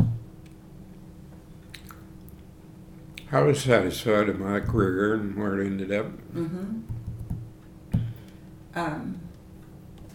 I 3.32 3.42
was 3.42 3.62
satisfied 3.62 4.28
with 4.28 4.40
my 4.40 4.60
career 4.60 5.16
and 5.16 5.36
where 5.36 5.60
it 5.60 5.66
ended 5.66 5.92
up. 5.92 6.06
hmm 6.32 6.82
Um, 8.76 9.20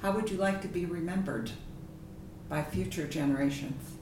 how 0.02 0.12
would 0.12 0.30
you 0.30 0.36
like 0.36 0.62
to 0.62 0.68
be 0.68 0.84
remembered 0.86 1.50
by 2.48 2.62
future 2.62 3.06
generations? 3.06 3.96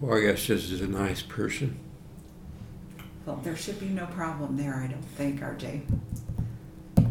Well, 0.00 0.16
I 0.16 0.20
guess 0.22 0.44
just 0.44 0.70
as 0.72 0.80
a 0.80 0.86
nice 0.86 1.22
person. 1.22 1.78
Well, 3.26 3.36
there 3.42 3.56
should 3.56 3.78
be 3.80 3.88
no 3.88 4.06
problem 4.06 4.56
there, 4.56 4.74
I 4.76 4.86
don't 4.86 5.02
think, 5.04 5.40
RJ, 5.40 5.82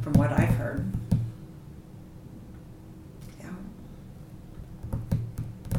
from 0.01 0.13
what 0.13 0.31
I've 0.31 0.55
heard. 0.55 0.91
Yeah. 3.39 3.49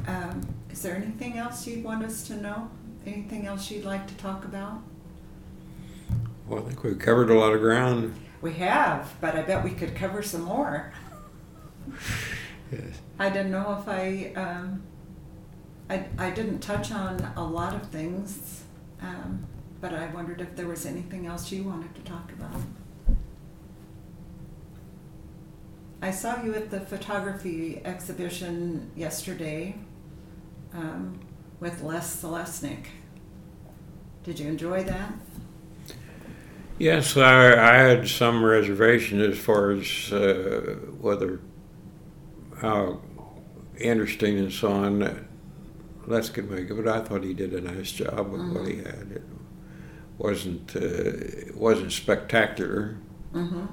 Um, 0.07 0.43
is 0.79 0.83
there 0.83 0.95
anything 0.95 1.37
else 1.37 1.66
you'd 1.66 1.83
want 1.83 2.05
us 2.05 2.24
to 2.29 2.37
know? 2.37 2.70
Anything 3.05 3.49
else 3.49 3.68
you'd 3.68 3.85
like 3.85 4.07
to 4.07 4.14
talk 4.14 4.45
about? 4.45 4.81
Well, 6.47 6.61
I 6.61 6.68
think 6.68 6.85
we've 6.85 6.97
covered 6.97 7.31
a 7.31 7.35
lot 7.35 7.53
of 7.53 7.59
ground. 7.59 8.14
We 8.43 8.53
have, 8.55 9.12
but 9.20 9.35
I 9.35 9.43
bet 9.43 9.64
we 9.64 9.72
could 9.72 9.97
cover 9.97 10.22
some 10.22 10.43
more. 10.43 10.93
Yes. 12.70 13.01
I 13.18 13.29
didn't 13.29 13.51
know 13.51 13.76
if 13.81 13.89
I, 13.89 14.33
um, 14.41 14.85
I, 15.91 16.05
I 16.16 16.31
didn't 16.31 16.61
touch 16.61 16.93
on 16.93 17.29
a 17.35 17.43
lot 17.43 17.74
of 17.74 17.89
things, 17.89 18.62
um, 19.03 19.49
but 19.81 19.93
I 19.93 20.07
wondered 20.14 20.41
if 20.41 20.55
there 20.55 20.68
was 20.68 20.87
anything 20.87 21.26
else 21.26 21.51
you 21.51 21.64
wanted 21.64 21.93
to 21.97 22.03
talk 22.03 22.31
about. 22.31 22.61
I 26.01 26.12
saw 26.12 26.41
you 26.41 26.55
at 26.55 26.70
the 26.70 26.79
photography 26.79 27.81
exhibition 27.85 28.93
yesterday 28.95 29.74
um, 30.75 31.19
with 31.61 31.83
Les 31.83 32.23
Selesnik. 32.23 32.87
Did 34.25 34.39
you 34.39 34.49
enjoy 34.49 34.85
that? 34.85 35.12
Yes, 36.79 37.16
I, 37.16 37.53
I 37.55 37.75
had 37.79 38.09
some 38.09 38.45
reservation 38.45 39.21
as 39.21 39.37
far 39.39 39.71
as 39.73 40.12
uh, 40.12 40.77
whether 41.01 41.41
how 42.61 43.01
interesting 43.79 44.39
and 44.39 44.53
so 44.53 44.73
on 44.73 44.99
that 45.01 45.16
Les 46.07 46.29
could 46.31 46.51
make 46.51 46.71
it, 46.71 46.75
but 46.75 46.89
I 46.89 47.01
thought 47.01 47.25
he 47.25 47.35
did 47.35 47.53
a 47.53 47.61
nice 47.61 47.91
job 47.93 48.31
with 48.31 48.43
what 48.53 48.66
he 48.69 48.77
had. 48.79 49.11
It 49.12 49.25
wasn't 50.19 50.75
uh, 50.77 50.81
it 50.81 51.57
wasn't 51.57 51.93
spectacular, 51.93 52.97
Mm-hmm. 53.35 53.66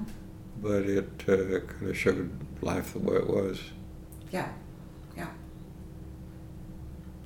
but 0.60 0.82
it 0.82 1.24
uh, 1.28 1.60
kind 1.66 1.88
of 1.90 1.96
showed 1.96 2.30
life 2.60 2.92
the 2.92 2.98
way 2.98 3.16
it 3.16 3.26
was. 3.26 3.58
Yeah, 4.30 4.50
yeah. 5.16 5.28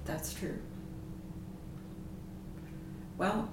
That's 0.05 0.33
true. 0.35 0.59
Well, 3.19 3.51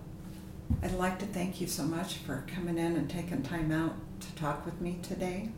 I'd 0.81 0.93
like 0.93 1.19
to 1.19 1.25
thank 1.25 1.59
you 1.59 1.67
so 1.67 1.83
much 1.83 2.15
for 2.15 2.43
coming 2.47 2.77
in 2.77 2.95
and 2.95 3.09
taking 3.09 3.41
time 3.43 3.71
out 3.71 3.95
to 4.21 4.35
talk 4.35 4.65
with 4.65 4.79
me 4.81 4.99
today. 5.03 5.49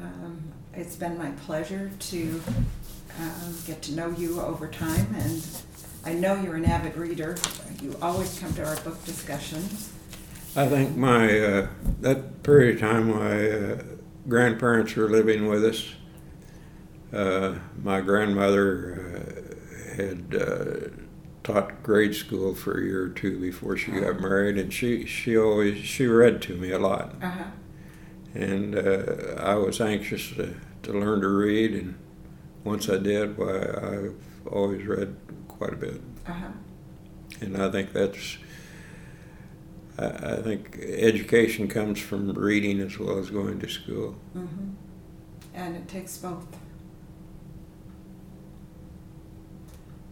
Um, 0.00 0.42
it's 0.74 0.96
been 0.96 1.18
my 1.18 1.30
pleasure 1.32 1.90
to 1.98 2.42
um, 3.20 3.56
get 3.66 3.82
to 3.82 3.94
know 3.94 4.10
you 4.10 4.40
over 4.40 4.68
time, 4.68 5.14
and 5.16 5.46
I 6.04 6.14
know 6.14 6.34
you're 6.40 6.56
an 6.56 6.64
avid 6.64 6.96
reader. 6.96 7.36
You 7.80 7.96
always 8.00 8.38
come 8.38 8.52
to 8.54 8.66
our 8.66 8.76
book 8.76 9.04
discussions. 9.04 9.92
I 10.56 10.66
think 10.66 10.96
my 10.96 11.40
uh, 11.40 11.66
that 12.00 12.42
period 12.42 12.76
of 12.76 12.80
time 12.80 13.10
my 13.10 13.50
uh, 13.50 13.82
grandparents 14.28 14.94
were 14.96 15.08
living 15.08 15.46
with 15.46 15.64
us. 15.64 15.88
Uh, 17.12 17.54
my 17.82 18.00
grandmother 18.00 19.00
uh, 19.00 19.01
had 19.96 20.34
uh, 20.34 20.88
taught 21.42 21.82
grade 21.82 22.14
school 22.14 22.54
for 22.54 22.78
a 22.80 22.84
year 22.84 23.04
or 23.04 23.08
two 23.08 23.38
before 23.40 23.76
she 23.76 23.92
got 23.92 24.20
married, 24.20 24.58
and 24.58 24.72
she 24.72 25.06
she 25.06 25.36
always 25.36 25.78
she 25.78 26.06
read 26.06 26.40
to 26.42 26.54
me 26.56 26.70
a 26.70 26.78
lot, 26.78 27.14
Uh 27.22 27.30
huh. 27.30 27.44
and 28.34 28.74
uh, 28.76 29.34
I 29.38 29.54
was 29.54 29.80
anxious 29.80 30.30
to, 30.36 30.54
to 30.84 30.92
learn 30.92 31.20
to 31.20 31.28
read, 31.28 31.72
and 31.74 31.94
once 32.64 32.88
I 32.88 32.98
did, 32.98 33.36
why 33.36 33.58
I've 33.58 34.14
always 34.50 34.86
read 34.86 35.16
quite 35.48 35.72
a 35.72 35.76
bit, 35.76 36.00
Uh 36.26 36.32
huh. 36.32 36.48
and 37.40 37.56
I 37.56 37.70
think 37.70 37.92
that's. 37.92 38.38
I 39.98 40.06
I 40.06 40.36
think 40.42 40.78
education 40.80 41.68
comes 41.68 42.00
from 42.00 42.32
reading 42.32 42.80
as 42.80 42.98
well 42.98 43.18
as 43.18 43.30
going 43.30 43.58
to 43.60 43.68
school. 43.68 44.16
Mm-hmm. 44.36 44.70
And 45.54 45.76
it 45.76 45.86
takes 45.86 46.16
both. 46.16 46.46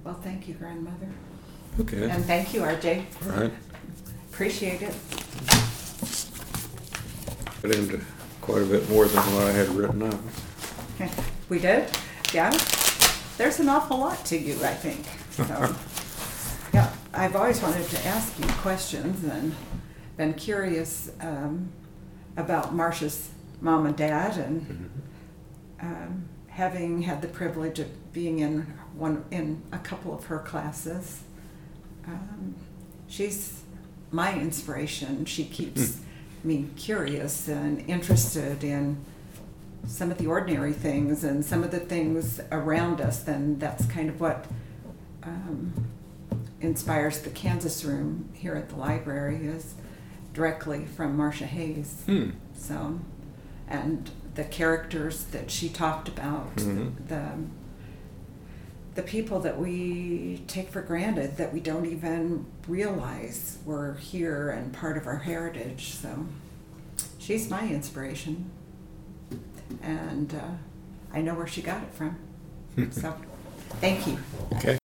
Well, 0.05 0.15
thank 0.15 0.49
you, 0.49 0.55
grandmother. 0.55 1.09
Okay. 1.81 2.09
And 2.09 2.25
thank 2.25 2.55
you, 2.55 2.63
RJ. 2.63 3.05
All 3.27 3.41
right. 3.41 3.53
Appreciate 4.31 4.83
it. 4.83 4.95
Got 7.63 7.75
into 7.75 8.01
quite 8.41 8.63
a 8.63 8.67
bit 8.67 8.89
more 8.89 9.07
than 9.07 9.23
what 9.35 9.45
I 9.45 9.53
had 9.53 9.69
written 9.69 10.03
up. 10.03 10.21
We 11.49 11.59
did? 11.59 11.89
Yeah? 12.33 12.51
There's 13.37 13.61
an 13.61 13.69
awful 13.69 13.99
lot 13.99 14.25
to 14.27 14.39
you, 14.39 14.55
I 14.65 14.75
think. 14.75 15.05
So, 15.31 15.45
yeah, 16.75 16.93
I've 17.13 17.37
always 17.37 17.61
wanted 17.63 17.87
to 17.89 18.07
ask 18.07 18.39
you 18.39 18.47
questions 18.59 19.25
and 19.25 19.55
been 20.17 20.35
curious 20.35 21.11
um, 21.21 21.71
about 22.37 22.75
Marcia's 22.75 23.31
mom 23.61 23.87
and 23.87 23.97
dad 23.97 24.39
and 24.39 24.91
um, 25.81 26.29
having 26.49 27.03
had 27.03 27.23
the 27.23 27.29
privilege 27.29 27.79
of 27.79 28.13
being 28.13 28.41
in 28.41 28.67
one 28.95 29.25
in 29.31 29.63
a 29.73 29.79
couple 29.79 30.15
of 30.15 30.25
her 30.27 30.39
classes. 30.39 31.21
Um, 32.07 32.55
she's 33.09 33.63
my 34.11 34.35
inspiration. 34.39 35.25
She 35.25 35.45
keeps 35.45 36.01
me 36.43 36.69
curious 36.77 37.49
and 37.49 37.89
interested 37.89 38.65
in 38.65 38.99
some 39.87 40.11
of 40.11 40.19
the 40.19 40.27
ordinary 40.27 40.73
things 40.73 41.25
and 41.25 41.45
some 41.45 41.63
of 41.63 41.71
the 41.71 41.81
things 41.81 42.41
around 42.51 43.01
us. 43.01 43.23
Then 43.23 43.59
that's 43.59 43.87
kind 43.87 44.09
of 44.09 44.21
what 44.21 44.47
um, 45.23 45.73
inspires 46.61 47.21
the 47.21 47.31
Kansas 47.31 47.85
room 47.85 48.29
here 48.35 48.55
at 48.55 48.69
the 48.71 48.77
library 48.77 49.47
is 49.47 49.75
directly 50.35 50.85
from 50.85 51.17
Marcia 51.17 51.47
Hayes. 51.47 52.03
Hmm. 52.07 52.31
So, 52.55 53.01
and 53.69 54.11
the 54.35 54.45
characters 54.45 55.25
that 55.25 55.51
she 55.51 55.69
talked 55.69 56.09
about, 56.09 56.57
Mhm. 56.57 56.93
the 57.09 57.31
the 59.01 59.07
people 59.07 59.41
that 59.41 59.59
we 59.59 60.43
take 60.47 60.69
for 60.69 60.83
granted 60.83 61.39
that 61.39 61.55
we 61.55 61.59
don't 61.61 61.87
even 61.87 62.45
realize 62.69 63.57
were 63.65 63.95
here 63.95 64.51
and 64.51 64.75
part 64.75 64.99
of 64.99 65.07
our 65.07 65.17
heritage. 65.17 65.95
So, 65.95 66.27
she's 67.19 67.49
my 67.49 67.67
inspiration, 67.67 68.51
and 69.83 70.35
uh, 70.35 71.15
I 71.15 71.23
know 71.23 71.35
where 71.35 71.47
she 71.47 71.63
got 71.63 71.83
it 71.83 71.95
from. 71.95 72.19
so, 72.91 73.17
thank 73.81 74.07
you. 74.07 74.19
Okay. 74.57 74.79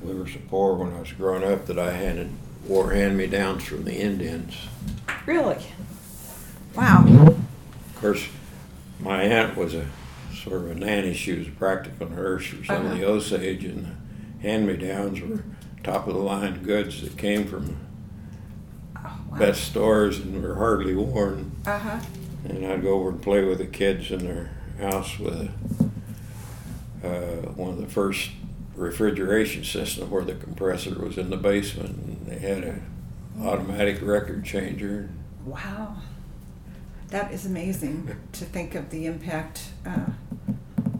We 0.00 0.14
were 0.14 0.26
so 0.26 0.38
poor 0.48 0.74
when 0.74 0.94
I 0.94 1.00
was 1.00 1.12
growing 1.12 1.44
up 1.44 1.66
that 1.66 1.78
I 1.78 1.92
handed 1.92 2.30
wore 2.66 2.92
hand-me-downs 2.92 3.64
from 3.64 3.84
the 3.84 3.94
Indians. 3.94 4.54
Really? 5.26 5.62
Wow. 6.74 7.04
Of 7.06 7.96
course, 8.00 8.28
my 8.98 9.22
aunt 9.24 9.58
was 9.58 9.74
a 9.74 9.86
sort 10.42 10.62
of 10.62 10.70
a 10.70 10.74
nanny. 10.74 11.12
She 11.14 11.32
was 11.38 11.48
a 11.48 11.52
practical 11.52 12.08
nurse 12.10 12.46
for 12.46 12.64
some 12.64 12.86
of 12.86 12.92
the 12.98 13.04
Osage, 13.04 13.64
and 13.64 13.96
the 14.40 14.42
hand-me-downs 14.48 15.20
were 15.20 15.42
top-of-the-line 15.84 16.62
goods 16.62 17.02
that 17.02 17.16
came 17.16 17.46
from 17.46 17.76
Oh, 18.96 19.20
wow. 19.30 19.38
best 19.38 19.64
stores 19.64 20.18
and 20.18 20.42
were 20.42 20.56
hardly 20.56 20.94
worn. 20.94 21.52
Uh 21.66 21.78
huh. 21.78 22.00
And 22.48 22.66
I'd 22.66 22.82
go 22.82 22.94
over 22.94 23.10
and 23.10 23.22
play 23.22 23.44
with 23.44 23.58
the 23.58 23.66
kids 23.66 24.10
in 24.10 24.18
their 24.20 24.50
house 24.80 25.18
with 25.18 25.50
uh, 27.04 27.08
one 27.54 27.70
of 27.70 27.78
the 27.80 27.86
first 27.86 28.30
refrigeration 28.76 29.64
systems 29.64 30.10
where 30.10 30.24
the 30.24 30.34
compressor 30.34 30.98
was 30.98 31.18
in 31.18 31.30
the 31.30 31.36
basement 31.36 31.90
and 31.96 32.26
they 32.26 32.38
had 32.38 32.64
a 32.64 32.80
automatic 33.42 34.00
record 34.02 34.44
changer. 34.44 35.10
Wow. 35.44 35.96
That 37.08 37.32
is 37.32 37.46
amazing 37.46 38.14
to 38.32 38.44
think 38.44 38.74
of 38.74 38.90
the 38.90 39.06
impact 39.06 39.62
uh, 39.86 40.06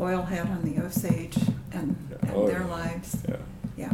oil 0.00 0.22
had 0.22 0.46
on 0.46 0.62
the 0.62 0.82
Osage 0.82 1.36
and, 1.72 1.96
and 2.22 2.32
oh, 2.34 2.46
their 2.46 2.60
yeah. 2.60 2.66
lives. 2.66 3.16
Yeah. 3.28 3.36
yeah. 3.76 3.90